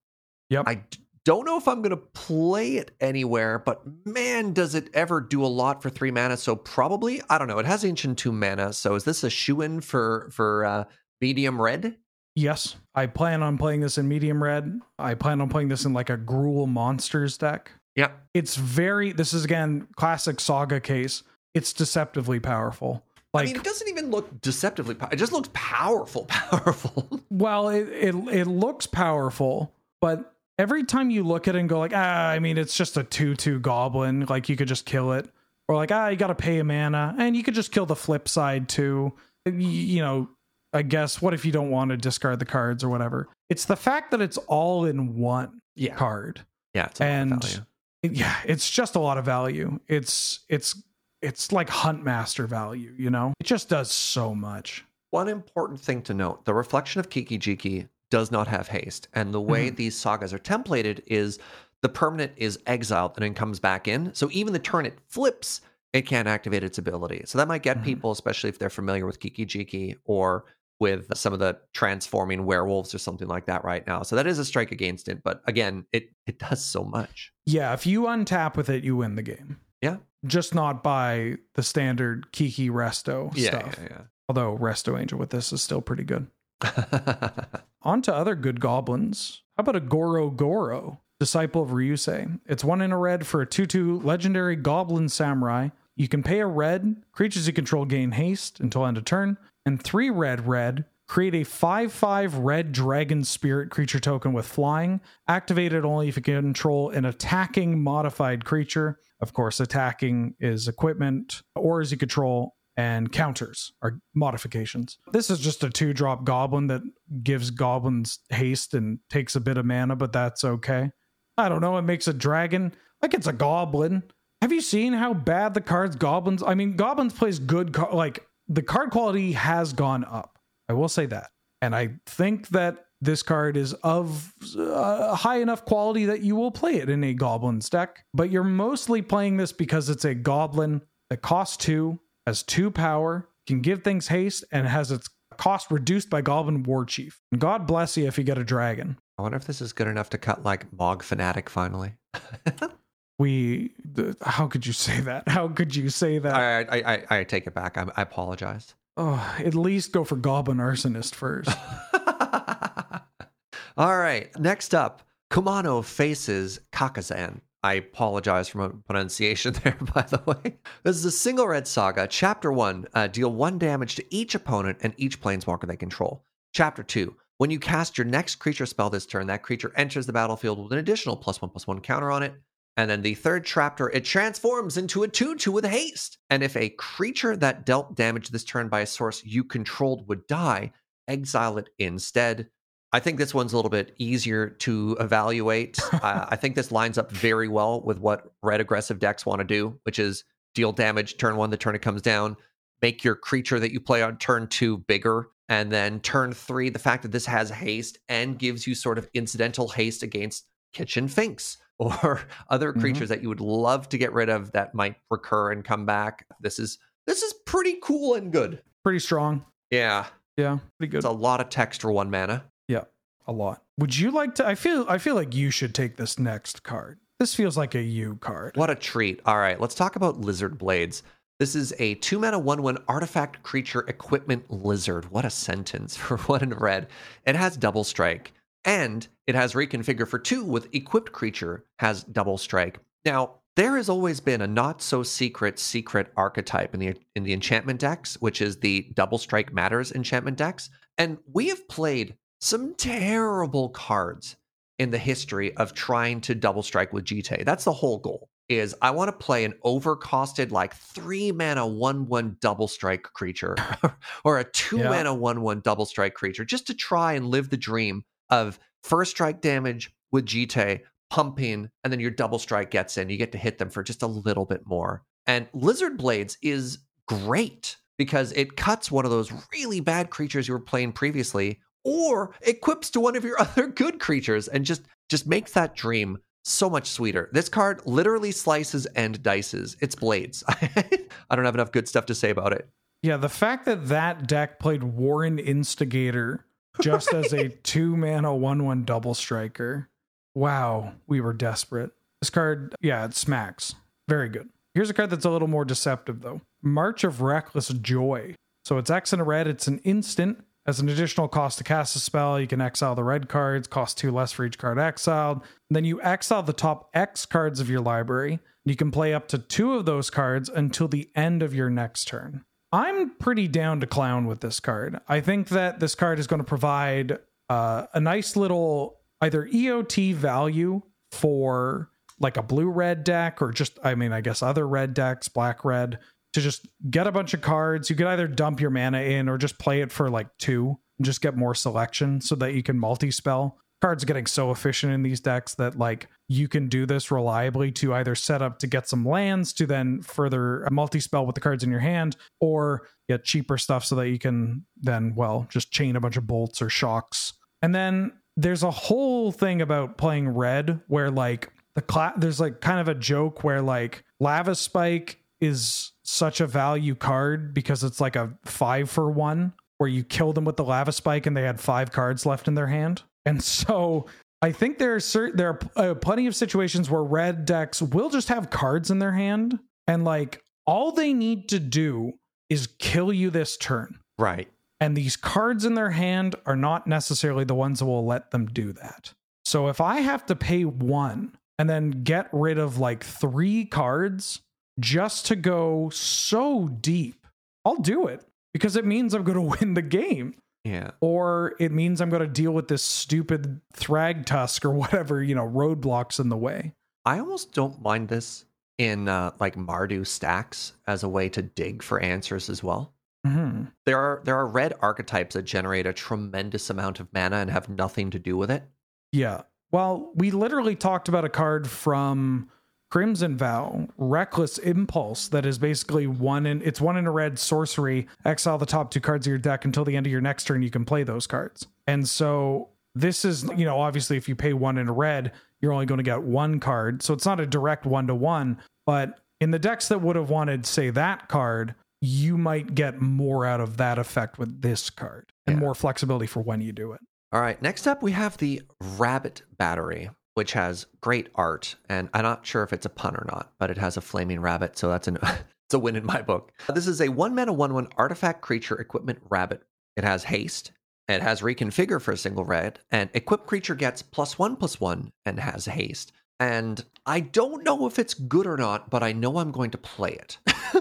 Yep. 0.50 0.64
I 0.68 0.76
d- 0.76 1.00
don't 1.26 1.46
know 1.46 1.58
if 1.58 1.68
I'm 1.68 1.82
going 1.82 1.92
to 1.92 1.98
play 1.98 2.78
it 2.78 2.92
anywhere, 3.02 3.60
but 3.60 3.82
man, 4.06 4.54
does 4.54 4.74
it 4.74 4.90
ever 4.94 5.20
do 5.20 5.46
a 5.46 5.48
lot 5.48 5.84
for 5.84 5.90
three 5.90 6.12
mana? 6.12 6.38
So 6.38 6.56
probably, 6.56 7.22
I 7.30 7.38
don't 7.38 7.48
know. 7.48 7.60
It 7.60 7.66
has 7.66 7.84
ancient 7.84 8.18
two 8.18 8.32
mana. 8.32 8.74
So 8.74 8.96
is 8.96 9.04
this 9.04 9.24
a 9.24 9.30
shoe 9.30 9.62
in 9.62 9.82
for 9.82 10.30
for 10.32 10.66
uh, 10.66 10.84
medium 11.22 11.62
red? 11.62 11.98
yes, 12.40 12.76
I 12.96 13.08
plan 13.08 13.44
on 13.44 13.58
playing 13.58 13.82
this 13.82 13.98
in 13.98 14.08
medium 14.08 14.42
red. 14.42 14.80
I 14.98 15.14
plan 15.14 15.42
on 15.42 15.50
playing 15.50 15.70
this 15.70 15.86
in 15.86 15.94
like 15.94 16.10
a 16.10 16.18
Gruul 16.18 16.68
Monsters 16.68 17.38
deck. 17.38 17.72
Yeah. 18.00 18.12
It's 18.34 18.56
very 18.56 19.12
this 19.12 19.34
is 19.34 19.44
again 19.46 19.88
classic 19.96 20.40
saga 20.40 20.80
case. 20.80 21.24
It's 21.54 21.74
deceptively 21.74 22.40
powerful. 22.40 23.04
I 23.34 23.46
mean, 23.46 23.56
it 23.58 23.64
doesn't 23.64 23.88
even 23.88 24.10
look 24.10 24.42
deceptively. 24.42 24.96
pow- 24.96 25.10
It 25.12 25.18
just 25.18 25.32
looks 25.32 25.50
powerful, 25.54 26.26
powerful. 26.30 27.22
well, 27.30 27.70
it, 27.70 27.88
it 27.90 28.16
it 28.16 28.46
looks 28.48 28.88
powerful, 28.88 29.72
but 30.02 30.34
every 30.58 30.84
time 30.84 31.10
you 31.12 31.24
look 31.24 31.48
at 31.48 31.56
it 31.56 31.60
and 31.60 31.70
go 31.70 31.78
like, 31.80 31.94
ah, 31.94 32.28
I 32.30 32.40
mean, 32.40 32.58
it's 32.58 32.76
just 32.76 32.98
a 32.98 33.04
two-two 33.04 33.60
goblin. 33.60 34.26
Like 34.28 34.50
you 34.50 34.56
could 34.56 34.68
just 34.68 34.86
kill 34.86 35.12
it, 35.14 35.30
or 35.68 35.76
like, 35.76 35.92
ah, 35.92 36.08
you 36.08 36.18
got 36.18 36.28
to 36.28 36.36
pay 36.36 36.58
a 36.60 36.64
mana, 36.64 37.16
and 37.20 37.36
you 37.38 37.44
could 37.44 37.54
just 37.54 37.72
kill 37.72 37.86
the 37.86 37.96
flip 37.96 38.28
side 38.28 38.68
too. 38.68 39.14
You 39.46 40.02
know, 40.02 40.30
I 40.74 40.82
guess 40.82 41.22
what 41.22 41.34
if 41.36 41.46
you 41.46 41.52
don't 41.52 41.70
want 41.70 41.92
to 41.92 41.98
discard 41.98 42.40
the 42.40 42.46
cards 42.46 42.84
or 42.84 42.90
whatever? 42.90 43.28
It's 43.50 43.66
the 43.66 43.76
fact 43.76 44.10
that 44.12 44.22
it's 44.22 44.38
all 44.48 44.86
in 44.86 45.18
one 45.18 45.62
yeah, 45.76 45.96
card. 45.96 46.42
yeah. 46.74 46.86
It's 46.88 47.00
a 47.00 47.04
and 47.06 47.30
value. 47.42 47.58
it- 47.58 47.64
yeah, 48.04 48.36
it's 48.46 48.70
just 48.70 48.96
a 48.96 49.00
lot 49.00 49.18
of 49.18 49.26
value. 49.26 49.80
It's 49.88 50.40
it's 50.50 50.82
it's 51.22 51.52
like 51.52 51.68
Huntmaster 51.70 52.48
value. 52.48 52.94
You 52.98 53.10
know, 53.10 53.34
it 53.40 53.46
just 53.46 53.70
does 53.70 53.92
so 53.92 54.34
much. 54.34 54.86
One 55.12 55.28
important 55.28 55.80
thing 55.80 56.02
to 56.04 56.14
note: 56.14 56.46
the 56.46 56.54
reflection 56.54 57.00
of 57.00 57.10
Kiki 57.10 57.38
Jiki 57.38 57.88
does 58.10 58.32
not 58.32 58.48
have 58.48 58.68
haste, 58.68 59.08
and 59.14 59.34
the 59.34 59.42
way 59.42 59.70
these 59.70 59.96
sagas 59.98 60.34
are 60.34 60.40
templated 60.40 61.02
is 61.08 61.40
the 61.82 61.90
permanent 61.90 62.34
is 62.38 62.60
exiled 62.68 63.14
and 63.16 63.24
then 63.24 63.34
comes 63.34 63.60
back 63.60 63.88
in. 63.88 64.14
So 64.14 64.30
even 64.32 64.52
the 64.54 64.60
turn 64.60 64.86
it 64.86 64.98
flips, 65.08 65.62
it 65.94 66.02
can't 66.04 66.28
activate 66.28 66.64
its 66.64 66.78
ability. 66.78 67.24
So 67.26 67.38
that 67.38 67.48
might 67.48 67.64
get 67.64 67.78
Mhm. 67.78 67.84
people, 67.86 68.12
especially 68.12 68.50
if 68.50 68.60
they're 68.60 68.70
familiar 68.70 69.06
with 69.06 69.20
Kiki 69.20 69.46
Jiki 69.46 69.96
or 70.06 70.44
with 70.80 71.16
some 71.18 71.34
of 71.34 71.40
the 71.40 71.58
transforming 71.74 72.46
werewolves 72.46 72.94
or 72.96 72.98
something 73.00 73.28
like 73.28 73.46
that 73.48 73.64
right 73.64 73.86
now. 73.86 74.02
So 74.04 74.16
that 74.16 74.26
is 74.28 74.40
a 74.40 74.46
strike 74.46 74.72
against 74.72 75.08
it. 75.08 75.24
But 75.24 75.42
again, 75.46 75.86
it 75.92 76.10
it 76.26 76.40
does 76.40 76.64
so 76.64 76.84
much. 76.84 77.32
Yeah, 77.46 77.74
if 77.74 77.86
you 77.86 78.04
untap 78.04 78.56
with 78.56 78.70
it, 78.70 78.84
you 78.84 78.96
win 78.96 79.16
the 79.16 79.24
game. 79.24 79.60
Yeah. 79.82 79.98
Just 80.26 80.54
not 80.54 80.84
by 80.84 81.36
the 81.56 81.64
standard 81.64 82.32
Kiki 82.32 82.70
Resto 82.70 83.36
stuff. 83.38 83.80
yeah, 83.82 84.02
Although 84.28 84.58
Resto 84.58 85.00
Angel 85.00 85.18
with 85.18 85.30
this 85.30 85.54
is 85.54 85.62
still 85.62 85.82
pretty 85.82 86.04
good. 86.04 86.28
On 87.82 88.02
to 88.02 88.14
other 88.14 88.36
good 88.36 88.60
goblins. 88.60 89.42
How 89.58 89.62
about 89.62 89.78
a 89.78 89.80
Goro 89.80 90.30
Goro, 90.30 91.00
Disciple 91.20 91.62
of 91.62 91.70
Ryusei? 91.70 92.40
It's 92.46 92.64
one 92.64 92.82
in 92.82 92.92
a 92.92 92.98
red 92.98 93.26
for 93.26 93.42
a 93.42 93.46
2 93.46 93.66
2 93.66 94.00
legendary 94.02 94.56
goblin 94.58 95.08
samurai. 95.10 95.70
You 95.96 96.08
can 96.08 96.24
pay 96.24 96.40
a 96.40 96.46
red, 96.46 96.98
creatures 97.12 97.48
you 97.48 97.54
control 97.54 97.86
gain 97.86 98.12
haste 98.12 98.60
until 98.60 98.86
end 98.86 98.98
of 98.98 99.06
turn, 99.06 99.38
and 99.70 99.82
three 99.82 100.10
red 100.10 100.48
red. 100.48 100.86
Create 101.08 101.36
a 101.36 101.44
5 101.44 101.94
5 101.94 102.38
red 102.38 102.72
dragon 102.72 103.24
spirit 103.24 103.70
creature 103.70 104.00
token 104.00 104.34
with 104.34 104.48
flying. 104.48 105.00
Activated 105.28 105.86
only 105.86 106.08
if 106.08 106.18
you 106.18 106.24
control 106.24 106.90
an 106.90 107.06
attacking 107.06 107.82
modified 107.82 108.46
creature. 108.46 109.00
Of 109.22 109.34
course, 109.34 109.60
attacking 109.60 110.36
is 110.40 110.68
equipment, 110.68 111.44
or 111.56 111.82
as 111.82 111.92
you 111.92 111.98
control, 111.98 112.56
and 112.78 113.12
counters 113.12 113.74
are 113.82 114.00
modifications. 114.16 114.98
This 115.12 115.30
is 115.30 115.40
just 115.40 115.64
a 115.64 115.70
two 115.70 115.94
drop 115.94 116.24
goblin 116.24 116.68
that 116.68 116.82
gives 117.24 117.52
goblins 117.52 118.20
haste 118.30 118.74
and 118.74 119.00
takes 119.10 119.36
a 119.36 119.40
bit 119.40 119.58
of 119.58 119.66
mana, 119.66 119.96
but 119.96 120.14
that's 120.14 120.44
okay. 120.44 120.92
I 121.38 121.50
don't 121.50 121.62
know. 121.62 121.78
It 121.78 121.84
makes 121.84 122.08
a 122.08 122.14
dragon 122.14 122.74
like 123.04 123.14
it's 123.14 123.28
a 123.28 123.34
goblin. 123.34 124.04
Have 124.42 124.52
you 124.52 124.62
seen 124.62 124.94
how 124.94 125.14
bad 125.14 125.54
the 125.54 125.62
cards 125.62 125.96
goblins? 125.96 126.42
I 126.42 126.56
mean, 126.56 126.76
goblins 126.76 127.14
plays 127.14 127.40
good. 127.40 127.78
Like 127.92 128.26
the 128.50 128.62
card 128.64 128.92
quality 128.92 129.34
has 129.34 129.74
gone 129.74 130.04
up. 130.04 130.40
I 130.68 130.74
will 130.74 130.90
say 130.90 131.06
that, 131.06 131.32
and 131.62 131.76
I 131.76 131.96
think 132.06 132.50
that 132.50 132.86
this 133.02 133.24
card 133.24 133.56
is 133.56 133.74
of 133.76 134.34
uh, 134.58 135.16
high 135.16 135.38
enough 135.38 135.64
quality 135.64 136.06
that 136.06 136.22
you 136.22 136.36
will 136.36 136.52
play 136.52 136.76
it 136.76 136.90
in 136.90 137.04
a 137.04 137.14
goblins 137.14 137.70
deck. 137.70 138.04
But 138.14 138.30
you're 138.30 138.44
mostly 138.44 139.02
playing 139.02 139.38
this 139.38 139.54
because 139.54 139.90
it's 139.90 140.06
a 140.06 140.14
goblin 140.14 140.82
that 141.10 141.22
costs 141.22 141.58
two, 141.58 142.00
has 142.28 142.44
two 142.44 142.72
power, 142.72 143.30
can 143.48 143.62
give 143.62 143.84
things 143.84 144.08
haste, 144.08 144.44
and 144.52 144.68
has 144.68 144.92
its 144.92 145.10
cost 145.38 145.72
reduced 145.72 146.10
by 146.10 146.22
Goblin 146.22 146.64
Warchief. 146.64 147.14
And 147.32 147.40
God 147.40 147.66
bless 147.66 147.96
you 147.96 148.08
if 148.08 148.18
you 148.18 148.24
get 148.24 148.38
a 148.38 148.44
dragon. 148.44 148.98
I 149.18 149.22
wonder 149.22 149.38
if 149.38 149.46
this 149.46 149.62
is 149.62 149.74
good 149.74 149.88
enough 149.88 150.10
to 150.12 150.18
cut 150.18 150.44
like 150.44 150.72
Mog 150.74 151.02
Fanatic 151.02 151.50
finally. 151.50 151.94
We, 153.20 153.74
the, 153.84 154.16
how 154.24 154.48
could 154.48 154.66
you 154.66 154.74
say 154.74 155.02
that? 155.02 155.28
How 155.28 155.48
could 155.50 155.76
you 155.76 155.90
say 155.90 156.18
that? 156.20 156.34
I, 156.34 156.62
I, 156.62 156.94
I, 156.94 157.20
I 157.20 157.24
take 157.26 157.46
it 157.46 157.54
back. 157.54 157.78
I, 157.78 157.86
I 157.96 158.02
apologize. 158.02 158.74
oh, 158.98 159.36
at 159.38 159.54
least 159.54 159.92
go 159.92 160.04
for 160.04 160.16
Goblin 160.16 160.58
Arsonist 160.58 161.14
first. 161.14 161.50
All 163.78 163.98
right. 163.98 164.30
Next 164.40 164.74
up, 164.74 165.04
Kumano 165.30 165.84
faces 165.84 166.62
Kakkazan. 166.72 167.42
I 167.62 167.74
apologize 167.74 168.48
for 168.48 168.58
my 168.60 168.70
pronunciation 168.88 169.54
there, 169.64 169.78
by 169.94 170.04
the 170.04 170.22
way. 170.26 170.58
This 170.84 170.96
is 170.96 171.06
a 171.06 171.12
single 171.12 171.48
red 171.48 171.68
saga. 171.68 172.08
Chapter 172.08 172.52
one 172.54 172.88
uh, 172.94 173.08
deal 173.08 173.32
one 173.34 173.58
damage 173.58 173.96
to 173.96 174.16
each 174.16 174.34
opponent 174.34 174.78
and 174.82 174.94
each 174.98 175.22
planeswalker 175.22 175.68
they 175.68 175.76
control. 175.76 176.24
Chapter 176.54 176.84
two 176.84 177.16
when 177.38 177.52
you 177.52 177.60
cast 177.60 177.98
your 177.98 178.06
next 178.06 178.36
creature 178.36 178.66
spell 178.66 178.90
this 178.90 179.06
turn, 179.06 179.28
that 179.28 179.44
creature 179.44 179.72
enters 179.78 180.06
the 180.06 180.12
battlefield 180.12 180.62
with 180.62 180.74
an 180.74 180.78
additional 180.78 181.16
plus 181.16 181.42
one 181.42 181.50
plus 181.50 181.66
one 181.66 181.80
counter 181.80 182.12
on 182.12 182.22
it. 182.22 182.34
And 182.80 182.90
then 182.90 183.02
the 183.02 183.14
third 183.14 183.44
chapter, 183.44 183.90
it 183.90 184.06
transforms 184.06 184.78
into 184.78 185.04
a 185.04 185.08
2 185.10 185.36
2 185.36 185.52
with 185.52 185.66
haste. 185.66 186.18
And 186.30 186.42
if 186.42 186.56
a 186.56 186.70
creature 186.70 187.36
that 187.36 187.66
dealt 187.66 187.94
damage 187.94 188.30
this 188.30 188.46
turn 188.46 188.70
by 188.70 188.80
a 188.80 188.86
source 188.86 189.22
you 189.26 189.44
controlled 189.44 190.08
would 190.08 190.26
die, 190.28 190.72
exile 191.06 191.58
it 191.58 191.68
instead. 191.78 192.50
I 192.94 193.02
think 193.02 193.18
this 193.18 193.34
one's 193.34 193.52
a 193.52 193.58
little 193.58 193.70
bit 193.70 193.94
easier 193.98 194.52
to 194.62 194.96
evaluate. 194.98 195.78
uh, 195.94 196.28
I 196.30 196.38
think 196.38 196.56
this 196.56 196.72
lines 196.72 196.98
up 196.98 197.12
very 197.12 197.50
well 197.50 197.82
with 197.82 198.00
what 198.00 198.32
red 198.42 198.62
aggressive 198.62 198.98
decks 198.98 199.26
want 199.26 199.40
to 199.40 199.46
do, 199.46 199.78
which 199.84 200.00
is 200.00 200.24
deal 200.56 200.72
damage 200.72 201.18
turn 201.18 201.36
one, 201.36 201.50
the 201.50 201.58
turn 201.58 201.76
it 201.76 201.82
comes 201.82 202.02
down, 202.02 202.38
make 202.82 203.04
your 203.04 203.16
creature 203.16 203.60
that 203.60 203.74
you 203.74 203.82
play 203.82 204.02
on 204.02 204.18
turn 204.20 204.48
two 204.48 204.78
bigger. 204.78 205.28
And 205.50 205.70
then 205.70 206.00
turn 206.00 206.32
three, 206.32 206.70
the 206.70 206.80
fact 206.80 207.04
that 207.04 207.12
this 207.12 207.26
has 207.26 207.50
haste 207.50 207.98
and 208.08 208.40
gives 208.40 208.66
you 208.66 208.74
sort 208.74 208.98
of 208.98 209.10
incidental 209.14 209.68
haste 209.68 210.02
against 210.02 210.46
kitchen 210.72 211.10
finks 211.10 211.58
or 211.80 212.22
other 212.50 212.74
Mhm. 212.74 212.82
creatures 212.82 213.10
that 213.10 213.22
you 213.24 213.30
would 213.30 213.42
love 213.42 213.90
to 213.90 213.98
get 213.98 214.14
rid 214.14 214.30
of 214.30 214.52
that 214.52 214.76
might 214.76 214.96
recur 215.10 215.52
and 215.52 215.64
come 215.66 215.86
back. 215.86 216.28
This 216.40 216.60
is 216.60 216.78
this 217.08 217.24
is 217.24 217.34
pretty 217.46 217.78
cool 217.82 218.14
and 218.14 218.32
good. 218.32 218.62
Pretty 218.84 219.00
strong. 219.00 219.46
Yeah. 219.72 220.06
Yeah, 220.38 220.60
pretty 220.78 220.92
good. 220.92 220.98
It's 221.00 221.06
a 221.06 221.10
lot 221.12 221.42
of 221.42 221.50
text 221.50 221.82
for 221.82 221.92
one 221.92 222.10
mana. 222.12 222.46
Yeah, 222.68 222.84
a 223.28 223.32
lot. 223.34 223.64
Would 223.80 223.98
you 223.98 224.12
like 224.12 224.36
to? 224.36 224.48
I 224.48 224.56
feel. 224.56 224.86
I 224.88 224.98
feel 224.98 225.16
like 225.16 225.34
you 225.36 225.52
should 225.52 225.74
take 225.76 225.98
this 225.98 226.18
next 226.20 226.64
card. 226.64 227.00
This 227.20 227.36
feels 227.36 227.58
like 227.58 227.76
a 227.76 227.82
you 227.82 228.16
card. 228.22 228.56
What 228.56 228.70
a 228.70 228.76
treat. 228.76 229.20
All 229.26 229.38
right, 229.38 229.60
let's 229.60 229.76
talk 229.76 229.98
about 229.98 230.22
Lizard 230.22 230.58
Blades. 230.58 231.04
This 231.40 231.56
is 231.56 231.74
a 231.80 231.96
two 231.96 232.20
mana, 232.20 232.40
one 232.40 232.62
one 232.62 232.78
artifact 232.88 233.44
creature 233.44 233.82
equipment 233.90 234.50
lizard. 234.50 235.12
What 235.12 235.26
a 235.26 235.30
sentence 235.30 235.98
for 235.98 236.18
one 236.20 236.42
in 236.44 236.54
red. 236.54 236.88
It 237.26 237.36
has 237.36 237.58
double 237.58 237.84
strike. 237.84 238.32
And 238.66 239.08
it 239.28 239.36
has 239.36 239.54
reconfigure 239.54 240.08
for 240.08 240.20
two 240.20 240.44
with 240.44 240.74
equipped 240.74 241.12
creature 241.12 241.66
has 241.80 242.04
double 242.04 242.38
strike. 242.38 242.80
Now, 243.06 243.36
there 243.56 243.78
has 243.78 243.90
always 243.90 244.20
been 244.20 244.42
a 244.42 244.48
not 244.48 244.82
so 244.82 245.04
secret 245.04 245.60
secret 245.60 246.12
archetype 246.16 246.74
in 246.74 246.80
the 246.80 246.96
in 247.16 247.24
the 247.24 247.34
enchantment 247.34 247.80
decks, 247.80 248.16
which 248.22 248.42
is 248.42 248.58
the 248.60 248.90
double 248.94 249.18
strike 249.18 249.54
matters 249.54 249.92
enchantment 249.92 250.38
decks. 250.38 250.70
And 250.98 251.18
we 251.32 251.48
have 251.50 251.68
played 251.68 252.16
some 252.42 252.74
terrible 252.76 253.70
cards 253.70 254.36
in 254.78 254.92
the 254.92 254.98
history 254.98 255.56
of 255.58 255.74
trying 255.74 256.22
to 256.22 256.36
double 256.36 256.64
strike 256.64 256.94
with 256.94 257.06
Jitte. 257.06 257.44
That's 257.46 257.66
the 257.66 257.74
whole 257.74 258.00
goal. 258.00 258.30
Is 258.48 258.74
I 258.82 258.92
want 258.92 259.10
to 259.10 259.26
play 259.26 259.46
an 259.46 259.54
overcosted 259.66 260.52
like 260.52 260.74
three 260.74 261.32
mana 261.32 261.68
one 261.68 262.08
one 262.08 262.38
double 262.40 262.68
strike 262.68 263.04
creature 263.04 263.56
or 264.24 264.40
a 264.40 264.44
two 264.44 264.78
Yeah. 264.78 264.90
mana 264.90 265.14
one 265.14 265.42
one 265.42 265.60
double 265.60 265.86
strike 265.86 266.14
creature 266.14 266.46
just 266.46 266.66
to 266.68 266.74
try 266.74 267.14
and 267.14 267.28
live 267.28 267.50
the 267.50 267.58
dream 267.58 268.04
of 268.30 268.60
first 268.84 269.12
strike 269.12 269.42
damage 269.42 269.92
with 270.12 270.26
Jitte 270.26 270.82
pumping, 271.10 271.70
and 271.84 271.92
then 271.92 272.00
your 272.00 272.12
double 272.12 272.40
strike 272.40 272.72
gets 272.72 272.98
in. 272.98 273.10
You 273.10 273.18
get 273.18 273.32
to 273.32 273.38
hit 273.38 273.58
them 273.58 273.70
for 273.70 273.84
just 273.84 274.04
a 274.04 274.08
little 274.08 274.46
bit 274.46 274.62
more. 274.66 275.04
And 275.28 275.48
Lizard 275.54 275.98
Blades 275.98 276.38
is 276.42 276.80
great 277.08 277.78
because 277.98 278.32
it 278.34 278.56
cuts 278.56 278.92
one 278.92 279.06
of 279.06 279.12
those 279.12 279.32
really 279.54 279.80
bad 279.80 280.10
creatures 280.10 280.48
you 280.48 280.54
were 280.54 280.60
playing 280.60 280.94
previously, 280.94 281.60
or 281.84 282.34
equips 282.42 282.90
to 282.92 283.00
one 283.00 283.16
of 283.16 283.24
your 283.24 283.40
other 283.42 283.68
good 283.68 284.00
creatures, 284.00 284.48
and 284.48 284.66
just 284.66 284.84
just 285.10 285.28
makes 285.28 285.54
that 285.54 285.76
dream 285.76 286.20
so 286.46 286.70
much 286.70 286.88
sweeter. 286.88 287.30
This 287.34 287.50
card 287.50 287.82
literally 287.86 288.32
slices 288.32 288.86
and 288.88 289.22
dices. 289.22 289.76
It's 289.82 289.96
blades. 289.96 290.44
I 290.48 291.36
don't 291.36 291.46
have 291.46 291.56
enough 291.56 291.72
good 291.72 291.88
stuff 291.88 292.06
to 292.08 292.16
say 292.16 292.30
about 292.30 292.54
it. 292.54 292.70
Yeah, 293.02 293.18
the 293.18 293.30
fact 293.30 293.66
that 293.66 293.88
that 293.88 294.28
deck 294.28 294.60
played 294.60 294.84
Warren 294.84 295.40
Instigator 295.40 296.46
just 296.82 297.14
as 297.14 297.34
a 297.34 297.50
two 297.50 297.96
mana 297.96 298.36
one 298.36 298.66
one 298.66 298.84
double 298.84 299.14
striker. 299.14 299.90
Wow, 300.36 300.94
we 301.08 301.22
were 301.22 301.34
desperate. 301.34 301.92
This 302.22 302.30
card, 302.30 302.76
yeah, 302.82 303.06
it 303.06 303.16
smacks. 303.16 303.76
Very 304.08 304.30
good. 304.30 304.50
Here's 304.74 304.90
a 304.90 304.94
card 304.94 305.10
that's 305.10 305.26
a 305.26 305.30
little 305.30 305.48
more 305.48 305.66
deceptive 305.66 306.22
though. 306.22 306.42
March 306.62 307.04
of 307.04 307.22
Reckless 307.22 307.70
Joy. 307.70 308.36
So 308.66 308.78
it's 308.78 308.90
X 308.90 309.14
and 309.14 309.22
a 309.22 309.26
red. 309.26 309.48
It's 309.48 309.68
an 309.68 309.80
instant. 309.80 310.44
As 310.68 310.80
an 310.80 310.90
additional 310.90 311.28
cost 311.28 311.58
to 311.58 311.64
cast 311.64 311.96
a 311.96 312.00
spell, 312.00 312.40
you 312.40 312.46
can 312.46 312.62
exile 312.62 312.94
the 312.94 313.04
red 313.04 313.28
cards, 313.28 313.68
cost 313.68 313.98
two 313.98 314.12
less 314.12 314.32
for 314.32 314.46
each 314.46 314.60
card 314.60 314.78
exiled. 314.78 315.42
Then 315.70 315.86
you 315.86 316.02
exile 316.02 316.44
the 316.44 316.54
top 316.54 316.90
X 316.94 317.26
cards 317.26 317.60
of 317.60 317.70
your 317.70 317.80
library. 317.80 318.40
You 318.66 318.76
can 318.76 318.92
play 318.92 319.14
up 319.14 319.28
to 319.30 319.40
two 319.40 319.74
of 319.74 319.86
those 319.86 320.12
cards 320.12 320.48
until 320.48 320.88
the 320.88 321.10
end 321.16 321.42
of 321.42 321.56
your 321.56 321.72
next 321.72 322.08
turn. 322.08 322.46
I'm 322.72 323.12
pretty 323.18 323.48
down 323.48 323.80
to 323.80 323.88
clown 323.88 324.28
with 324.28 324.42
this 324.42 324.60
card. 324.60 325.00
I 325.08 325.22
think 325.22 325.50
that 325.50 325.80
this 325.80 325.96
card 325.96 326.20
is 326.20 326.28
going 326.28 326.40
to 326.40 326.46
provide 326.46 327.18
uh, 327.50 327.88
a 327.94 328.00
nice 328.00 328.36
little 328.36 329.00
either 329.22 329.46
EOT 329.46 330.14
value 330.14 330.82
for 331.12 331.90
like 332.20 332.38
a 332.38 332.44
blue 332.44 332.70
red 332.70 333.04
deck 333.04 333.42
or 333.42 333.52
just, 333.52 333.80
I 333.84 333.96
mean, 333.96 334.12
I 334.12 334.22
guess 334.22 334.44
other 334.44 334.68
red 334.68 334.94
decks, 334.94 335.28
black 335.28 335.66
red, 335.66 336.00
to 336.34 336.42
just 336.42 336.68
get 336.90 337.08
a 337.08 337.12
bunch 337.12 337.34
of 337.34 337.42
cards. 337.42 337.90
You 337.90 337.96
could 337.96 338.08
either 338.08 338.28
dump 338.28 338.62
your 338.62 338.70
mana 338.70 339.02
in 339.02 339.28
or 339.28 339.38
just 339.38 339.58
play 339.58 339.82
it 339.82 339.92
for 339.92 340.10
like 340.10 340.28
two 340.38 340.78
and 340.98 341.06
just 341.06 341.22
get 341.22 341.36
more 341.36 341.56
selection 341.56 342.22
so 342.22 342.36
that 342.36 342.54
you 342.54 342.62
can 342.62 342.78
multi 342.78 343.10
spell. 343.10 343.58
Cards 343.82 344.04
getting 344.04 344.26
so 344.26 344.52
efficient 344.52 344.92
in 344.94 345.04
these 345.04 345.22
decks 345.22 345.56
that 345.56 345.78
like 345.78 346.08
you 346.28 346.48
can 346.48 346.68
do 346.68 346.86
this 346.86 347.12
reliably 347.12 347.72
to 347.72 347.94
either 347.94 348.14
set 348.14 348.42
up 348.42 348.60
to 348.60 348.68
get 348.68 348.90
some 348.90 349.06
lands 349.06 349.54
to 349.54 349.66
then 349.66 350.02
further 350.02 350.68
multi 350.70 351.00
spell 351.00 351.26
with 351.26 351.36
the 351.36 351.42
cards 351.42 351.64
in 351.64 351.72
your 351.72 351.80
hand 351.80 352.18
or 352.42 352.88
get 353.08 353.24
cheaper 353.24 353.58
stuff 353.58 353.86
so 353.86 353.96
that 353.96 354.10
you 354.10 354.20
can 354.20 354.66
then 354.76 355.14
well 355.16 355.48
just 355.50 355.72
chain 355.72 355.96
a 355.96 356.00
bunch 356.00 356.18
of 356.18 356.28
bolts 356.28 356.62
or 356.62 356.70
shocks. 356.70 357.34
And 357.62 357.74
then 357.74 358.12
there's 358.36 358.64
a 358.64 358.72
whole 358.72 359.32
thing 359.32 359.62
about 359.62 359.98
playing 359.98 360.30
red 360.30 360.82
where 360.88 361.12
like 361.12 361.52
the 361.76 361.82
cla- 361.82 362.14
there's 362.18 362.40
like 362.40 362.62
kind 362.62 362.80
of 362.80 362.88
a 362.88 362.96
joke 362.96 363.44
where 363.44 363.62
like 363.62 364.04
lava 364.20 364.56
spike 364.56 365.20
is 365.40 365.92
such 366.04 366.42
a 366.42 366.48
value 366.48 366.96
card 366.96 367.54
because 367.54 367.84
it's 367.84 368.02
like 368.02 368.16
a 368.16 368.34
5 368.46 368.90
for 368.90 369.10
1 369.10 369.54
where 369.78 369.90
you 369.90 370.04
kill 370.04 370.34
them 370.34 370.46
with 370.46 370.58
the 370.58 370.64
lava 370.64 370.92
spike 370.92 371.26
and 371.26 371.36
they 371.36 371.44
had 371.44 371.60
5 371.60 371.92
cards 371.92 372.26
left 372.26 372.48
in 372.48 372.56
their 372.56 372.68
hand. 372.68 373.04
And 373.30 373.44
so 373.44 374.08
I 374.42 374.52
think 374.52 374.80
there 374.80 374.96
are 374.96 375.00
certain 375.00 375.38
there 375.38 375.50
are 375.50 375.92
uh, 375.92 375.94
plenty 375.94 376.26
of 376.26 376.36
situations 376.36 376.90
where 376.90 377.04
red 377.04 377.46
decks 377.46 377.80
will 377.80 378.10
just 378.10 378.30
have 378.30 378.50
cards 378.50 378.90
in 378.90 378.98
their 378.98 379.12
hand 379.12 379.60
and 379.86 380.04
like 380.04 380.42
all 380.66 380.92
they 380.92 381.14
need 381.14 381.48
to 381.50 381.60
do 381.60 382.14
is 382.50 382.68
kill 382.80 383.14
you 383.14 383.30
this 383.30 383.56
turn. 383.56 384.00
Right. 384.18 384.50
And 384.80 384.98
these 384.98 385.16
cards 385.16 385.64
in 385.64 385.76
their 385.76 385.92
hand 385.92 386.36
are 386.48 386.56
not 386.56 386.88
necessarily 386.88 387.44
the 387.44 387.54
ones 387.54 387.80
that 387.80 387.86
will 387.86 388.06
let 388.06 388.32
them 388.32 388.48
do 388.48 388.74
that. 388.74 389.14
So 389.46 389.68
if 389.68 389.80
I 389.80 390.00
have 390.00 390.26
to 390.28 390.36
pay 390.36 390.66
one 390.66 391.38
and 391.60 391.70
then 391.70 392.04
get 392.04 392.30
rid 392.32 392.58
of 392.58 392.80
like 392.80 393.04
three 393.04 393.66
cards 393.66 394.42
just 394.80 395.28
to 395.28 395.36
go 395.36 395.90
so 395.90 396.68
deep, 396.68 397.28
I'll 397.64 397.76
do 397.76 398.08
it 398.08 398.26
because 398.54 398.76
it 398.76 398.86
means 398.86 399.14
I'm 399.14 399.24
going 399.24 399.36
to 399.50 399.60
win 399.60 399.76
the 399.76 399.84
game. 399.84 400.34
Yeah. 400.70 400.92
Or 401.02 401.56
it 401.60 401.72
means 401.72 402.00
I'm 402.00 402.12
going 402.12 402.22
to 402.22 402.28
deal 402.28 402.52
with 402.52 402.68
this 402.68 402.84
stupid 402.84 403.60
Thragtusk 403.74 404.64
or 404.64 404.70
whatever, 404.84 405.24
you 405.24 405.34
know, 405.34 405.48
roadblocks 405.48 406.20
in 406.20 406.30
the 406.30 406.38
way. 406.38 406.74
I 407.06 407.20
almost 407.20 407.54
don't 407.54 407.82
mind 407.82 408.10
this 408.10 408.46
in 408.78 409.08
uh, 409.08 409.32
like 409.40 409.56
Mardu 409.56 410.06
stacks 410.06 410.74
as 410.86 411.04
a 411.04 411.10
way 411.10 411.28
to 411.30 411.42
dig 411.42 411.82
for 411.82 412.00
answers 412.00 412.50
as 412.50 412.64
well. 412.64 412.94
hmm 413.26 413.64
There 413.86 413.98
are 413.98 414.22
there 414.24 414.38
are 414.38 414.48
red 414.48 414.74
archetypes 414.80 415.34
that 415.34 415.44
generate 415.44 415.88
a 415.88 415.94
tremendous 415.94 416.70
amount 416.70 417.00
of 417.00 417.12
mana 417.14 417.38
and 417.38 417.50
have 417.50 417.68
nothing 417.68 418.12
to 418.12 418.20
do 418.20 418.38
with 418.38 418.52
it. 418.52 418.64
Yeah. 419.12 419.42
Well, 419.72 420.12
we 420.16 420.32
literally 420.32 420.76
talked 420.76 421.10
about 421.10 421.26
a 421.26 421.30
card 421.30 421.68
from 421.68 422.50
Crimson 422.90 423.38
Vow, 423.38 423.88
Reckless 423.98 424.58
Impulse, 424.58 425.28
that 425.30 425.46
is 425.46 425.58
basically 425.60 426.08
one 426.08 426.46
in 426.46 426.62
it's 426.64 426.82
one 426.82 426.98
in 426.98 427.06
a 427.06 427.12
red 427.12 427.38
sorcery. 427.38 428.08
Exile 428.26 428.58
the 428.58 428.66
top 428.66 428.90
two 428.92 429.00
cards 429.00 429.28
of 429.28 429.32
your 429.32 429.38
deck 429.38 429.64
until 429.66 429.86
the 429.86 429.96
end 429.96 430.06
of 430.08 430.12
your 430.12 430.22
next 430.22 430.46
turn. 430.46 430.62
You 430.64 430.72
can 430.72 430.86
play 430.86 431.04
those 431.04 431.28
cards. 431.28 431.68
And 431.88 432.08
so 432.10 432.70
this 432.96 433.24
is, 433.26 433.44
you 433.56 433.66
know, 433.66 433.80
obviously 433.80 434.18
if 434.18 434.28
you 434.28 434.36
pay 434.36 434.54
one 434.54 434.78
in 434.78 434.88
a 434.90 434.94
red, 434.94 435.32
you're 435.62 435.72
only 435.72 435.86
going 435.86 436.00
to 436.00 436.04
get 436.04 436.24
one 436.24 436.60
card. 436.60 437.04
So 437.04 437.14
it's 437.14 437.26
not 437.26 437.40
a 437.40 437.46
direct 437.46 437.86
one 437.86 438.08
to 438.08 438.16
one. 438.16 438.58
But 438.86 439.20
in 439.40 439.52
the 439.52 439.60
decks 439.60 439.88
that 439.90 440.02
would 440.02 440.16
have 440.16 440.30
wanted, 440.30 440.66
say, 440.66 440.90
that 440.90 441.28
card, 441.30 441.76
you 442.02 442.38
might 442.38 442.74
get 442.76 443.00
more 443.02 443.46
out 443.46 443.62
of 443.62 443.78
that 443.78 444.00
effect 444.00 444.40
with 444.40 444.62
this 444.62 444.90
card 444.90 445.26
and 445.46 445.58
Yeah. 445.58 445.60
more 445.60 445.76
flexibility 445.76 446.26
for 446.28 446.42
when 446.42 446.62
you 446.62 446.72
do 446.72 446.94
it. 446.94 447.02
All 447.32 447.42
right, 447.42 447.62
next 447.62 447.86
up 447.86 448.02
we 448.02 448.14
have 448.14 448.38
the 448.38 448.64
Rabbit 448.98 449.44
Battery, 449.58 450.10
which 450.34 450.54
has 450.54 450.86
great 451.02 451.30
art, 451.36 451.76
and 451.88 452.10
I'm 452.14 452.24
not 452.24 452.46
sure 452.46 452.64
if 452.64 452.74
it's 452.74 452.86
a 452.86 452.90
pun 452.90 453.16
or 453.16 453.26
not, 453.32 453.54
but 453.60 453.72
it 453.72 453.78
has 453.78 453.98
a 453.98 454.02
flaming 454.02 454.40
rabbit, 454.40 454.78
so 454.78 454.90
that's 454.90 455.08
an 455.08 455.18
it's 455.24 455.74
a 455.74 455.80
win 455.80 455.96
in 455.96 456.06
my 456.06 456.22
book. 456.22 456.52
This 456.74 456.88
is 456.88 457.02
a 457.02 457.10
one 457.10 457.36
mana 457.36 457.54
one 457.54 457.74
one 457.74 457.88
artifact 457.98 458.42
creature 458.42 458.80
equipment 458.80 459.20
rabbit. 459.30 459.64
It 459.96 460.04
has 460.04 460.24
haste. 460.24 460.72
It 461.08 461.24
has 461.24 461.42
reconfigure 461.42 462.00
for 462.02 462.12
a 462.12 462.18
single 462.18 462.46
red, 462.46 462.80
and 462.92 463.10
equipped 463.14 463.48
creature 463.48 463.76
gets 463.76 464.02
plus 464.02 464.38
one 464.38 464.56
plus 464.56 464.80
one 464.80 465.12
and 465.26 465.40
has 465.40 465.66
haste. 465.66 466.12
And 466.40 466.84
I 467.06 467.20
don't 467.20 467.64
know 467.64 467.86
if 467.86 468.00
it's 468.00 468.14
good 468.14 468.48
or 468.48 468.56
not, 468.56 468.90
but 468.90 469.04
I 469.04 469.12
know 469.12 469.38
I'm 469.38 469.52
going 469.52 469.72
to 469.72 469.78
play 469.78 470.12
it. 470.12 470.38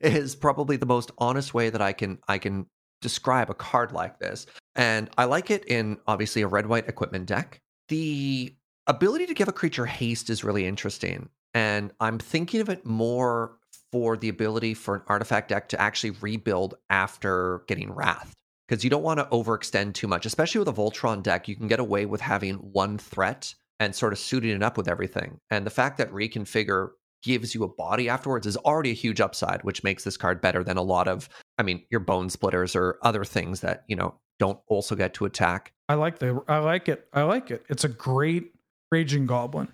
it 0.00 0.14
is 0.14 0.36
probably 0.36 0.76
the 0.76 0.86
most 0.86 1.10
honest 1.18 1.52
way 1.52 1.70
that 1.70 1.82
I 1.82 1.92
can 1.92 2.18
I 2.28 2.38
can 2.38 2.66
describe 3.00 3.50
a 3.50 3.54
card 3.54 3.92
like 3.92 4.18
this. 4.18 4.46
And 4.76 5.10
I 5.18 5.24
like 5.24 5.50
it 5.50 5.64
in 5.64 5.98
obviously 6.06 6.42
a 6.42 6.46
red 6.46 6.66
white 6.66 6.88
equipment 6.88 7.26
deck. 7.26 7.60
The 7.88 8.54
ability 8.86 9.26
to 9.26 9.34
give 9.34 9.48
a 9.48 9.52
creature 9.52 9.86
haste 9.86 10.30
is 10.30 10.44
really 10.44 10.66
interesting. 10.66 11.28
And 11.54 11.92
I'm 12.00 12.18
thinking 12.18 12.60
of 12.60 12.68
it 12.68 12.86
more 12.86 13.56
for 13.92 14.16
the 14.16 14.28
ability 14.28 14.74
for 14.74 14.96
an 14.96 15.02
artifact 15.08 15.48
deck 15.48 15.68
to 15.70 15.80
actually 15.80 16.10
rebuild 16.10 16.76
after 16.90 17.64
getting 17.66 17.92
wrath. 17.92 18.32
Because 18.68 18.84
you 18.84 18.90
don't 18.90 19.02
want 19.02 19.18
to 19.18 19.24
overextend 19.26 19.94
too 19.94 20.06
much, 20.06 20.26
especially 20.26 20.60
with 20.60 20.68
a 20.68 20.72
Voltron 20.72 21.24
deck. 21.24 21.48
You 21.48 21.56
can 21.56 21.66
get 21.66 21.80
away 21.80 22.06
with 22.06 22.20
having 22.20 22.54
one 22.56 22.98
threat 22.98 23.52
and 23.80 23.96
sort 23.96 24.12
of 24.12 24.18
suiting 24.20 24.50
it 24.50 24.62
up 24.62 24.76
with 24.76 24.86
everything. 24.86 25.38
And 25.50 25.66
the 25.66 25.70
fact 25.70 25.98
that 25.98 26.12
reconfigure 26.12 26.90
gives 27.22 27.54
you 27.54 27.64
a 27.64 27.68
body 27.68 28.08
afterwards 28.08 28.46
is 28.46 28.56
already 28.58 28.90
a 28.90 28.94
huge 28.94 29.20
upside, 29.20 29.62
which 29.64 29.82
makes 29.82 30.04
this 30.04 30.16
card 30.16 30.40
better 30.40 30.62
than 30.62 30.76
a 30.76 30.82
lot 30.82 31.08
of, 31.08 31.28
I 31.58 31.64
mean, 31.64 31.84
your 31.90 32.00
Bonesplitters 32.00 32.76
or 32.76 32.98
other 33.02 33.24
things 33.24 33.60
that, 33.60 33.84
you 33.88 33.96
know, 33.96 34.14
don't 34.38 34.58
also 34.68 34.94
get 34.94 35.14
to 35.14 35.24
attack. 35.24 35.72
I 35.88 35.94
like 35.94 36.18
the 36.18 36.42
I 36.48 36.58
like 36.58 36.88
it. 36.88 37.08
I 37.12 37.22
like 37.22 37.50
it. 37.50 37.64
It's 37.68 37.84
a 37.84 37.88
great 37.88 38.52
raging 38.90 39.26
goblin. 39.26 39.68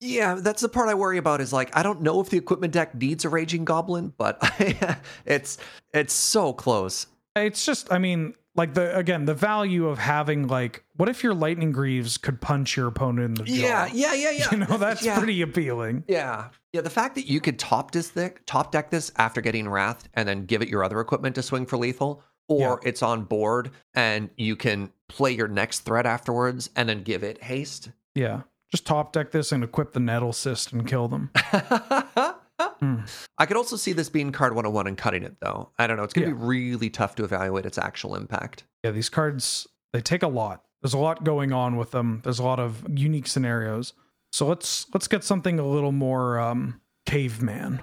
Yeah, 0.00 0.34
that's 0.34 0.62
the 0.62 0.68
part 0.68 0.88
I 0.88 0.94
worry 0.94 1.18
about 1.18 1.40
is 1.40 1.52
like 1.52 1.76
I 1.76 1.82
don't 1.82 2.02
know 2.02 2.20
if 2.20 2.28
the 2.30 2.36
equipment 2.36 2.72
deck 2.72 2.94
needs 2.94 3.24
a 3.24 3.28
raging 3.28 3.64
goblin, 3.64 4.12
but 4.16 4.38
it's 5.24 5.58
it's 5.94 6.12
so 6.12 6.52
close. 6.52 7.06
It's 7.36 7.64
just 7.64 7.92
I 7.92 7.98
mean, 7.98 8.34
like 8.56 8.74
the 8.74 8.96
again, 8.96 9.26
the 9.26 9.34
value 9.34 9.86
of 9.86 9.98
having 9.98 10.48
like 10.48 10.84
what 10.96 11.08
if 11.08 11.22
your 11.22 11.34
lightning 11.34 11.70
greaves 11.70 12.18
could 12.18 12.40
punch 12.40 12.76
your 12.76 12.88
opponent 12.88 13.38
in 13.38 13.44
the 13.46 13.50
jaw? 13.52 13.54
Yeah, 13.54 13.88
yeah, 13.92 14.14
yeah, 14.14 14.30
yeah. 14.30 14.46
You 14.52 14.58
know, 14.58 14.76
that's 14.76 15.04
Yeah. 15.04 15.16
pretty 15.18 15.40
appealing. 15.40 16.02
Yeah. 16.08 16.48
Yeah, 16.72 16.80
the 16.80 16.90
fact 16.90 17.14
that 17.14 17.28
you 17.28 17.40
could 17.40 17.58
top 17.60 17.92
this 17.92 18.10
deck, 18.10 18.40
top 18.44 18.72
deck 18.72 18.90
this 18.90 19.12
after 19.18 19.40
getting 19.40 19.68
wrath 19.68 20.08
and 20.14 20.26
then 20.28 20.46
give 20.46 20.62
it 20.62 20.68
your 20.68 20.82
other 20.82 21.00
equipment 21.00 21.34
to 21.36 21.42
swing 21.42 21.64
for 21.66 21.76
lethal, 21.76 22.24
or 22.48 22.80
Yeah. 22.82 22.88
it's 22.88 23.02
on 23.02 23.22
board 23.24 23.70
and 23.94 24.30
you 24.36 24.56
can 24.56 24.90
play 25.08 25.30
your 25.30 25.48
next 25.48 25.80
threat 25.80 26.06
afterwards 26.06 26.70
and 26.74 26.88
then 26.88 27.02
give 27.04 27.22
it 27.22 27.42
haste. 27.44 27.90
Yeah. 28.16 28.42
Just 28.72 28.86
top 28.86 29.12
deck 29.12 29.30
this 29.30 29.52
and 29.52 29.62
equip 29.62 29.92
the 29.92 30.00
Nettlecyst 30.00 30.72
and 30.72 30.86
kill 30.86 31.06
them. 31.08 31.30
Hmm. 32.78 33.00
I 33.38 33.46
could 33.46 33.56
also 33.56 33.74
see 33.74 33.92
this 33.92 34.08
being 34.08 34.30
card 34.30 34.54
101 34.54 34.86
and 34.86 34.96
cutting 34.96 35.24
it 35.24 35.36
though. 35.40 35.70
I 35.80 35.86
don't 35.88 35.96
know. 35.96 36.04
It's 36.04 36.12
going 36.14 36.28
to 36.28 36.34
Yeah. 36.34 36.38
be 36.40 36.46
really 36.46 36.90
tough 36.90 37.16
to 37.16 37.24
evaluate 37.24 37.66
its 37.66 37.76
actual 37.78 38.14
impact. 38.14 38.64
Yeah, 38.84 38.92
these 38.92 39.08
cards 39.08 39.66
they 39.92 40.00
take 40.00 40.22
a 40.22 40.28
lot. 40.28 40.62
There's 40.80 40.94
a 40.94 40.98
lot 40.98 41.24
going 41.24 41.52
on 41.52 41.76
with 41.76 41.90
them. 41.90 42.20
There's 42.22 42.38
a 42.38 42.44
lot 42.44 42.60
of 42.60 42.86
unique 42.94 43.26
scenarios. 43.26 43.94
So 44.32 44.46
let's 44.46 44.86
let's 44.94 45.08
get 45.08 45.24
something 45.24 45.58
a 45.58 45.66
little 45.66 45.90
more 45.92 46.38
um 46.38 46.80
caveman. 47.06 47.82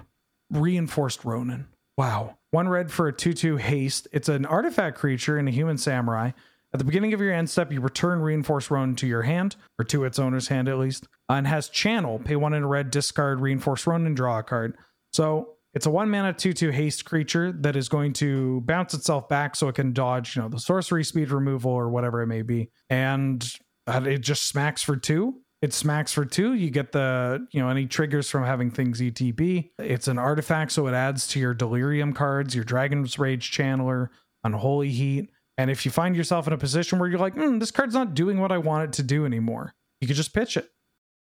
Reinforced 0.50 1.24
Ronin. 1.26 1.66
Wow. 1.98 2.38
One 2.50 2.68
red 2.68 2.90
for 2.90 3.06
a 3.06 3.12
2-2 3.12 3.58
haste. 3.58 4.08
It's 4.12 4.28
an 4.30 4.46
artifact 4.46 4.96
creature 4.98 5.36
and 5.36 5.46
a 5.46 5.52
human 5.52 5.76
samurai. 5.76 6.30
At 6.72 6.78
the 6.78 6.84
beginning 6.84 7.12
of 7.12 7.20
your 7.20 7.32
end 7.32 7.50
step, 7.50 7.72
you 7.72 7.80
return 7.80 8.20
Reinforced 8.20 8.70
Ronin 8.70 8.94
to 8.96 9.06
your 9.06 9.22
hand, 9.22 9.56
or 9.78 9.84
to 9.86 10.04
its 10.04 10.18
owner's 10.18 10.48
hand 10.48 10.68
at 10.68 10.78
least, 10.78 11.08
uh, 11.28 11.34
and 11.34 11.46
has 11.46 11.68
channel. 11.68 12.20
Pay 12.20 12.36
one 12.36 12.54
in 12.54 12.62
a 12.62 12.66
red, 12.66 12.90
discard 12.90 13.40
Reinforced 13.40 13.86
Ronin, 13.86 14.06
and 14.06 14.16
draw 14.16 14.38
a 14.38 14.42
card. 14.42 14.76
So 15.12 15.56
it's 15.74 15.86
a 15.86 15.90
one 15.90 16.10
mana 16.10 16.32
2 16.32 16.52
2 16.52 16.70
haste 16.70 17.04
creature 17.04 17.52
that 17.60 17.76
is 17.76 17.88
going 17.88 18.12
to 18.14 18.60
bounce 18.62 18.94
itself 18.94 19.28
back 19.28 19.56
so 19.56 19.68
it 19.68 19.74
can 19.74 19.92
dodge, 19.92 20.36
you 20.36 20.42
know, 20.42 20.48
the 20.48 20.58
sorcery 20.58 21.04
speed 21.04 21.30
removal 21.30 21.72
or 21.72 21.88
whatever 21.90 22.22
it 22.22 22.26
may 22.26 22.42
be. 22.42 22.70
And 22.88 23.44
uh, 23.86 24.02
it 24.06 24.18
just 24.18 24.46
smacks 24.46 24.82
for 24.82 24.96
two. 24.96 25.40
It 25.62 25.74
smacks 25.74 26.12
for 26.12 26.24
two. 26.24 26.54
You 26.54 26.70
get 26.70 26.92
the, 26.92 27.46
you 27.52 27.60
know, 27.60 27.68
any 27.68 27.86
triggers 27.86 28.30
from 28.30 28.44
having 28.44 28.70
things 28.70 29.00
ETB. 29.00 29.70
It's 29.78 30.08
an 30.08 30.18
artifact, 30.18 30.72
so 30.72 30.86
it 30.86 30.94
adds 30.94 31.26
to 31.28 31.40
your 31.40 31.52
Delirium 31.52 32.14
cards, 32.14 32.54
your 32.54 32.64
Dragon's 32.64 33.18
Rage 33.18 33.50
Channeler, 33.50 34.08
Unholy 34.42 34.90
Heat. 34.90 35.30
And 35.60 35.70
if 35.70 35.84
you 35.84 35.90
find 35.90 36.16
yourself 36.16 36.46
in 36.46 36.54
a 36.54 36.58
position 36.58 36.98
where 36.98 37.06
you're 37.06 37.18
like, 37.18 37.34
hmm, 37.34 37.58
this 37.58 37.70
card's 37.70 37.92
not 37.92 38.14
doing 38.14 38.40
what 38.40 38.50
I 38.50 38.56
want 38.56 38.84
it 38.84 38.92
to 38.94 39.02
do 39.02 39.26
anymore, 39.26 39.74
you 40.00 40.06
could 40.08 40.16
just 40.16 40.32
pitch 40.32 40.56
it. 40.56 40.70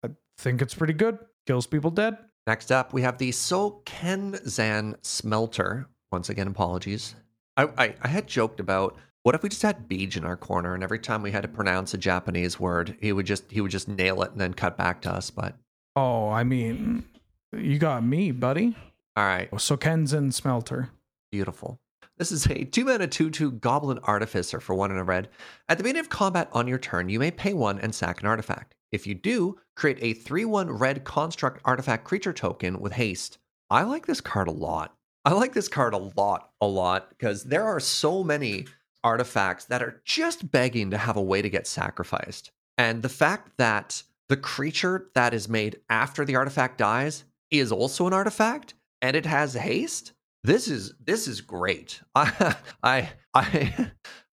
I 0.02 0.08
think 0.38 0.62
it's 0.62 0.74
pretty 0.74 0.94
good. 0.94 1.18
Kills 1.46 1.66
people 1.66 1.90
dead. 1.90 2.16
Next 2.46 2.72
up, 2.72 2.94
we 2.94 3.02
have 3.02 3.18
the 3.18 3.30
Sokenzan 3.30 4.94
Smelter. 5.04 5.86
Once 6.10 6.30
again, 6.30 6.46
apologies. 6.48 7.14
I, 7.58 7.64
I, 7.76 7.94
I 8.00 8.08
had 8.08 8.26
joked 8.26 8.58
about 8.58 8.96
what 9.22 9.34
if 9.34 9.42
we 9.42 9.50
just 9.50 9.60
had 9.62 9.86
Beej 9.86 10.16
in 10.16 10.24
our 10.24 10.36
corner, 10.36 10.74
and 10.74 10.82
every 10.82 10.98
time 10.98 11.20
we 11.20 11.30
had 11.30 11.42
to 11.42 11.48
pronounce 11.48 11.92
a 11.92 11.98
Japanese 11.98 12.58
word, 12.58 12.96
he 13.00 13.12
would 13.12 13.26
just 13.26 13.50
he 13.52 13.60
would 13.60 13.70
just 13.70 13.86
nail 13.88 14.22
it 14.22 14.32
and 14.32 14.40
then 14.40 14.54
cut 14.54 14.78
back 14.78 15.02
to 15.02 15.10
us. 15.12 15.30
But 15.30 15.56
Oh, 15.94 16.30
I 16.30 16.42
mean, 16.42 17.04
you 17.52 17.78
got 17.78 18.02
me, 18.02 18.30
buddy. 18.32 18.76
all 19.14 19.24
right, 19.24 19.48
Oh, 19.52 19.56
Sokenzan 19.56 20.32
Smelter. 20.32 20.88
Beautiful. 21.30 21.78
This 22.22 22.30
is 22.30 22.46
a 22.46 22.62
two 22.62 22.84
mana 22.84 23.08
2 23.08 23.30
2 23.30 23.50
Goblin 23.50 23.98
Artificer 24.04 24.60
for 24.60 24.76
one 24.76 24.92
and 24.92 25.00
a 25.00 25.02
red. 25.02 25.28
At 25.68 25.76
the 25.76 25.82
beginning 25.82 25.98
of 25.98 26.08
combat 26.08 26.48
on 26.52 26.68
your 26.68 26.78
turn, 26.78 27.08
you 27.08 27.18
may 27.18 27.32
pay 27.32 27.52
one 27.52 27.80
and 27.80 27.92
sack 27.92 28.20
an 28.20 28.28
artifact. 28.28 28.76
If 28.92 29.08
you 29.08 29.16
do, 29.16 29.58
create 29.74 29.98
a 30.00 30.14
3 30.14 30.44
1 30.44 30.70
red 30.70 31.02
construct 31.02 31.60
artifact 31.64 32.04
creature 32.04 32.32
token 32.32 32.78
with 32.78 32.92
haste. 32.92 33.38
I 33.70 33.82
like 33.82 34.06
this 34.06 34.20
card 34.20 34.46
a 34.46 34.52
lot. 34.52 34.94
I 35.24 35.32
like 35.32 35.52
this 35.52 35.66
card 35.66 35.94
a 35.94 36.10
lot, 36.16 36.52
a 36.60 36.66
lot, 36.68 37.08
because 37.10 37.42
there 37.42 37.64
are 37.64 37.80
so 37.80 38.22
many 38.22 38.66
artifacts 39.02 39.64
that 39.64 39.82
are 39.82 40.00
just 40.04 40.48
begging 40.48 40.92
to 40.92 40.98
have 40.98 41.16
a 41.16 41.20
way 41.20 41.42
to 41.42 41.50
get 41.50 41.66
sacrificed. 41.66 42.52
And 42.78 43.02
the 43.02 43.08
fact 43.08 43.56
that 43.56 44.00
the 44.28 44.36
creature 44.36 45.10
that 45.16 45.34
is 45.34 45.48
made 45.48 45.80
after 45.90 46.24
the 46.24 46.36
artifact 46.36 46.78
dies 46.78 47.24
is 47.50 47.72
also 47.72 48.06
an 48.06 48.12
artifact 48.12 48.74
and 49.00 49.16
it 49.16 49.26
has 49.26 49.54
haste 49.54 50.12
this 50.44 50.68
is 50.68 50.94
this 51.04 51.28
is 51.28 51.40
great. 51.40 52.00
I 52.14 52.56
I 52.82 53.10
I 53.34 53.90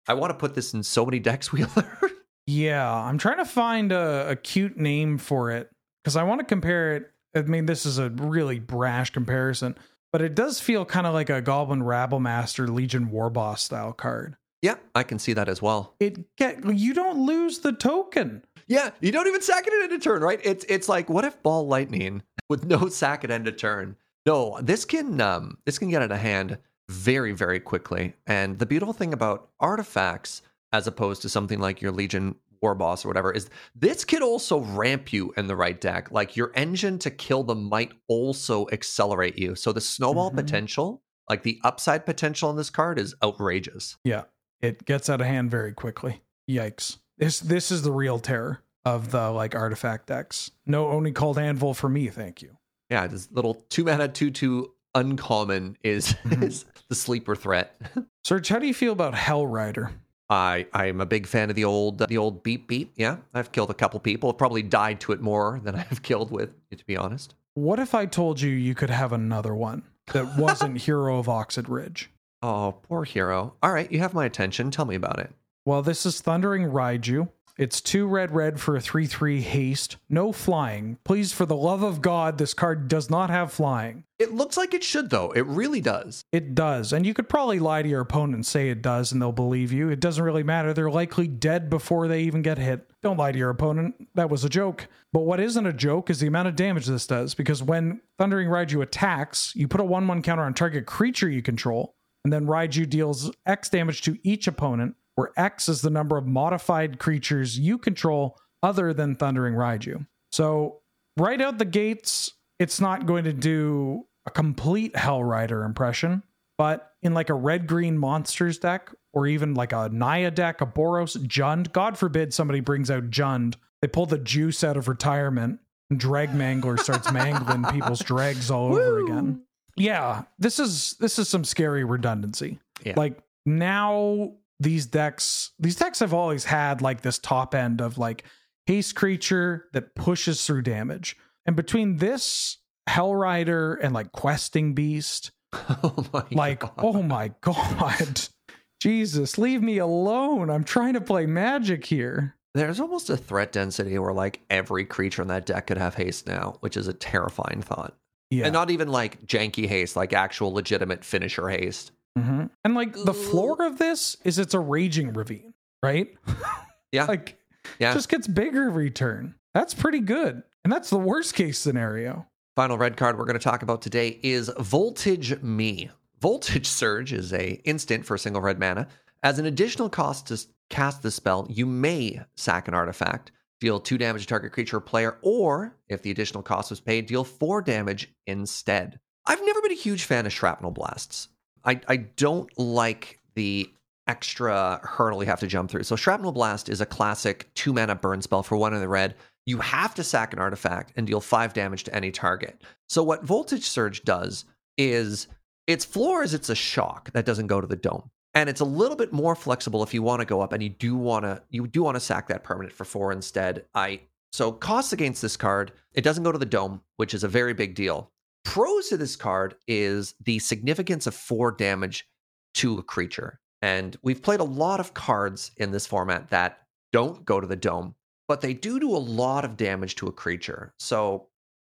I 0.07 0.13
want 0.13 0.31
to 0.31 0.37
put 0.37 0.55
this 0.55 0.73
in 0.73 0.83
so 0.83 1.05
many 1.05 1.19
decks, 1.19 1.51
Wheeler. 1.51 1.97
Yeah, 2.51 2.91
I'm 2.91 3.19
trying 3.19 3.37
to 3.37 3.45
find 3.45 3.91
a, 3.91 4.31
a 4.31 4.35
cute 4.35 4.75
name 4.75 5.19
for 5.19 5.51
it 5.51 5.69
because 6.03 6.15
I 6.15 6.23
want 6.23 6.39
to 6.39 6.45
compare 6.45 6.95
it. 6.95 7.11
I 7.35 7.43
mean, 7.43 7.67
this 7.67 7.85
is 7.85 7.99
a 7.99 8.09
really 8.09 8.57
brash 8.57 9.11
comparison, 9.11 9.75
but 10.11 10.23
it 10.23 10.33
does 10.33 10.59
feel 10.59 10.83
kind 10.83 11.05
of 11.05 11.13
like 11.13 11.29
a 11.29 11.43
Goblin 11.43 11.83
Rabblemaster 11.83 12.67
Legion 12.67 13.11
Warboss 13.11 13.59
style 13.59 13.93
card. 13.93 14.35
yeah, 14.63 14.77
I 14.95 15.03
can 15.03 15.19
see 15.19 15.33
that 15.33 15.47
as 15.47 15.61
well. 15.61 15.93
It 15.99 16.35
get 16.37 16.65
you 16.75 16.95
don't 16.95 17.23
lose 17.23 17.59
the 17.59 17.71
token. 17.71 18.43
Yeah, 18.67 18.89
you 18.99 19.11
don't 19.11 19.27
even 19.27 19.43
sack 19.43 19.67
it 19.67 19.73
at 19.73 19.83
end 19.83 19.93
of 19.93 20.01
turn, 20.01 20.23
right? 20.23 20.39
It's 20.43 20.65
it's 20.67 20.89
like 20.89 21.07
what 21.07 21.25
if 21.25 21.43
ball 21.43 21.67
lightning 21.67 22.23
with 22.49 22.65
no 22.65 22.89
sack 22.89 23.23
at 23.23 23.29
end 23.29 23.47
of 23.47 23.57
turn? 23.57 23.95
No, 24.25 24.59
this 24.61 24.85
can 24.85 25.19
um 25.21 25.57
this 25.65 25.77
can 25.79 25.89
get 25.89 26.01
out 26.01 26.11
of 26.11 26.17
hand 26.19 26.57
very 26.89 27.31
very 27.33 27.59
quickly. 27.59 28.13
And 28.27 28.59
the 28.59 28.65
beautiful 28.65 28.93
thing 28.93 29.13
about 29.13 29.49
artifacts, 29.59 30.41
as 30.73 30.87
opposed 30.87 31.21
to 31.23 31.29
something 31.29 31.59
like 31.59 31.81
your 31.81 31.91
Legion 31.91 32.35
Warboss 32.63 33.05
or 33.05 33.07
whatever, 33.07 33.31
is 33.31 33.49
this 33.73 34.03
can 34.03 34.21
also 34.21 34.59
ramp 34.59 35.13
you 35.13 35.33
in 35.37 35.47
the 35.47 35.55
right 35.55 35.79
deck. 35.79 36.11
Like 36.11 36.35
your 36.35 36.51
engine 36.55 36.99
to 36.99 37.09
kill 37.09 37.43
them 37.43 37.63
might 37.69 37.91
also 38.09 38.67
accelerate 38.71 39.37
you. 39.37 39.55
So 39.55 39.71
the 39.71 39.79
snowball 39.81 40.31
Mhm. 40.31 40.35
potential, 40.35 41.01
like 41.29 41.43
the 41.43 41.59
upside 41.63 42.05
potential 42.05 42.49
on 42.49 42.57
this 42.57 42.69
card, 42.69 42.99
is 42.99 43.15
outrageous. 43.23 43.97
Yeah, 44.03 44.25
it 44.61 44.83
gets 44.85 45.09
out 45.09 45.21
of 45.21 45.27
hand 45.27 45.49
very 45.49 45.71
quickly. 45.73 46.21
Yikes! 46.49 46.97
This 47.17 47.39
this 47.39 47.71
is 47.71 47.81
the 47.83 47.91
real 47.93 48.19
terror 48.19 48.63
of 48.83 49.11
the 49.11 49.29
like 49.31 49.55
artifact 49.55 50.07
decks. 50.07 50.51
No, 50.65 50.89
only 50.89 51.11
called 51.13 51.37
Anvil 51.37 51.73
for 51.73 51.87
me, 51.89 52.09
thank 52.09 52.41
you. 52.41 52.57
Yeah, 52.89 53.07
this 53.07 53.29
little 53.31 53.55
two 53.69 53.83
mana 53.83 54.07
two 54.07 54.31
two 54.31 54.71
uncommon 54.95 55.77
is 55.83 56.13
Mhm. 56.25 56.43
is 56.43 56.65
the 56.87 56.95
sleeper 56.95 57.35
threat. 57.35 57.79
Serge, 58.23 58.47
how 58.49 58.59
do 58.59 58.67
you 58.67 58.73
feel 58.73 58.93
about 58.93 59.13
Hellrider? 59.13 59.91
I 60.29 60.67
I 60.73 60.87
am 60.87 61.01
a 61.01 61.05
big 61.05 61.25
fan 61.27 61.49
of 61.49 61.55
the 61.55 61.65
old 61.65 61.99
the 61.99 62.17
old 62.17 62.43
beep 62.43 62.67
beep. 62.67 62.91
Yeah, 62.95 63.17
I've 63.33 63.51
killed 63.51 63.69
a 63.69 63.73
couple 63.75 63.99
people. 63.99 64.29
I've 64.29 64.37
Probably 64.37 64.63
died 64.63 64.99
to 65.01 65.11
it 65.11 65.21
more 65.21 65.59
than 65.63 65.75
I've 65.91 66.01
killed 66.03 66.31
with, 66.31 66.49
to 66.75 66.85
be 66.85 66.97
honest. 66.97 67.35
What 67.55 67.79
if 67.79 67.93
I 67.95 68.05
told 68.05 68.39
you 68.41 68.49
you 68.51 68.75
could 68.75 68.89
have 68.91 69.11
another 69.11 69.53
one 69.55 69.83
that 70.13 70.35
wasn't 70.37 70.77
Hero 70.79 71.17
of 71.19 71.27
Oxid 71.29 71.67
Ridge? 71.69 72.09
Oh, 72.41 72.75
poor 72.83 73.03
hero. 73.03 73.53
All 73.61 73.71
right, 73.73 73.91
you 73.91 73.99
have 73.99 74.13
my 74.13 74.23
attention. 74.25 74.71
Tell 74.71 74.85
me 74.85 74.95
about 74.95 75.19
it. 75.19 75.31
Well, 75.65 75.81
this 75.81 76.05
is 76.05 76.21
Thundering 76.21 76.63
Raiju. 76.63 77.27
It's 77.59 77.81
two 77.81 78.07
red 78.07 78.31
red 78.31 78.57
for 78.57 78.77
a 78.77 78.81
3 78.81 79.05
3 79.05 79.41
haste. 79.41 79.97
No 80.09 80.31
flying. 80.31 80.97
Please, 81.03 81.33
for 81.33 81.45
the 81.45 81.57
love 81.57 81.83
of 81.83 82.01
God, 82.01 82.37
this 82.37 82.53
card 82.53 82.87
does 82.87 83.09
not 83.09 83.29
have 83.29 83.51
flying. 83.51 84.05
It 84.17 84.33
looks 84.33 84.55
like 84.55 84.73
it 84.73 84.81
should 84.81 85.09
though. 85.09 85.31
It 85.31 85.45
really 85.45 85.81
does. 85.81 86.23
It 86.31 86.55
does. 86.55 86.93
And 86.93 87.05
you 87.05 87.13
could 87.13 87.27
probably 87.27 87.59
lie 87.59 87.81
to 87.81 87.89
your 87.89 87.99
opponent 87.99 88.35
and 88.35 88.45
say 88.45 88.69
it 88.69 88.81
does, 88.81 89.11
and 89.11 89.21
they'll 89.21 89.33
believe 89.33 89.73
you. 89.73 89.89
It 89.89 89.99
doesn't 89.99 90.23
really 90.23 90.41
matter. 90.41 90.73
They're 90.73 90.89
likely 90.89 91.27
dead 91.27 91.69
before 91.69 92.07
they 92.07 92.21
even 92.21 92.41
get 92.41 92.57
hit. 92.57 92.89
Don't 93.03 93.17
lie 93.17 93.33
to 93.33 93.37
your 93.37 93.49
opponent. 93.49 94.07
That 94.15 94.29
was 94.29 94.45
a 94.45 94.49
joke. 94.49 94.87
But 95.11 95.21
what 95.21 95.41
isn't 95.41 95.65
a 95.65 95.73
joke 95.73 96.09
is 96.09 96.21
the 96.21 96.27
amount 96.27 96.47
of 96.47 96.55
damage 96.55 96.85
this 96.85 97.07
does, 97.07 97.35
because 97.35 97.61
when 97.61 97.99
Thundering 98.17 98.47
Raiju 98.47 98.81
attacks, 98.81 99.53
you 99.53 99.67
put 99.67 99.81
a 99.81 99.85
1 99.85 100.07
1 100.07 100.21
counter 100.21 100.43
on 100.43 100.53
target 100.53 100.85
creature 100.85 101.29
you 101.29 101.41
control, 101.41 101.93
and 102.23 102.31
then 102.31 102.45
Raiju 102.45 102.89
deals 102.89 103.31
X 103.45 103.69
damage 103.69 104.01
to 104.03 104.17
each 104.23 104.47
opponent, 104.47 104.95
where 105.19 105.33
X 105.35 105.67
is 105.67 105.81
the 105.81 105.89
number 105.89 106.17
of 106.17 106.25
modified 106.25 106.97
creatures 106.97 107.59
you 107.59 107.77
control 107.77 108.37
other 108.63 108.93
than 108.93 109.15
Thundering 109.15 109.53
Raiju. 109.53 110.07
So, 110.31 110.79
right 111.17 111.41
out 111.41 111.57
the 111.57 111.65
gates, 111.65 112.31
it's 112.57 112.79
not 112.79 113.05
going 113.05 113.25
to 113.25 113.33
do 113.33 114.07
a 114.25 114.31
complete 114.31 114.93
Hellrider 114.93 115.65
impression, 115.65 116.23
but 116.57 116.93
in 117.01 117.13
like 117.13 117.29
a 117.29 117.33
red 117.33 117.67
green 117.67 117.97
monsters 117.97 118.57
deck, 118.59 118.93
or 119.11 119.27
even 119.27 119.55
like 119.55 119.73
a 119.73 119.89
Naya 119.91 120.31
deck, 120.31 120.61
a 120.61 120.65
Boros, 120.65 121.17
Jund, 121.27 121.73
God 121.73 121.97
forbid 121.97 122.33
somebody 122.33 122.61
brings 122.61 122.89
out 122.89 123.09
Jund, 123.09 123.55
they 123.81 123.89
pull 123.89 124.05
the 124.05 124.17
juice 124.17 124.63
out 124.63 124.77
of 124.77 124.87
retirement, 124.87 125.59
and 125.89 125.99
Dreg 125.99 126.29
Mangler 126.29 126.79
starts 126.79 127.11
mangling 127.13 127.65
people's 127.65 127.99
dregs 127.99 128.49
all 128.49 128.73
over 128.73 128.99
again. 128.99 129.41
Yeah, 129.75 130.23
this 130.37 130.59
is 130.59 130.95
this 131.01 131.19
is 131.19 131.27
some 131.27 131.43
scary 131.43 131.83
redundancy. 131.83 132.59
Yeah. 132.85 132.93
Like 132.95 133.17
now 133.45 134.33
these 134.59 134.85
decks 134.85 135.51
these 135.59 135.75
decks 135.75 135.99
have 135.99 136.13
always 136.13 136.45
had 136.45 136.81
like 136.81 137.01
this 137.01 137.17
top 137.17 137.55
end 137.55 137.81
of 137.81 137.97
like 137.97 138.23
haste 138.65 138.95
creature 138.95 139.65
that 139.73 139.95
pushes 139.95 140.45
through 140.45 140.61
damage. 140.61 141.17
And 141.45 141.55
between 141.55 141.97
this 141.97 142.57
Hellrider 142.87 143.77
and 143.81 143.93
like 143.93 144.11
questing 144.11 144.73
beast, 144.75 145.31
oh 145.53 146.05
my 146.13 146.23
like 146.31 146.59
God. 146.59 146.73
oh 146.77 147.01
my 147.01 147.31
god. 147.41 148.21
Jesus, 148.79 149.37
leave 149.37 149.61
me 149.61 149.77
alone. 149.77 150.49
I'm 150.49 150.63
trying 150.63 150.93
to 150.93 151.01
play 151.01 151.25
magic 151.25 151.85
here. 151.85 152.35
There's 152.53 152.79
almost 152.79 153.09
a 153.09 153.17
threat 153.17 153.51
density 153.51 153.97
where 153.99 154.13
like 154.13 154.41
every 154.49 154.85
creature 154.85 155.21
in 155.21 155.27
that 155.27 155.45
deck 155.45 155.67
could 155.67 155.77
have 155.77 155.95
haste 155.95 156.27
now, 156.27 156.57
which 156.61 156.77
is 156.77 156.87
a 156.87 156.93
terrifying 156.93 157.61
thought. 157.61 157.95
Yeah. 158.29 158.45
And 158.45 158.53
not 158.53 158.69
even 158.69 158.87
like 158.87 159.25
janky 159.25 159.67
haste, 159.67 159.95
like 159.95 160.13
actual 160.13 160.53
legitimate 160.53 161.03
finisher 161.03 161.49
haste. 161.49 161.91
Mhm. 162.17 162.49
And 162.63 162.75
like 162.75 162.93
the 162.93 163.13
floor 163.13 163.65
of 163.65 163.77
this 163.77 164.17
is 164.23 164.39
it's 164.39 164.53
a 164.53 164.59
raging 164.59 165.13
ravine, 165.13 165.53
right? 165.83 166.15
Yeah. 166.91 167.05
like 167.05 167.37
Yeah. 167.77 167.91
it 167.91 167.93
just 167.93 168.09
gets 168.09 168.27
bigger 168.27 168.67
every 168.67 168.89
turn. 168.89 169.35
That's 169.53 169.75
pretty 169.75 169.99
good. 169.99 170.41
And 170.63 170.73
that's 170.73 170.89
the 170.89 170.97
worst 170.97 171.35
case 171.35 171.59
scenario. 171.59 172.25
Final 172.55 172.77
red 172.79 172.97
card 172.97 173.17
we're 173.17 173.25
going 173.25 173.37
to 173.37 173.43
talk 173.43 173.61
about 173.61 173.81
today 173.83 174.19
is 174.23 174.51
Voltage 174.57 175.39
Me. 175.43 175.91
Voltage 176.19 176.65
Surge 176.67 177.13
is 177.13 177.31
a 177.31 177.61
instant 177.63 178.05
for 178.05 178.15
a 178.15 178.19
single 178.19 178.41
red 178.41 178.59
mana. 178.59 178.87
As 179.21 179.37
an 179.37 179.45
additional 179.45 179.87
cost 179.89 180.27
to 180.27 180.39
cast 180.71 181.03
the 181.03 181.11
spell, 181.11 181.45
you 181.49 181.65
may 181.67 182.21
sack 182.35 182.67
an 182.67 182.73
artifact, 182.73 183.31
deal 183.61 183.79
two 183.79 183.97
damage 183.99 184.21
to 184.23 184.27
target 184.27 184.51
creature 184.51 184.77
or 184.77 184.81
player, 184.81 185.17
or 185.21 185.75
if 185.89 186.01
the 186.01 186.09
additional 186.11 186.41
cost 186.41 186.69
was 186.71 186.79
paid, 186.79 187.05
deal 187.05 187.23
four 187.23 187.61
damage 187.61 188.11
instead. 188.25 188.99
I've 189.27 189.45
never 189.45 189.61
been 189.61 189.71
a 189.73 189.75
huge 189.75 190.05
fan 190.05 190.25
of 190.25 190.33
shrapnel 190.33 190.71
blasts. 190.71 191.27
I, 191.65 191.79
I 191.87 191.97
don't 191.97 192.49
like 192.57 193.19
the 193.35 193.71
extra 194.07 194.79
hurdle 194.83 195.21
you 195.21 195.29
have 195.29 195.39
to 195.39 195.47
jump 195.47 195.69
through. 195.69 195.83
So 195.83 195.95
shrapnel 195.95 196.31
blast 196.31 196.67
is 196.67 196.81
a 196.81 196.85
classic 196.85 197.47
two 197.53 197.73
mana 197.73 197.95
burn 197.95 198.21
spell 198.21 198.43
for 198.43 198.57
one 198.57 198.73
in 198.73 198.79
the 198.79 198.87
red. 198.87 199.15
You 199.45 199.59
have 199.59 199.93
to 199.95 200.03
sack 200.03 200.33
an 200.33 200.39
artifact 200.39 200.93
and 200.95 201.05
deal 201.05 201.21
five 201.21 201.53
damage 201.53 201.83
to 201.85 201.95
any 201.95 202.11
target. 202.11 202.61
So 202.87 203.03
what 203.03 203.23
Voltage 203.23 203.63
Surge 203.63 204.03
does 204.03 204.45
is 204.77 205.27
its 205.67 205.85
floor 205.85 206.23
is 206.23 206.33
it's 206.33 206.49
a 206.49 206.55
shock 206.55 207.11
that 207.11 207.25
doesn't 207.25 207.47
go 207.47 207.61
to 207.61 207.67
the 207.67 207.75
dome. 207.75 208.09
And 208.33 208.49
it's 208.49 208.61
a 208.61 208.65
little 208.65 208.95
bit 208.95 209.11
more 209.11 209.35
flexible 209.35 209.83
if 209.83 209.93
you 209.93 210.01
want 210.01 210.21
to 210.21 210.25
go 210.25 210.41
up 210.41 210.53
and 210.53 210.61
you 210.61 210.69
do 210.69 210.95
want 210.95 211.25
to 211.25 211.41
you 211.49 211.67
do 211.67 211.83
want 211.83 211.95
to 211.95 212.01
sack 212.01 212.27
that 212.27 212.43
permanent 212.43 212.73
for 212.73 212.85
four 212.85 213.11
instead. 213.11 213.65
I 213.73 214.01
so 214.31 214.51
costs 214.51 214.93
against 214.93 215.21
this 215.21 215.37
card, 215.37 215.71
it 215.93 216.03
doesn't 216.03 216.23
go 216.23 216.31
to 216.31 216.37
the 216.37 216.45
dome, 216.45 216.81
which 216.97 217.13
is 217.13 217.23
a 217.23 217.27
very 217.27 217.53
big 217.53 217.75
deal. 217.75 218.11
Pros 218.49 218.89
to 218.89 218.97
this 218.97 219.15
card 219.15 219.53
is 219.67 220.15
the 220.23 220.39
significance 220.39 221.05
of 221.05 221.13
four 221.13 221.51
damage 221.51 222.07
to 222.55 222.79
a 222.79 222.83
creature. 222.83 223.39
And 223.61 223.95
we've 224.01 224.23
played 224.23 224.39
a 224.39 224.43
lot 224.43 224.79
of 224.79 224.95
cards 224.95 225.51
in 225.57 225.69
this 225.69 225.85
format 225.85 226.31
that 226.31 226.57
don't 226.91 227.23
go 227.23 227.39
to 227.39 227.45
the 227.45 227.55
dome, 227.55 227.93
but 228.27 228.41
they 228.41 228.55
do 228.55 228.79
do 228.79 228.89
a 228.89 228.97
lot 228.97 229.45
of 229.45 229.55
damage 229.55 229.93
to 229.97 230.07
a 230.07 230.11
creature. 230.11 230.73
So 230.79 231.27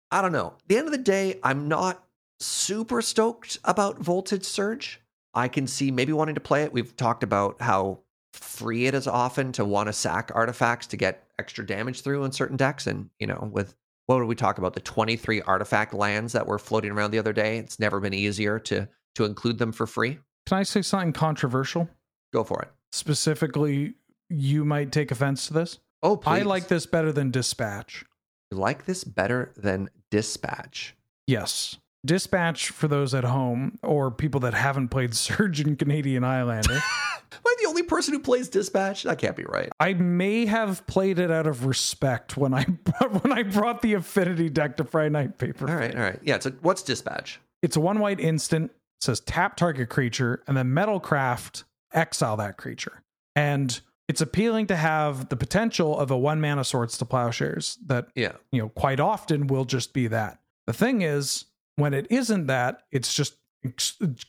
I 0.10 0.24
don't 0.24 0.32
know. 0.32 0.56
At 0.58 0.68
the 0.70 0.78
end 0.80 0.88
of 0.88 0.92
the 0.92 0.98
day, 0.98 1.40
I'm 1.44 1.68
not 1.68 2.04
super 2.40 3.04
stoked 3.04 3.60
about 3.64 4.00
Voltage 4.00 4.44
Surge. 4.44 5.00
I 5.36 5.50
can 5.50 5.68
see 5.68 5.92
maybe 5.92 6.14
wanting 6.14 6.34
to 6.34 6.42
play 6.42 6.64
it. 6.64 6.74
We've 6.74 6.98
talked 6.98 7.22
about 7.22 7.62
how 7.62 8.00
free 8.34 8.88
it 8.88 8.96
is 8.96 9.06
often 9.06 9.52
to 9.52 9.66
want 9.66 9.86
to 9.86 9.94
sack 9.94 10.32
artifacts 10.34 10.88
to 10.88 10.98
get 10.98 11.28
extra 11.38 11.64
damage 11.64 12.02
through 12.02 12.24
in 12.24 12.32
certain 12.32 12.58
decks. 12.58 12.88
And, 12.88 13.12
you 13.20 13.28
know, 13.28 13.50
with 13.54 13.76
what 14.08 14.20
did 14.20 14.26
we 14.26 14.36
talk 14.36 14.58
about? 14.58 14.74
The 14.74 14.82
23 14.82 15.42
artifact 15.42 15.94
lands 15.94 16.34
that 16.34 16.48
were 16.48 16.60
floating 16.60 16.92
around 16.92 17.12
the 17.12 17.20
other 17.20 17.34
day. 17.34 17.58
It's 17.58 17.80
never 17.80 18.00
been 18.00 18.14
easier 18.14 18.60
to 18.60 18.88
to 19.16 19.26
include 19.26 19.58
them 19.58 19.72
for 19.72 19.86
free. 19.86 20.20
Can 20.46 20.58
I 20.58 20.64
say 20.64 20.82
something 20.82 21.14
controversial? 21.14 21.90
Go 22.34 22.44
for 22.44 22.62
it. 22.62 22.70
Specifically, 22.92 23.96
you 24.30 24.64
might 24.66 24.92
take 24.92 25.12
offense 25.12 25.48
to 25.48 25.54
this. 25.54 25.80
Oh, 26.04 26.18
please. 26.18 26.30
I 26.32 26.42
like 26.44 26.68
this 26.68 26.86
better 26.86 27.12
than 27.12 27.30
Dispatch. 27.32 28.06
You 28.52 28.58
like 28.58 28.86
this 28.86 29.04
better 29.04 29.54
than 29.56 29.90
Dispatch. 30.10 30.96
Yes. 31.28 31.78
Dispatch, 32.06 32.70
for 32.70 32.88
those 32.88 33.14
at 33.14 33.24
home 33.24 33.78
or 33.84 34.10
people 34.10 34.40
that 34.42 34.54
haven't 34.54 34.88
played 34.90 35.14
Surgeon 35.16 35.76
Canadian 35.76 36.24
Islander, 36.24 36.82
Am 37.34 37.40
I 37.46 37.56
the 37.62 37.68
only 37.68 37.84
person 37.84 38.14
who 38.14 38.20
plays 38.20 38.50
Dispatch? 38.50 39.04
That 39.04 39.18
can't 39.18 39.36
be 39.36 39.44
right. 39.46 39.70
I 39.80 39.94
may 39.94 40.46
have 40.46 40.86
played 40.88 41.18
it 41.20 41.32
out 41.32 41.48
of 41.48 41.66
respect 41.66 42.36
when 42.38 42.54
I 42.54 42.64
when 43.22 43.32
I 43.32 43.44
brought 43.44 43.82
the 43.82 43.94
Affinity 43.94 44.50
deck 44.50 44.78
to 44.78 44.84
Friday 44.84 45.10
Night 45.10 45.38
Paper. 45.38 45.70
All 45.70 45.76
right, 45.76 45.96
all 45.96 46.02
right. 46.02 46.20
Yeah, 46.24 46.40
so 46.40 46.52
what's 46.62 46.84
Dispatch? 46.84 47.40
It's 47.62 47.76
a 47.76 47.80
one 47.80 48.00
white 48.00 48.20
instant. 48.20 48.72
It 49.00 49.04
says 49.06 49.20
tap 49.22 49.56
target 49.56 49.90
creature, 49.90 50.44
and 50.48 50.56
then 50.58 50.68
Metalcraft 50.68 51.64
exile 51.94 52.38
that 52.38 52.58
creature. 52.58 53.02
And 53.36 53.80
it's 54.08 54.20
appealing 54.22 54.68
to 54.68 54.76
have 54.76 55.30
the 55.30 55.38
potential 55.38 55.98
of 55.98 56.12
a 56.12 56.18
one 56.18 56.42
mana 56.42 56.64
swords 56.66 56.98
to 56.98 57.06
plowshares 57.06 57.78
that 57.86 58.08
Yeah. 58.16 58.34
you 58.52 58.62
know 58.62 58.70
quite 58.70 59.00
often 59.00 59.48
will 59.48 59.64
just 59.66 59.94
be 59.94 60.08
that. 60.08 60.40
The 60.68 60.74
thing 60.74 61.02
is, 61.02 61.46
when 61.78 61.94
it 61.94 62.08
isn't 62.10 62.48
that, 62.48 62.84
it's 62.92 63.14
just 63.14 63.36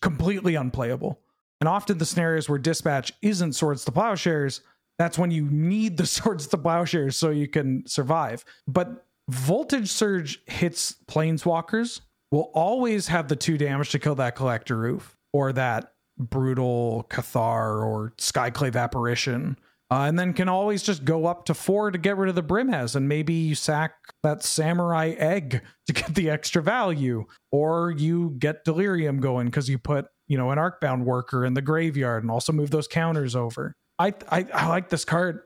completely 0.00 0.54
unplayable. 0.54 1.20
And 1.62 1.68
often 1.68 1.98
the 1.98 2.04
scenarios 2.04 2.48
where 2.48 2.58
dispatch 2.58 3.12
isn't 3.22 3.52
swords 3.52 3.84
to 3.84 3.92
plowshares, 3.92 4.62
that's 4.98 5.16
when 5.16 5.30
you 5.30 5.48
need 5.48 5.96
the 5.96 6.06
swords 6.08 6.48
to 6.48 6.58
plowshares 6.58 7.16
so 7.16 7.30
you 7.30 7.46
can 7.46 7.86
survive. 7.86 8.44
But 8.66 9.06
voltage 9.28 9.88
surge 9.88 10.42
hits 10.46 10.96
planeswalkers 11.06 12.00
will 12.32 12.50
always 12.52 13.06
have 13.06 13.28
the 13.28 13.36
two 13.36 13.56
damage 13.56 13.90
to 13.90 14.00
kill 14.00 14.16
that 14.16 14.34
Collector 14.34 14.76
Ouphe 14.76 15.14
or 15.32 15.52
that 15.52 15.92
brutal 16.18 17.06
Cathar 17.08 17.86
or 17.86 18.12
Skyclave 18.18 18.74
apparition. 18.74 19.56
Uh, 19.88 20.06
and 20.06 20.18
then 20.18 20.32
can 20.32 20.48
always 20.48 20.82
just 20.82 21.04
go 21.04 21.26
up 21.26 21.44
to 21.44 21.54
four 21.54 21.92
to 21.92 21.98
get 21.98 22.16
rid 22.16 22.28
of 22.28 22.34
the 22.34 22.42
Brimaz, 22.42 22.96
and 22.96 23.08
maybe 23.08 23.34
you 23.34 23.54
sack 23.54 23.92
that 24.24 24.42
samurai 24.42 25.10
egg 25.18 25.60
to 25.86 25.92
get 25.92 26.12
the 26.16 26.28
extra 26.28 26.60
value, 26.60 27.24
or 27.52 27.92
you 27.92 28.34
get 28.38 28.64
delirium 28.64 29.20
going 29.20 29.46
because 29.46 29.68
you 29.68 29.78
put 29.78 30.06
you 30.32 30.38
know 30.38 30.50
an 30.50 30.58
arcbound 30.58 31.04
worker 31.04 31.44
in 31.44 31.54
the 31.54 31.62
graveyard 31.62 32.24
and 32.24 32.30
also 32.30 32.52
move 32.52 32.70
those 32.70 32.88
counters 32.88 33.36
over. 33.36 33.74
I 33.98 34.14
I, 34.30 34.46
I 34.52 34.68
like 34.68 34.88
this 34.88 35.04
card. 35.04 35.42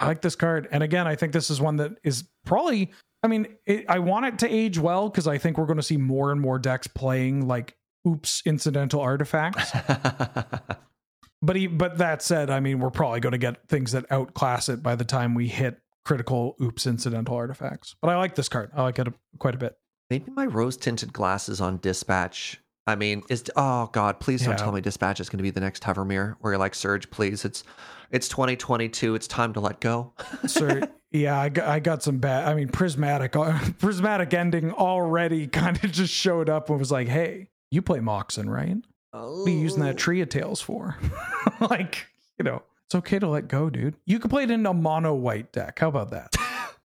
I 0.00 0.08
like 0.08 0.22
this 0.22 0.34
card, 0.34 0.66
and 0.72 0.82
again, 0.82 1.06
I 1.06 1.14
think 1.14 1.32
this 1.32 1.50
is 1.50 1.60
one 1.60 1.76
that 1.76 1.92
is 2.02 2.24
probably. 2.44 2.90
I 3.22 3.26
mean, 3.26 3.46
it, 3.64 3.86
I 3.88 4.00
want 4.00 4.26
it 4.26 4.38
to 4.40 4.48
age 4.54 4.78
well 4.78 5.08
because 5.08 5.26
I 5.26 5.38
think 5.38 5.56
we're 5.56 5.64
going 5.64 5.78
to 5.78 5.82
see 5.82 5.96
more 5.96 6.30
and 6.30 6.38
more 6.38 6.58
decks 6.58 6.86
playing 6.86 7.48
like 7.48 7.74
oops 8.06 8.42
incidental 8.44 9.00
artifacts. 9.00 9.72
But 11.44 11.56
he, 11.56 11.66
but 11.66 11.98
that 11.98 12.22
said, 12.22 12.48
I 12.48 12.60
mean, 12.60 12.78
we're 12.78 12.90
probably 12.90 13.20
going 13.20 13.32
to 13.32 13.38
get 13.38 13.68
things 13.68 13.92
that 13.92 14.10
outclass 14.10 14.70
it 14.70 14.82
by 14.82 14.96
the 14.96 15.04
time 15.04 15.34
we 15.34 15.46
hit 15.46 15.78
critical 16.02 16.56
oops 16.60 16.86
incidental 16.86 17.36
artifacts. 17.36 17.94
But 18.00 18.08
I 18.08 18.16
like 18.16 18.34
this 18.34 18.48
card. 18.48 18.70
I 18.74 18.82
like 18.82 18.98
it 18.98 19.08
quite 19.38 19.54
a 19.54 19.58
bit. 19.58 19.76
Maybe 20.08 20.30
my 20.30 20.46
rose 20.46 20.78
tinted 20.78 21.12
glasses 21.12 21.60
on 21.60 21.78
Dispatch. 21.78 22.60
I 22.86 22.96
mean, 22.96 23.22
is 23.30 23.44
oh 23.56 23.88
god, 23.92 24.20
please 24.20 24.42
don't 24.42 24.52
Yeah. 24.52 24.56
tell 24.58 24.72
me 24.72 24.80
Dispatch 24.80 25.20
is 25.20 25.28
going 25.28 25.38
to 25.38 25.42
be 25.42 25.50
the 25.50 25.60
next 25.60 25.82
Hovermyr 25.82 26.36
where 26.40 26.52
you're 26.52 26.58
like 26.58 26.74
Surge, 26.74 27.10
please. 27.10 27.44
It's 27.44 27.64
it's 28.10 28.28
2022. 28.28 29.14
It's 29.14 29.26
time 29.26 29.52
to 29.54 29.60
let 29.60 29.80
go. 29.80 30.12
So 30.46 30.80
yeah, 31.10 31.38
I 31.38 31.48
got, 31.48 31.68
I 31.68 31.78
got 31.78 32.02
some 32.02 32.18
bad. 32.18 32.46
I 32.48 32.54
mean, 32.54 32.68
prismatic 32.68 33.36
uh, 33.36 33.58
prismatic 33.78 34.34
ending 34.34 34.72
already 34.72 35.46
kind 35.62 35.82
of 35.82 35.92
just 35.92 36.12
showed 36.12 36.50
up 36.50 36.68
and 36.70 36.78
was 36.78 36.90
like, 36.92 37.08
hey, 37.08 37.48
you 37.70 37.80
play 37.82 38.00
Moxen, 38.00 38.48
right? 38.50 38.76
What 39.12 39.46
are 39.46 39.50
you 39.50 39.58
using 39.60 39.80
that 39.82 39.94
oh. 39.94 39.98
Tree 39.98 40.20
of 40.22 40.28
Tales 40.28 40.60
for? 40.60 40.96
like, 41.60 42.08
you 42.36 42.42
know, 42.44 42.62
it's 42.86 42.96
okay 42.96 43.20
to 43.20 43.28
let 43.28 43.46
go, 43.46 43.70
dude. 43.70 43.94
You 44.06 44.18
can 44.18 44.28
play 44.28 44.42
it 44.42 44.50
in 44.50 44.66
a 44.66 44.74
mono 44.74 45.14
white 45.14 45.52
deck. 45.52 45.78
How 45.78 45.88
about 45.88 46.10
that? 46.10 46.34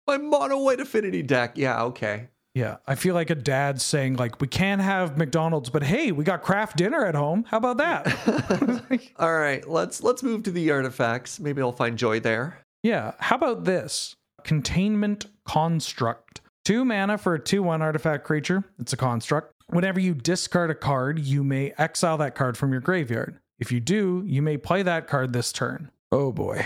My 0.06 0.16
mono 0.16 0.58
white 0.58 0.78
affinity 0.78 1.22
deck. 1.22 1.58
Yeah, 1.58 1.82
okay. 1.84 2.28
Yeah, 2.54 2.78
I 2.86 2.96
feel 2.96 3.14
like 3.14 3.30
a 3.30 3.36
dad 3.36 3.80
saying 3.80 4.16
like 4.16 4.40
we 4.40 4.48
can't 4.48 4.80
have 4.80 5.16
McDonald's, 5.16 5.70
but 5.70 5.84
hey, 5.84 6.10
we 6.10 6.24
got 6.24 6.42
Kraft 6.42 6.76
Dinner 6.76 7.04
at 7.04 7.14
home. 7.14 7.44
How 7.48 7.58
about 7.58 7.76
that? 7.76 8.82
All 9.16 9.36
right, 9.38 9.68
let's 9.68 10.02
let's 10.02 10.22
move 10.22 10.42
to 10.44 10.50
the 10.50 10.70
artifacts. 10.72 11.38
Maybe 11.38 11.62
I'll 11.62 11.72
find 11.72 11.96
joy 11.96 12.18
there. 12.20 12.58
yeah, 12.82 13.12
how 13.18 13.36
about 13.36 13.64
this? 13.64 14.16
Containment 14.42 15.26
construct. 15.46 16.40
2 16.64 16.84
mana 16.84 17.18
for 17.18 17.34
a 17.34 17.38
2/1 17.40 17.80
artifact 17.82 18.24
creature. 18.24 18.64
It's 18.78 18.92
a 18.92 18.96
construct. 18.96 19.52
Whenever 19.68 20.00
you 20.00 20.14
discard 20.14 20.70
a 20.70 20.74
card, 20.74 21.20
you 21.20 21.44
may 21.44 21.72
exile 21.78 22.18
that 22.18 22.34
card 22.34 22.56
from 22.58 22.72
your 22.72 22.80
graveyard. 22.80 23.38
If 23.60 23.70
you 23.70 23.78
do, 23.78 24.24
you 24.26 24.42
may 24.42 24.56
play 24.56 24.82
that 24.82 25.06
card 25.06 25.32
this 25.32 25.52
turn. 25.52 25.90
Oh 26.12 26.32
boy. 26.32 26.64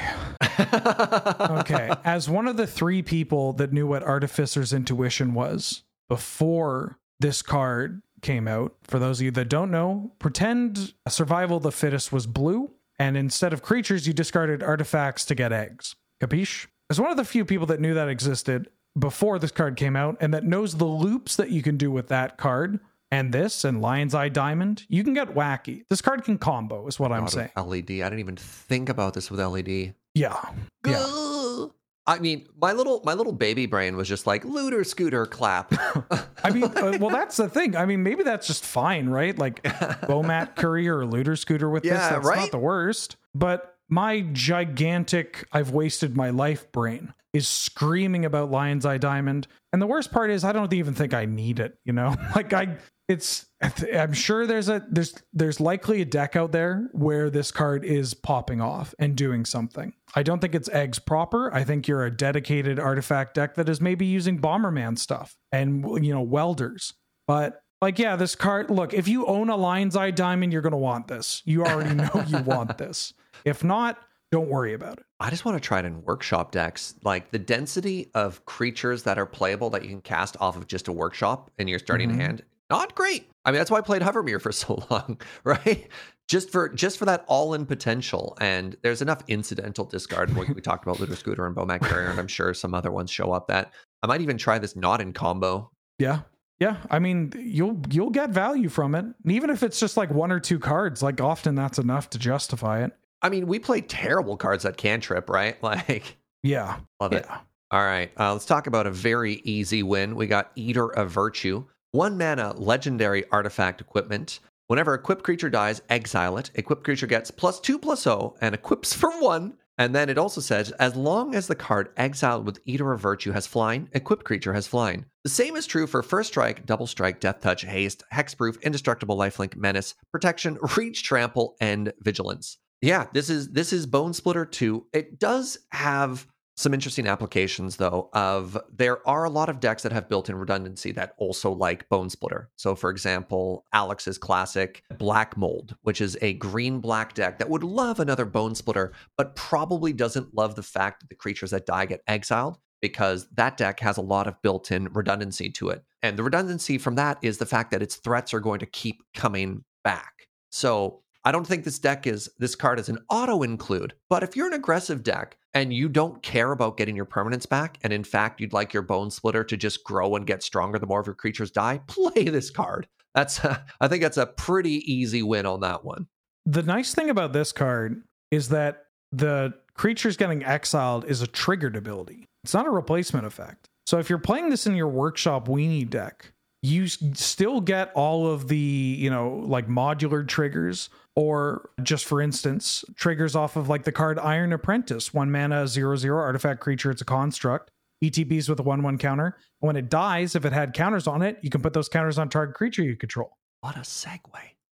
Okay, 0.58 1.90
as 2.04 2.28
one 2.28 2.46
of 2.46 2.56
the 2.56 2.66
three 2.66 3.02
people 3.02 3.52
that 3.54 3.72
knew 3.72 3.86
what 3.86 4.02
Artificer's 4.02 4.72
Intuition 4.72 5.34
was 5.34 5.82
before 6.08 6.98
this 7.20 7.42
card 7.42 8.02
came 8.22 8.48
out, 8.48 8.74
for 8.84 8.98
those 8.98 9.20
of 9.20 9.24
you 9.24 9.30
that 9.32 9.48
don't 9.48 9.70
know, 9.70 10.12
pretend 10.18 10.94
Survival 11.08 11.60
the 11.60 11.72
Fittest 11.72 12.12
was 12.12 12.26
blue, 12.26 12.70
and 12.98 13.16
instead 13.16 13.52
of 13.52 13.62
creatures, 13.62 14.06
you 14.06 14.12
discarded 14.12 14.62
artifacts 14.62 15.24
to 15.26 15.34
get 15.34 15.52
eggs. 15.52 15.94
Capiche? 16.22 16.66
As 16.90 17.00
one 17.00 17.10
of 17.10 17.16
the 17.16 17.24
few 17.24 17.44
people 17.44 17.66
that 17.66 17.80
knew 17.80 17.94
that 17.94 18.08
existed 18.08 18.68
before 18.98 19.38
this 19.38 19.50
card 19.50 19.76
came 19.76 19.96
out 19.96 20.16
and 20.20 20.32
that 20.32 20.44
knows 20.44 20.76
the 20.76 20.84
loops 20.84 21.36
that 21.36 21.50
you 21.50 21.62
can 21.62 21.76
do 21.76 21.90
with 21.90 22.08
that 22.08 22.36
card 22.38 22.78
and 23.14 23.32
this 23.32 23.64
and 23.64 23.80
Lion's 23.80 24.12
Eye 24.14 24.28
Diamond, 24.28 24.84
you 24.88 25.04
can 25.04 25.14
get 25.14 25.28
wacky. 25.34 25.84
This 25.88 26.02
card 26.02 26.24
can 26.24 26.36
combo, 26.36 26.86
is 26.88 26.98
what 26.98 27.12
I'm 27.12 27.28
saying. 27.28 27.50
LED. 27.56 27.90
I 27.90 28.08
didn't 28.10 28.18
even 28.18 28.36
think 28.36 28.88
about 28.88 29.14
this 29.14 29.30
with 29.30 29.38
LED. 29.38 29.94
Yeah. 30.14 30.40
Yeah. 30.84 31.66
I 32.06 32.18
mean, 32.18 32.46
my 32.60 32.72
little 32.72 33.00
my 33.04 33.14
little 33.14 33.32
baby 33.32 33.64
brain 33.66 33.96
was 33.96 34.08
just 34.08 34.26
like 34.26 34.44
looter 34.44 34.84
scooter 34.84 35.24
clap. 35.26 35.72
I 36.44 36.50
mean, 36.50 36.64
uh, 36.64 36.98
well, 37.00 37.08
that's 37.10 37.36
the 37.38 37.48
thing. 37.48 37.76
I 37.76 37.86
mean, 37.86 38.02
maybe 38.02 38.22
that's 38.24 38.46
just 38.46 38.64
fine, 38.64 39.08
right? 39.08 39.38
Like 39.38 39.62
Bomat 39.62 40.56
Courier 40.56 40.98
or 40.98 41.06
Looter 41.06 41.36
Scooter 41.36 41.70
with 41.70 41.82
this, 41.84 41.92
Yeah, 41.92 42.10
that's 42.10 42.26
right? 42.26 42.40
not 42.40 42.50
the 42.50 42.58
worst. 42.58 43.16
But 43.34 43.78
my 43.88 44.20
gigantic, 44.32 45.46
I've 45.52 45.70
wasted 45.70 46.16
my 46.16 46.30
life 46.30 46.70
brain 46.72 47.14
is 47.34 47.46
screaming 47.48 48.24
about 48.24 48.50
Lion's 48.50 48.86
Eye 48.86 48.96
Diamond. 48.98 49.46
And 49.72 49.82
the 49.82 49.86
worst 49.86 50.10
part 50.12 50.30
is, 50.30 50.44
I 50.44 50.52
don't 50.52 50.72
even 50.72 50.94
think 50.94 51.12
I 51.12 51.26
need 51.26 51.60
it. 51.60 51.76
You 51.84 51.92
know, 51.92 52.14
like 52.34 52.52
I, 52.54 52.78
it's. 53.08 53.46
I'm 53.94 54.12
sure 54.12 54.46
there's 54.46 54.68
a 54.68 54.84
there's 54.90 55.14
there's 55.32 55.58
likely 55.60 56.00
a 56.00 56.04
deck 56.04 56.36
out 56.36 56.52
there 56.52 56.88
where 56.92 57.28
this 57.30 57.50
card 57.50 57.84
is 57.84 58.14
popping 58.14 58.60
off 58.60 58.94
and 58.98 59.16
doing 59.16 59.44
something. 59.44 59.92
I 60.14 60.22
don't 60.22 60.40
think 60.40 60.54
it's 60.54 60.68
eggs 60.70 60.98
proper. 60.98 61.52
I 61.52 61.64
think 61.64 61.88
you're 61.88 62.04
a 62.04 62.14
dedicated 62.14 62.78
artifact 62.78 63.34
deck 63.34 63.54
that 63.56 63.68
is 63.68 63.80
maybe 63.80 64.06
using 64.06 64.38
Bomberman 64.38 64.98
stuff 64.98 65.36
and 65.50 66.04
you 66.04 66.14
know 66.14 66.22
welders. 66.22 66.94
But 67.26 67.60
Like, 67.82 67.98
yeah, 67.98 68.16
this 68.16 68.34
card, 68.34 68.70
look, 68.70 68.94
if 68.94 69.08
you 69.08 69.26
own 69.26 69.50
a 69.50 69.56
Lion's 69.56 69.96
Eye 69.96 70.10
Diamond, 70.10 70.52
you're 70.52 70.62
going 70.62 70.70
to 70.72 70.76
want 70.78 71.08
this. 71.08 71.42
You 71.44 71.64
already 71.64 71.94
know 71.94 72.24
you 72.26 72.38
want 72.38 72.78
this. 72.84 73.12
If 73.44 73.62
not, 73.64 73.98
don't 74.34 74.48
worry 74.48 74.74
about 74.74 74.98
it. 74.98 75.04
I 75.20 75.30
just 75.30 75.44
want 75.44 75.56
to 75.56 75.66
try 75.66 75.78
it 75.78 75.84
in 75.84 76.02
workshop 76.02 76.50
decks. 76.50 76.94
Like 77.04 77.30
the 77.30 77.38
density 77.38 78.10
of 78.14 78.44
creatures 78.46 79.04
that 79.04 79.16
are 79.18 79.26
playable 79.26 79.70
that 79.70 79.82
you 79.84 79.88
can 79.90 80.00
cast 80.00 80.36
off 80.40 80.56
of 80.56 80.66
just 80.66 80.88
a 80.88 80.92
workshop 80.92 81.50
in 81.58 81.68
your 81.68 81.78
starting 81.78 82.10
Mhm. 82.10 82.16
hand, 82.16 82.42
not 82.70 82.94
great. 82.96 83.30
I 83.44 83.50
mean, 83.52 83.58
that's 83.58 83.70
why 83.70 83.78
I 83.78 83.82
played 83.82 84.02
Hovermyr 84.02 84.40
for 84.42 84.50
so 84.64 84.84
long, 84.90 85.20
right? 85.44 85.88
Just 86.26 86.50
for 86.50 86.68
just 86.70 86.98
for 86.98 87.04
that 87.04 87.24
all-in 87.28 87.64
potential. 87.66 88.36
And 88.40 88.76
there's 88.82 89.02
enough 89.02 89.22
incidental 89.28 89.84
discard. 89.84 90.34
We, 90.36 90.46
we 90.52 90.60
talked 90.60 90.84
about 90.84 90.98
Looter 90.98 91.14
Scooter 91.22 91.46
and 91.46 91.54
Bomat 91.54 91.80
Courier, 91.82 92.08
and 92.10 92.18
I'm 92.18 92.26
sure 92.28 92.52
some 92.54 92.74
other 92.74 92.90
ones 92.90 93.10
show 93.10 93.30
up 93.32 93.46
that 93.48 93.72
I 94.02 94.06
might 94.08 94.20
even 94.22 94.36
try 94.38 94.58
this 94.58 94.74
not 94.74 95.00
in 95.00 95.12
combo. 95.12 95.70
Yeah. 95.98 96.20
Yeah, 96.60 96.76
I 96.90 96.98
mean, 97.00 97.32
you'll 97.36 97.80
you'll 97.90 98.10
get 98.10 98.30
value 98.30 98.68
from 98.68 98.94
it. 98.94 99.04
And 99.04 99.32
even 99.32 99.50
if 99.50 99.62
it's 99.62 99.78
just 99.78 99.96
like 99.96 100.10
one 100.10 100.30
or 100.32 100.38
two 100.40 100.58
cards, 100.58 101.02
like 101.02 101.20
often 101.20 101.54
that's 101.56 101.78
enough 101.78 102.08
to 102.10 102.18
justify 102.18 102.84
it. 102.84 102.92
I 103.24 103.30
mean, 103.30 103.46
we 103.46 103.58
play 103.58 103.80
terrible 103.80 104.36
cards 104.36 104.64
that 104.64 104.76
cantrip, 104.76 105.30
right? 105.30 105.56
Like, 105.62 106.18
Yeah. 106.42 106.76
love 107.00 107.14
it. 107.14 107.26
All 107.70 107.82
right, 107.82 108.12
uh, 108.20 108.34
let's 108.34 108.44
talk 108.44 108.66
about 108.68 108.86
a 108.86 108.90
very 108.90 109.40
easy 109.44 109.82
win. 109.82 110.14
We 110.14 110.26
got 110.26 110.52
Eater 110.54 110.90
of 110.94 111.10
Virtue, 111.10 111.64
one 111.90 112.18
mana 112.18 112.52
legendary 112.56 113.24
artifact 113.32 113.80
equipment. 113.80 114.40
Whenever 114.68 114.94
equipped 114.94 115.24
creature 115.24 115.48
dies, 115.50 115.80
exile 115.88 116.36
it. 116.36 116.50
Equipped 116.54 116.84
creature 116.84 117.06
gets 117.06 117.30
plus 117.30 117.58
two 117.60 117.78
plus 117.78 118.06
O 118.06 118.36
and 118.40 118.54
equips 118.54 118.92
for 119.00 119.10
one. 119.20 119.54
And 119.76 119.92
then 119.92 120.08
it 120.08 120.18
also 120.18 120.40
says, 120.40 120.70
as 120.72 120.94
long 120.94 121.34
as 121.34 121.48
the 121.48 121.56
card 121.56 121.88
exiled 121.96 122.46
with 122.46 122.60
Eater 122.64 122.92
of 122.92 123.00
Virtue 123.00 123.32
has 123.32 123.46
flying, 123.46 123.88
equipped 123.92 124.24
creature 124.24 124.52
has 124.52 124.68
flying. 124.68 125.06
The 125.24 125.30
same 125.30 125.56
is 125.56 125.66
true 125.66 125.88
for 125.88 126.02
First 126.02 126.28
Strike, 126.28 126.64
Double 126.64 126.86
Strike, 126.86 127.18
Death 127.18 127.40
Touch, 127.40 127.62
Haste, 127.62 128.04
Hexproof, 128.12 128.62
Indestructible, 128.62 129.16
Lifelink, 129.16 129.56
Menace, 129.56 129.94
Protection, 130.12 130.58
Reach, 130.76 131.02
Trample, 131.02 131.56
and 131.60 131.92
Vigilance. 132.00 132.58
Yeah, 132.84 133.06
this 133.14 133.30
is 133.30 133.48
this 133.48 133.72
is 133.72 133.86
Bonesplitter 133.86 134.50
2. 134.50 134.88
It 134.92 135.18
does 135.18 135.56
have 135.72 136.26
some 136.56 136.74
interesting 136.74 137.06
applications 137.08 137.76
though 137.76 138.10
of 138.12 138.58
there 138.70 139.06
are 139.08 139.24
a 139.24 139.30
lot 139.30 139.48
of 139.48 139.58
decks 139.58 139.82
that 139.82 139.90
have 139.90 140.08
built-in 140.08 140.36
redundancy 140.36 140.92
that 140.92 141.14
also 141.16 141.50
like 141.50 141.88
Bonesplitter. 141.88 142.48
So 142.56 142.76
for 142.76 142.90
example 142.90 143.64
alex's 143.72 144.18
classic 144.18 144.84
black 144.98 145.36
mold 145.36 145.74
which 145.82 146.00
is 146.00 146.16
a 146.20 146.34
green 146.34 146.78
black 146.78 147.14
deck 147.14 147.38
that 147.38 147.48
would 147.48 147.64
love 147.64 147.98
another 147.98 148.26
Bonesplitter 148.26 148.92
but 149.16 149.34
probably 149.34 149.92
doesn't 149.92 150.34
love 150.34 150.54
the 150.54 150.62
fact 150.62 151.00
that 151.00 151.08
the 151.08 151.16
creatures 151.16 151.50
that 151.50 151.66
die 151.66 151.86
get 151.86 152.02
exiled 152.06 152.58
because 152.82 153.26
that 153.32 153.56
deck 153.56 153.80
has 153.80 153.96
a 153.96 154.02
lot 154.02 154.28
of 154.28 154.40
built-in 154.42 154.92
redundancy 154.92 155.50
to 155.50 155.70
it. 155.70 155.82
And 156.02 156.18
the 156.18 156.22
redundancy 156.22 156.76
from 156.76 156.96
that 156.96 157.16
is 157.22 157.38
the 157.38 157.46
fact 157.46 157.70
that 157.70 157.82
its 157.82 157.96
threats 157.96 158.34
are 158.34 158.40
going 158.40 158.60
to 158.60 158.66
keep 158.66 159.02
coming 159.14 159.64
back. 159.82 160.28
So 160.50 161.03
I 161.24 161.32
don't 161.32 161.46
think 161.46 161.64
this 161.64 161.78
deck 161.78 162.06
is 162.06 162.28
this 162.38 162.54
card 162.54 162.78
is 162.78 162.88
an 162.88 162.98
auto 163.08 163.42
include, 163.42 163.94
but 164.10 164.22
if 164.22 164.36
you're 164.36 164.46
an 164.46 164.52
aggressive 164.52 165.02
deck 165.02 165.38
and 165.54 165.72
you 165.72 165.88
don't 165.88 166.22
care 166.22 166.52
about 166.52 166.76
getting 166.76 166.94
your 166.94 167.06
permanents 167.06 167.48
back, 167.48 167.78
and 167.82 167.92
in 167.92 168.04
fact 168.04 168.40
you'd 168.40 168.52
like 168.52 168.74
your 168.74 168.82
Bonesplitter 168.82 169.46
to 169.48 169.56
just 169.56 169.84
grow 169.84 170.16
and 170.16 170.26
get 170.26 170.42
stronger 170.42 170.78
the 170.78 170.86
more 170.86 171.00
of 171.00 171.06
your 171.06 171.14
creatures 171.14 171.50
die, 171.50 171.80
play 171.86 172.24
this 172.24 172.50
card. 172.50 172.86
That's 173.14 173.44
uh, 173.44 173.58
I 173.80 173.88
think 173.88 174.02
that's 174.02 174.18
a 174.18 174.26
pretty 174.26 174.82
easy 174.92 175.22
win 175.22 175.46
on 175.46 175.60
that 175.60 175.84
one. 175.84 176.08
The 176.44 176.62
nice 176.62 176.94
thing 176.94 177.08
about 177.08 177.32
this 177.32 177.52
card 177.52 178.02
is 178.30 178.50
that 178.50 178.84
the 179.12 179.54
creatures 179.74 180.16
getting 180.16 180.44
exiled 180.44 181.04
is 181.06 181.22
a 181.22 181.26
triggered 181.26 181.76
ability. 181.76 182.26
It's 182.42 182.52
not 182.52 182.66
a 182.66 182.70
replacement 182.70 183.24
effect. 183.26 183.68
So 183.86 183.98
if 183.98 184.10
you're 184.10 184.18
playing 184.18 184.50
this 184.50 184.66
in 184.66 184.74
your 184.74 184.88
workshop 184.88 185.48
weenie 185.48 185.88
deck, 185.88 186.33
you 186.64 186.86
still 186.86 187.60
get 187.60 187.92
all 187.94 188.26
of 188.26 188.48
the, 188.48 188.56
you 188.56 189.10
know, 189.10 189.42
like 189.44 189.68
modular 189.68 190.26
triggers 190.26 190.88
or 191.14 191.68
just 191.82 192.06
for 192.06 192.22
instance, 192.22 192.86
triggers 192.96 193.36
off 193.36 193.56
of 193.56 193.68
like 193.68 193.84
the 193.84 193.92
card 193.92 194.18
Iron 194.18 194.50
Apprentice, 194.50 195.12
one 195.12 195.30
mana, 195.30 195.68
zero 195.68 195.94
zero 195.96 196.18
artifact 196.18 196.60
creature, 196.60 196.90
it's 196.90 197.02
a 197.02 197.04
construct. 197.04 197.70
ETBs 198.02 198.48
with 198.48 198.58
a 198.60 198.62
one 198.62 198.82
one 198.82 198.96
counter. 198.96 199.36
When 199.60 199.76
it 199.76 199.90
dies, 199.90 200.34
if 200.34 200.46
it 200.46 200.54
had 200.54 200.72
counters 200.72 201.06
on 201.06 201.20
it, 201.20 201.38
you 201.42 201.50
can 201.50 201.60
put 201.60 201.74
those 201.74 201.88
counters 201.88 202.18
on 202.18 202.30
target 202.30 202.56
creature 202.56 202.82
you 202.82 202.96
control. 202.96 203.36
What 203.60 203.76
a 203.76 203.80
segue. 203.80 204.20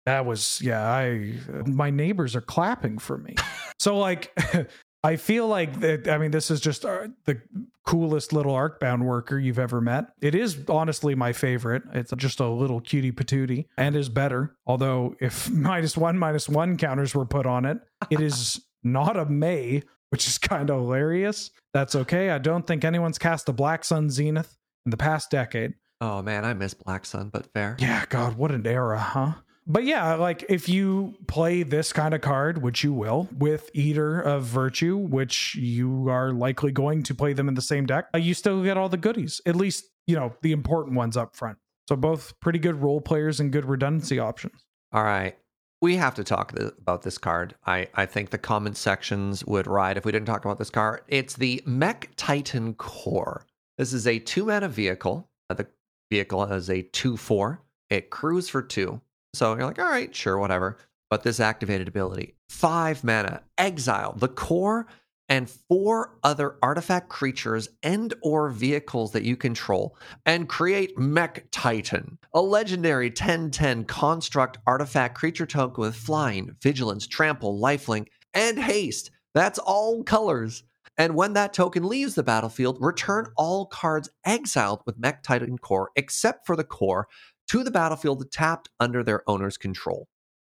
That 0.07 0.25
was 0.25 0.59
yeah. 0.63 0.91
I 0.91 1.36
my 1.67 1.91
neighbors 1.91 2.36
are 2.36 2.41
clapping 2.41 2.97
for 2.97 3.19
me. 3.19 3.36
so 3.79 3.99
like, 3.99 4.36
I 5.06 5.18
feel 5.18 5.47
like 5.47 5.82
that. 5.82 6.08
I 6.08 6.18
mean, 6.18 6.32
this 6.32 6.49
is 6.49 6.60
just 6.60 6.84
uh, 6.84 7.10
the 7.26 7.39
coolest 7.86 8.34
little 8.34 8.53
Arcbound 8.53 9.03
worker 9.03 9.38
you've 9.38 9.60
ever 9.60 9.80
met. 9.80 10.06
It 10.20 10.34
is 10.34 10.58
honestly 10.68 11.14
my 11.14 11.32
favorite. 11.32 11.84
It's 11.93 12.12
just 12.18 12.39
a 12.39 12.47
little 12.47 12.82
cutie 12.82 13.12
patootie 13.12 13.68
and 13.78 13.95
is 13.95 14.10
better. 14.10 14.56
Although 14.66 15.16
if 15.20 15.47
minus 15.51 15.95
one 15.95 16.18
minus 16.18 16.49
one 16.49 16.76
counters 16.78 17.14
were 17.14 17.26
put 17.26 17.45
on 17.45 17.66
it, 17.66 17.78
it 18.10 18.20
is 18.20 18.66
not 18.84 19.16
a 19.16 19.26
May, 19.26 19.84
which 20.10 20.28
is 20.28 20.39
kind 20.39 20.72
of 20.72 20.80
hilarious. 20.80 21.51
That's 21.72 21.93
okay. 21.93 22.32
I 22.32 22.39
don't 22.39 22.66
think 22.66 22.84
anyone's 22.84 23.20
cast 23.20 23.47
a 23.47 23.53
Black 23.53 23.86
Sun 23.86 24.10
Zenith 24.10 24.58
in 24.86 24.89
the 24.89 24.97
past 24.97 25.30
decade. 25.30 25.76
Oh 26.01 26.24
man, 26.24 26.43
I 26.45 26.56
miss 26.56 26.74
Black 26.74 27.06
Sun, 27.06 27.30
but 27.30 27.53
fair. 27.53 27.78
Yeah, 27.80 28.06
God, 28.10 28.38
what 28.38 28.51
an 28.51 28.66
era, 28.66 28.99
huh? 28.99 29.34
But 29.68 29.84
yeah, 29.84 30.13
like 30.16 30.45
if 30.47 30.70
you 30.70 31.16
play 31.28 31.63
this 31.63 31.91
kind 31.91 32.13
of 32.13 32.22
card, 32.22 32.61
which 32.61 32.84
you 32.84 32.93
will, 32.93 33.28
with 33.36 33.72
Eater 33.74 34.22
of 34.22 34.43
Virtue, 34.43 34.95
which 34.95 35.55
you 35.55 36.07
are 36.09 36.32
likely 36.32 36.72
going 36.72 37.01
to 37.03 37.16
play 37.16 37.34
them 37.34 37.47
in 37.47 37.55
the 37.55 37.61
same 37.61 37.86
deck, 37.88 38.05
uh, 38.13 38.20
you 38.20 38.36
still 38.36 38.63
get 38.63 38.78
all 38.78 38.89
the 38.89 38.97
goodies, 38.97 39.41
at 39.45 39.55
least, 39.55 39.86
you 40.05 40.16
know, 40.16 40.34
the 40.43 40.51
important 40.51 40.95
ones 40.95 41.18
up 41.18 41.36
front. 41.36 41.57
So 41.89 41.95
both 41.95 42.39
pretty 42.39 42.59
good 42.59 42.82
role 42.82 43.01
players 43.01 43.39
and 43.39 43.51
good 43.51 43.66
redundancy 43.66 44.20
options. 44.20 44.66
All 44.91 45.03
right. 45.03 45.36
We 45.82 45.95
have 45.97 46.16
to 46.16 46.24
talk 46.24 46.55
th- 46.55 46.72
about 46.80 47.01
this 47.01 47.18
card. 47.18 47.55
I, 47.66 47.88
I 47.95 48.05
think 48.05 48.30
the 48.30 48.38
comment 48.38 48.78
sections 48.78 49.45
would 49.45 49.68
ride 49.68 49.97
if 49.97 50.05
we 50.05 50.11
didn't 50.11 50.28
talk 50.28 50.45
about 50.45 50.57
this 50.57 50.70
card. 50.70 51.01
It's 51.07 51.36
the 51.36 51.61
Mechtitan 51.68 52.78
Core. 52.78 53.45
This 53.78 53.93
is 53.93 54.07
a 54.07 54.20
two 54.20 54.45
mana 54.45 54.70
vehicle. 54.70 55.28
Uh, 55.49 55.55
The 55.55 55.68
vehicle 56.11 56.45
has 56.45 56.70
a 56.70 56.84
2 56.84 57.18
4. 57.18 57.61
It 57.89 58.09
crews 58.09 58.47
for 58.47 58.61
two. 58.61 59.01
So 59.36 59.55
you're 59.55 59.65
like, 59.65 59.79
all 59.79 59.86
right, 59.86 60.13
sure, 60.15 60.38
whatever. 60.38 60.77
But 61.09 61.23
this 61.23 61.39
activated 61.39 61.88
ability 61.88 62.36
five 62.49 63.03
mana, 63.03 63.41
exile 63.57 64.13
the 64.17 64.27
core 64.27 64.88
and 65.27 65.49
four 65.49 66.17
other 66.23 66.55
artifact 66.61 67.09
creatures 67.09 67.69
and 67.83 68.13
or 68.21 68.49
vehicles 68.49 69.11
that 69.11 69.23
you 69.23 69.36
control 69.36 69.97
and 70.25 70.47
create 70.47 70.95
Mechtitan, 70.97 72.17
a 72.33 72.41
legendary 72.41 73.07
1010 73.07 73.86
construct 73.86 74.59
artifact 74.67 75.17
creature 75.17 75.45
token 75.45 75.81
with 75.81 75.95
flying, 75.95 76.55
vigilance, 76.61 77.07
trample, 77.07 77.59
lifelink, 77.59 78.07
and 78.33 78.59
haste. 78.59 79.11
That's 79.33 79.59
all 79.59 80.03
colors. 80.03 80.63
And 80.97 81.15
when 81.15 81.33
that 81.33 81.53
token 81.53 81.88
leaves 81.88 82.15
the 82.15 82.23
battlefield, 82.23 82.77
return 82.79 83.27
all 83.36 83.65
cards 83.65 84.09
exiled 84.25 84.81
with 84.86 85.01
Mechtitan 85.01 85.59
core, 85.59 85.89
except 85.95 86.45
for 86.45 86.55
the 86.55 86.63
core, 86.63 87.07
to 87.50 87.64
the 87.64 87.72
battlefield 87.72 88.32
tapped 88.32 88.70
under 88.80 89.04
their 89.04 89.28
owner's 89.30 89.58
control. 89.58 90.08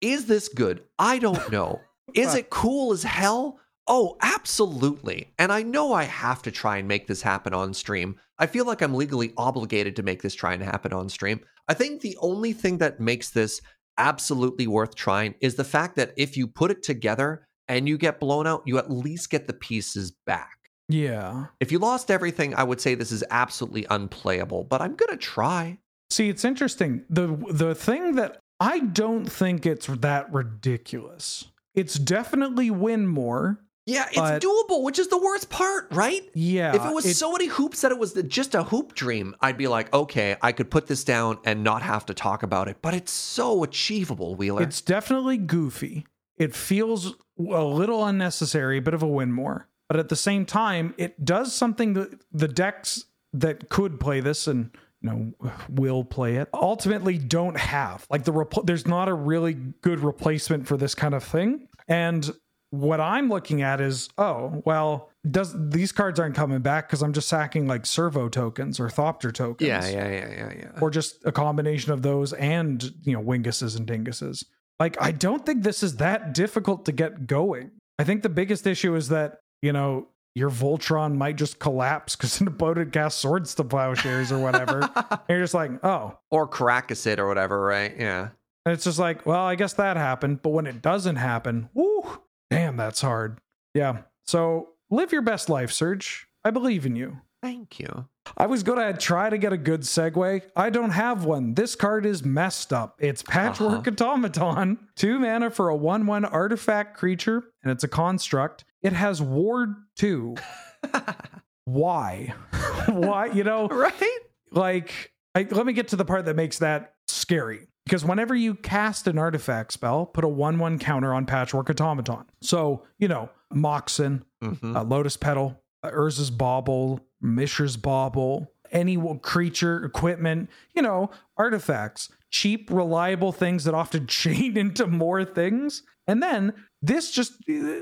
Is 0.00 0.26
this 0.26 0.48
good? 0.48 0.84
I 0.98 1.18
don't 1.18 1.50
know. 1.52 1.80
Is 2.14 2.34
it 2.34 2.50
cool 2.50 2.92
as 2.92 3.02
hell? 3.02 3.58
Oh, 3.88 4.16
absolutely. 4.20 5.32
And 5.38 5.52
I 5.52 5.62
know 5.62 5.92
I 5.92 6.04
have 6.04 6.42
to 6.42 6.50
try 6.50 6.78
and 6.78 6.88
make 6.88 7.06
this 7.06 7.22
happen 7.22 7.54
on 7.54 7.72
stream. 7.72 8.16
I 8.38 8.46
feel 8.46 8.64
like 8.64 8.82
I'm 8.82 8.94
legally 8.94 9.32
obligated 9.36 9.96
to 9.96 10.02
make 10.02 10.22
this 10.22 10.34
try 10.34 10.54
and 10.54 10.62
happen 10.62 10.92
on 10.92 11.08
stream. 11.08 11.40
I 11.68 11.74
think 11.74 12.00
the 12.00 12.16
only 12.20 12.52
thing 12.52 12.78
that 12.78 13.00
makes 13.00 13.30
this 13.30 13.60
absolutely 13.98 14.66
worth 14.66 14.94
trying 14.94 15.34
is 15.40 15.54
the 15.54 15.64
fact 15.64 15.96
that 15.96 16.12
if 16.16 16.36
you 16.36 16.46
put 16.46 16.70
it 16.70 16.82
together 16.82 17.46
and 17.68 17.88
you 17.88 17.96
get 17.96 18.20
blown 18.20 18.46
out, 18.46 18.62
you 18.66 18.78
at 18.78 18.90
least 18.90 19.30
get 19.30 19.46
the 19.46 19.52
pieces 19.52 20.12
back. 20.26 20.56
Yeah. 20.88 21.46
If 21.60 21.72
you 21.72 21.78
lost 21.78 22.10
everything, 22.10 22.54
I 22.54 22.62
would 22.62 22.80
say 22.80 22.94
this 22.94 23.12
is 23.12 23.24
absolutely 23.30 23.86
unplayable, 23.90 24.64
but 24.64 24.80
I'm 24.80 24.94
going 24.94 25.10
to 25.10 25.16
try. 25.16 25.78
See, 26.10 26.28
it's 26.28 26.44
interesting. 26.44 27.04
The 27.10 27.26
the 27.50 27.74
thing 27.74 28.14
that 28.14 28.38
I 28.60 28.78
don't 28.80 29.26
think 29.26 29.66
it's 29.66 29.86
that 29.86 30.32
ridiculous. 30.32 31.46
It's 31.74 31.94
definitely 31.98 32.70
win 32.70 33.06
more. 33.06 33.60
Yeah, 33.88 34.06
it's 34.08 34.16
But- 34.16 34.42
doable, 34.42 34.82
which 34.82 34.98
is 34.98 35.08
the 35.08 35.18
worst 35.18 35.48
part, 35.48 35.86
right? 35.92 36.28
Yeah. 36.34 36.74
if 36.74 36.84
it 36.84 36.92
was 36.92 37.06
it- 37.06 37.14
so 37.14 37.30
many 37.30 37.46
hoops 37.46 37.82
that 37.82 37.92
it 37.92 37.98
was 37.98 38.14
just 38.26 38.54
a 38.56 38.64
hoop 38.64 38.94
dream, 38.94 39.36
I'd 39.40 39.56
be 39.56 39.68
like, 39.68 39.92
okay, 39.94 40.36
I 40.42 40.50
could 40.50 40.72
put 40.72 40.88
this 40.88 41.04
down 41.04 41.38
and 41.44 41.62
not 41.62 41.82
have 41.82 42.04
to 42.06 42.14
talk 42.14 42.42
about 42.42 42.66
it. 42.66 42.78
But 42.82 42.94
it's 42.94 43.12
so 43.12 43.62
achievable, 43.62 44.34
Wheeler. 44.34 44.62
It's 44.62 44.80
definitely 44.80 45.36
goofy. 45.36 46.04
It 46.36 46.52
feels 46.54 47.14
a 47.38 47.62
little 47.62 48.04
unnecessary, 48.04 48.78
a 48.78 48.82
bit 48.82 48.94
of 48.94 49.04
a 49.04 49.08
win 49.08 49.30
more. 49.30 49.68
But 49.88 50.00
at 50.00 50.08
the 50.08 50.16
same 50.16 50.46
time, 50.46 50.92
it 50.98 51.24
does 51.24 51.52
something 51.54 51.92
that 51.92 52.20
the 52.32 52.48
decks 52.48 53.04
that 53.32 53.68
could 53.68 54.00
play 54.00 54.18
this 54.20 54.48
and 54.48 54.70
know 55.06 55.32
will 55.68 56.04
play 56.04 56.36
it 56.36 56.48
ultimately 56.52 57.18
don't 57.18 57.56
have. 57.56 58.06
Like 58.10 58.24
the 58.24 58.32
repl- 58.32 58.66
there's 58.66 58.86
not 58.86 59.08
a 59.08 59.14
really 59.14 59.54
good 59.54 60.00
replacement 60.00 60.66
for 60.66 60.76
this 60.76 60.94
kind 60.94 61.14
of 61.14 61.24
thing. 61.24 61.68
And 61.88 62.30
what 62.70 63.00
I'm 63.00 63.28
looking 63.28 63.62
at 63.62 63.80
is, 63.80 64.08
oh, 64.18 64.62
well, 64.64 65.10
does 65.28 65.54
these 65.70 65.92
cards 65.92 66.20
aren't 66.20 66.34
coming 66.34 66.60
back 66.60 66.88
because 66.88 67.02
I'm 67.02 67.12
just 67.12 67.28
sacking 67.28 67.66
like 67.66 67.86
servo 67.86 68.28
tokens 68.28 68.78
or 68.78 68.88
Thopter 68.88 69.32
tokens. 69.32 69.68
Yeah, 69.68 69.88
yeah, 69.88 70.08
yeah, 70.08 70.30
yeah, 70.30 70.52
yeah. 70.56 70.80
Or 70.80 70.90
just 70.90 71.24
a 71.24 71.32
combination 71.32 71.92
of 71.92 72.02
those 72.02 72.32
and 72.32 72.82
you 73.02 73.12
know 73.12 73.22
Winguses 73.22 73.76
and 73.76 73.86
Dinguses. 73.86 74.44
Like 74.78 75.00
I 75.00 75.12
don't 75.12 75.44
think 75.44 75.62
this 75.62 75.82
is 75.82 75.96
that 75.96 76.34
difficult 76.34 76.84
to 76.86 76.92
get 76.92 77.26
going. 77.26 77.70
I 77.98 78.04
think 78.04 78.22
the 78.22 78.28
biggest 78.28 78.66
issue 78.66 78.94
is 78.94 79.08
that 79.08 79.38
you 79.62 79.72
know 79.72 80.08
your 80.36 80.50
Voltron 80.50 81.16
might 81.16 81.36
just 81.36 81.58
collapse 81.58 82.14
because 82.14 82.42
an 82.42 82.46
opponent 82.48 82.92
casts 82.92 83.22
swords 83.22 83.54
to 83.54 83.64
plowshares 83.64 84.30
or 84.30 84.38
whatever. 84.38 84.82
and 84.94 85.20
you're 85.30 85.40
just 85.40 85.54
like, 85.54 85.82
oh. 85.82 86.18
Or 86.30 86.46
Karakas 86.46 87.18
or 87.18 87.26
whatever, 87.26 87.58
right? 87.58 87.96
Yeah. 87.98 88.28
And 88.66 88.74
it's 88.74 88.84
just 88.84 88.98
like, 88.98 89.24
well, 89.24 89.44
I 89.44 89.54
guess 89.54 89.72
that 89.74 89.96
happened. 89.96 90.42
But 90.42 90.50
when 90.50 90.66
it 90.66 90.82
doesn't 90.82 91.16
happen, 91.16 91.70
whoo, 91.72 92.20
damn, 92.50 92.76
that's 92.76 93.00
hard. 93.00 93.38
Yeah. 93.72 94.02
So 94.26 94.74
live 94.90 95.10
your 95.10 95.22
best 95.22 95.48
life, 95.48 95.72
Serge. 95.72 96.28
I 96.44 96.50
believe 96.50 96.84
in 96.84 96.96
you. 96.96 97.22
Thank 97.42 97.78
you. 97.78 98.06
I 98.36 98.46
was 98.46 98.62
going 98.62 98.92
to 98.92 98.98
try 98.98 99.30
to 99.30 99.38
get 99.38 99.54
a 99.54 99.56
good 99.56 99.82
segue. 99.82 100.42
I 100.54 100.68
don't 100.68 100.90
have 100.90 101.24
one. 101.24 101.54
This 101.54 101.74
card 101.74 102.04
is 102.04 102.24
messed 102.24 102.72
up. 102.72 102.96
It's 102.98 103.22
Patchwork 103.22 103.88
uh-huh. 103.88 104.04
Automaton, 104.04 104.78
two 104.96 105.18
mana 105.18 105.50
for 105.50 105.70
a 105.70 105.76
1 105.76 106.06
1 106.06 106.24
artifact 106.26 106.96
creature, 106.96 107.44
and 107.62 107.72
it's 107.72 107.84
a 107.84 107.88
construct. 107.88 108.64
It 108.86 108.92
has 108.92 109.20
Ward 109.20 109.74
2. 109.96 110.36
Why? 111.64 112.32
Why? 112.86 113.26
You 113.26 113.42
know, 113.42 113.66
right? 113.66 114.18
Like, 114.52 115.12
I, 115.34 115.44
let 115.50 115.66
me 115.66 115.72
get 115.72 115.88
to 115.88 115.96
the 115.96 116.04
part 116.04 116.24
that 116.26 116.36
makes 116.36 116.60
that 116.60 116.94
scary. 117.08 117.66
Because 117.84 118.04
whenever 118.04 118.32
you 118.32 118.54
cast 118.54 119.08
an 119.08 119.18
artifact 119.18 119.72
spell, 119.72 120.06
put 120.06 120.22
a 120.22 120.28
1 120.28 120.60
1 120.60 120.78
counter 120.78 121.12
on 121.12 121.26
Patchwork 121.26 121.68
Automaton. 121.68 122.26
So, 122.42 122.84
you 123.00 123.08
know, 123.08 123.28
Moxen, 123.52 124.22
mm-hmm. 124.40 124.76
uh, 124.76 124.84
Lotus 124.84 125.16
Petal, 125.16 125.60
uh, 125.82 125.90
Urza's 125.90 126.30
Bauble, 126.30 127.00
Mishra's 127.20 127.76
Bauble, 127.76 128.52
any 128.70 128.96
creature, 129.20 129.84
equipment, 129.84 130.48
you 130.76 130.82
know, 130.82 131.10
artifacts, 131.36 132.08
cheap, 132.30 132.70
reliable 132.70 133.32
things 133.32 133.64
that 133.64 133.74
often 133.74 134.06
chain 134.08 134.56
into 134.56 134.86
more 134.86 135.24
things. 135.24 135.82
And 136.06 136.22
then 136.22 136.52
this 136.86 137.10
just 137.10 137.34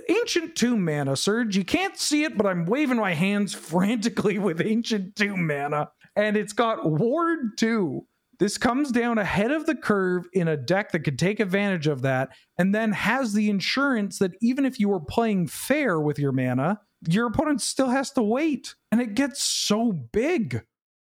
ancient 0.08 0.56
tomb 0.56 0.84
mana, 0.84 1.16
Serge. 1.16 1.56
You 1.56 1.64
can't 1.64 1.96
see 1.96 2.24
it, 2.24 2.36
but 2.36 2.46
I'm 2.46 2.64
waving 2.64 2.98
my 2.98 3.14
hands 3.14 3.54
frantically 3.54 4.38
with 4.38 4.60
ancient 4.60 5.16
tomb 5.16 5.46
mana. 5.46 5.90
And 6.16 6.36
it's 6.36 6.52
got 6.52 6.88
Ward 6.88 7.58
2 7.58 8.06
this 8.38 8.58
comes 8.58 8.90
down 8.90 9.18
ahead 9.18 9.50
of 9.50 9.66
the 9.66 9.74
curve 9.74 10.26
in 10.32 10.48
a 10.48 10.56
deck 10.56 10.92
that 10.92 11.00
could 11.00 11.18
take 11.18 11.40
advantage 11.40 11.86
of 11.86 12.02
that, 12.02 12.30
and 12.58 12.74
then 12.74 12.92
has 12.92 13.32
the 13.32 13.48
insurance 13.48 14.18
that 14.18 14.32
even 14.40 14.64
if 14.64 14.80
you 14.80 14.88
were 14.88 15.00
playing 15.00 15.46
fair 15.46 16.00
with 16.00 16.18
your 16.18 16.32
mana, 16.32 16.80
your 17.08 17.26
opponent 17.26 17.60
still 17.60 17.88
has 17.88 18.10
to 18.12 18.22
wait. 18.22 18.74
And 18.90 19.00
it 19.00 19.14
gets 19.14 19.42
so 19.42 19.92
big. 19.92 20.62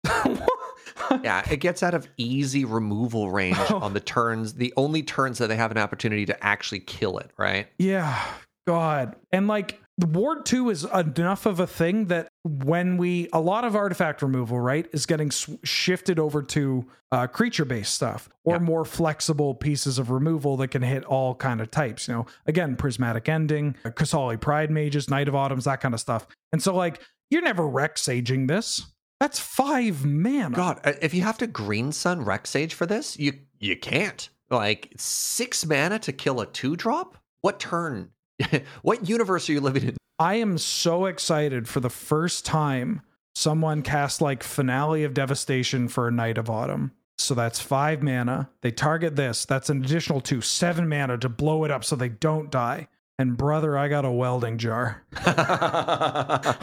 yeah, 1.22 1.42
it 1.50 1.58
gets 1.58 1.82
out 1.82 1.94
of 1.94 2.08
easy 2.16 2.64
removal 2.64 3.30
range 3.30 3.58
oh. 3.70 3.78
on 3.78 3.94
the 3.94 4.00
turns, 4.00 4.54
the 4.54 4.72
only 4.76 5.02
turns 5.02 5.38
that 5.38 5.48
they 5.48 5.56
have 5.56 5.70
an 5.70 5.78
opportunity 5.78 6.26
to 6.26 6.44
actually 6.44 6.80
kill 6.80 7.18
it, 7.18 7.30
right? 7.36 7.68
Yeah. 7.78 8.22
God. 8.66 9.16
And 9.32 9.48
like 9.48 9.80
the 9.98 10.06
Ward 10.06 10.46
2 10.46 10.70
is 10.70 10.84
enough 10.84 11.46
of 11.46 11.60
a 11.60 11.66
thing 11.66 12.06
that 12.06 12.28
when 12.44 12.96
we 12.96 13.28
a 13.32 13.40
lot 13.40 13.64
of 13.64 13.76
artifact 13.76 14.22
removal 14.22 14.58
right 14.58 14.86
is 14.92 15.04
getting 15.04 15.30
sw- 15.30 15.50
shifted 15.64 16.18
over 16.18 16.42
to 16.42 16.86
uh, 17.10 17.26
creature 17.26 17.64
based 17.64 17.94
stuff 17.94 18.28
or 18.44 18.54
yeah. 18.54 18.60
more 18.60 18.84
flexible 18.84 19.54
pieces 19.54 19.98
of 19.98 20.10
removal 20.10 20.56
that 20.56 20.68
can 20.68 20.82
hit 20.82 21.04
all 21.04 21.34
kind 21.34 21.60
of 21.60 21.70
types 21.70 22.08
you 22.08 22.14
know 22.14 22.26
again 22.46 22.74
prismatic 22.74 23.28
ending 23.28 23.76
Kasali 23.84 24.40
Pride 24.40 24.70
Mages, 24.70 25.10
Knight 25.10 25.28
of 25.28 25.34
Autumns 25.34 25.64
that 25.64 25.80
kind 25.80 25.94
of 25.94 26.00
stuff 26.00 26.26
and 26.52 26.62
so 26.62 26.74
like 26.74 27.00
you're 27.30 27.42
never 27.42 27.68
Rex 27.68 28.02
Saging 28.02 28.48
this 28.48 28.86
that's 29.22 29.38
five 29.38 30.04
mana 30.04 30.54
god 30.54 30.80
uh, 30.84 30.92
if 31.00 31.14
you 31.14 31.22
have 31.22 31.38
to 31.38 31.46
green 31.46 31.92
sun 31.92 32.24
Rex 32.24 32.50
Sage 32.50 32.74
for 32.74 32.86
this 32.86 33.18
you 33.18 33.32
you 33.58 33.76
can't 33.76 34.28
like 34.50 34.92
six 34.96 35.64
mana 35.64 35.98
to 36.00 36.12
kill 36.12 36.40
a 36.40 36.46
two 36.46 36.76
drop 36.76 37.16
what 37.40 37.60
turn 37.60 38.10
what 38.82 39.08
universe 39.08 39.48
are 39.48 39.52
you 39.52 39.60
living 39.60 39.84
in? 39.84 39.96
I 40.18 40.34
am 40.34 40.58
so 40.58 41.06
excited 41.06 41.68
for 41.68 41.80
the 41.80 41.90
first 41.90 42.44
time 42.44 43.02
someone 43.34 43.82
cast 43.82 44.20
like 44.20 44.42
Finale 44.42 45.04
of 45.04 45.14
Devastation 45.14 45.88
for 45.88 46.08
a 46.08 46.12
Knight 46.12 46.38
of 46.38 46.50
Autumn. 46.50 46.92
So 47.18 47.34
that's 47.34 47.60
five 47.60 48.02
mana. 48.02 48.50
They 48.62 48.70
target 48.70 49.16
this. 49.16 49.44
That's 49.44 49.70
an 49.70 49.84
additional 49.84 50.20
two, 50.20 50.40
seven 50.40 50.88
mana 50.88 51.18
to 51.18 51.28
blow 51.28 51.64
it 51.64 51.70
up 51.70 51.84
so 51.84 51.96
they 51.96 52.08
don't 52.08 52.50
die. 52.50 52.88
And 53.22 53.36
brother, 53.36 53.78
I 53.78 53.86
got 53.86 54.04
a 54.04 54.10
welding 54.10 54.58
jar. 54.58 55.04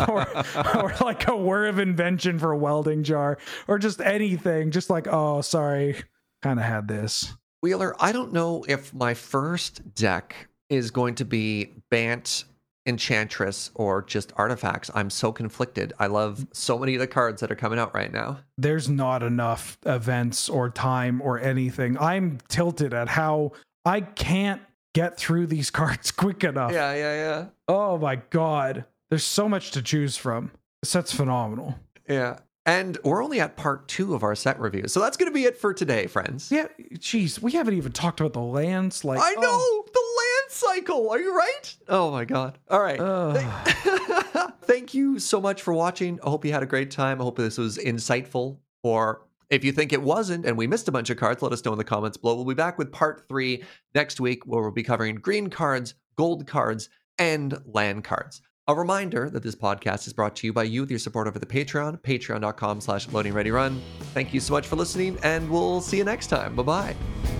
or, 0.09 0.27
or 0.75 0.93
like 0.99 1.25
a 1.29 1.37
Whir 1.37 1.67
of 1.67 1.79
Invention 1.79 2.37
for 2.37 2.51
a 2.51 2.57
welding 2.57 3.03
jar. 3.03 3.37
Or 3.69 3.79
just 3.79 4.01
anything. 4.01 4.69
Just 4.69 4.89
like, 4.89 5.07
oh, 5.09 5.39
sorry, 5.39 6.03
kind 6.41 6.59
of 6.59 6.65
had 6.65 6.89
this. 6.89 7.33
Wheeler, 7.61 7.95
I 7.97 8.11
don't 8.11 8.33
know 8.33 8.65
if 8.67 8.93
my 8.93 9.13
first 9.13 9.95
deck 9.95 10.49
is 10.67 10.91
going 10.91 11.15
to 11.15 11.23
be 11.23 11.71
Bant, 11.89 12.43
Enchantress, 12.85 13.71
or 13.75 14.01
just 14.01 14.33
artifacts. 14.35 14.91
I'm 14.93 15.09
so 15.09 15.31
conflicted. 15.31 15.93
I 15.97 16.07
love 16.07 16.45
so 16.51 16.77
many 16.77 16.93
of 16.93 16.99
the 16.99 17.07
cards 17.07 17.39
that 17.39 17.53
are 17.53 17.55
coming 17.55 17.79
out 17.79 17.95
right 17.95 18.11
now. 18.11 18.39
There's 18.57 18.89
not 18.89 19.23
enough 19.23 19.77
events 19.85 20.49
or 20.49 20.69
time 20.69 21.21
or 21.21 21.39
anything. 21.39 21.97
I'm 21.97 22.39
tilted 22.49 22.93
at 22.93 23.07
how 23.07 23.53
I 23.85 24.01
can't 24.01 24.61
get 24.93 25.17
through 25.17 25.47
these 25.47 25.69
cards 25.71 26.11
quick 26.11 26.43
enough. 26.43 26.71
Yeah, 26.71 26.93
yeah, 26.93 27.15
yeah. 27.15 27.45
Oh 27.67 27.97
my 27.97 28.17
god. 28.17 28.85
There's 29.09 29.23
so 29.23 29.49
much 29.49 29.71
to 29.71 29.81
choose 29.81 30.17
from. 30.17 30.51
This 30.81 30.91
set's 30.91 31.13
phenomenal. 31.13 31.75
Yeah. 32.07 32.39
And 32.65 32.99
we're 33.03 33.23
only 33.23 33.39
at 33.39 33.55
part 33.55 33.87
two 33.87 34.13
of 34.13 34.21
our 34.21 34.35
set 34.35 34.59
review. 34.59 34.87
So 34.87 34.99
that's 34.99 35.17
going 35.17 35.31
to 35.31 35.33
be 35.33 35.45
it 35.45 35.57
for 35.57 35.73
today, 35.73 36.05
friends. 36.05 36.51
Yeah. 36.51 36.67
Jeez, 36.95 37.41
we 37.41 37.53
haven't 37.53 37.73
even 37.73 37.91
talked 37.91 38.19
about 38.19 38.33
the 38.33 38.41
lands. 38.41 39.03
Like, 39.03 39.19
I 39.19 39.33
know. 39.33 39.49
Oh. 39.49 39.85
The 39.91 39.99
land 39.99 40.51
cycle. 40.51 41.09
Are 41.09 41.19
you 41.19 41.35
right? 41.35 41.75
Oh 41.87 42.11
my 42.11 42.25
god. 42.25 42.59
All 42.69 42.79
right. 42.81 42.99
Thank 44.63 44.93
you 44.93 45.17
so 45.17 45.41
much 45.41 45.63
for 45.63 45.73
watching. 45.73 46.19
I 46.23 46.29
hope 46.29 46.45
you 46.45 46.51
had 46.51 46.61
a 46.61 46.67
great 46.67 46.91
time. 46.91 47.19
I 47.19 47.23
hope 47.23 47.37
this 47.37 47.57
was 47.57 47.79
insightful. 47.79 48.57
Or 48.83 49.23
if 49.49 49.63
you 49.63 49.71
think 49.71 49.93
it 49.93 50.01
wasn't 50.01 50.45
and 50.45 50.57
we 50.57 50.67
missed 50.67 50.87
a 50.87 50.91
bunch 50.91 51.09
of 51.09 51.17
cards, 51.17 51.41
let 51.41 51.51
us 51.51 51.63
know 51.63 51.71
in 51.71 51.77
the 51.77 51.83
comments 51.83 52.17
below. 52.17 52.35
We'll 52.35 52.45
be 52.45 52.53
back 52.53 52.77
with 52.77 52.91
part 52.91 53.25
three 53.27 53.63
next 53.95 54.19
week 54.19 54.45
where 54.45 54.61
we'll 54.61 54.71
be 54.71 54.83
covering 54.83 55.15
green 55.15 55.49
cards, 55.49 55.95
gold 56.15 56.47
cards, 56.47 56.89
and 57.17 57.59
land 57.65 58.03
cards. 58.03 58.41
A 58.67 58.75
reminder 58.75 59.31
that 59.31 59.41
this 59.41 59.55
podcast 59.55 60.05
is 60.05 60.13
brought 60.13 60.35
to 60.37 60.47
you 60.47 60.53
by 60.53 60.63
you 60.63 60.81
with 60.81 60.91
your 60.91 60.99
support 60.99 61.27
over 61.27 61.39
the 61.39 61.45
Patreon, 61.45 61.99
patreon.com 62.01 62.81
slash 62.81 63.07
loading 63.09 63.33
ready 63.33 63.49
run. 63.49 63.81
Thank 64.13 64.31
you 64.31 64.39
so 64.39 64.53
much 64.53 64.67
for 64.67 64.75
listening, 64.75 65.17
and 65.23 65.49
we'll 65.49 65.81
see 65.81 65.97
you 65.97 66.03
next 66.03 66.27
time. 66.27 66.55
Bye 66.55 66.63
bye. 66.63 67.38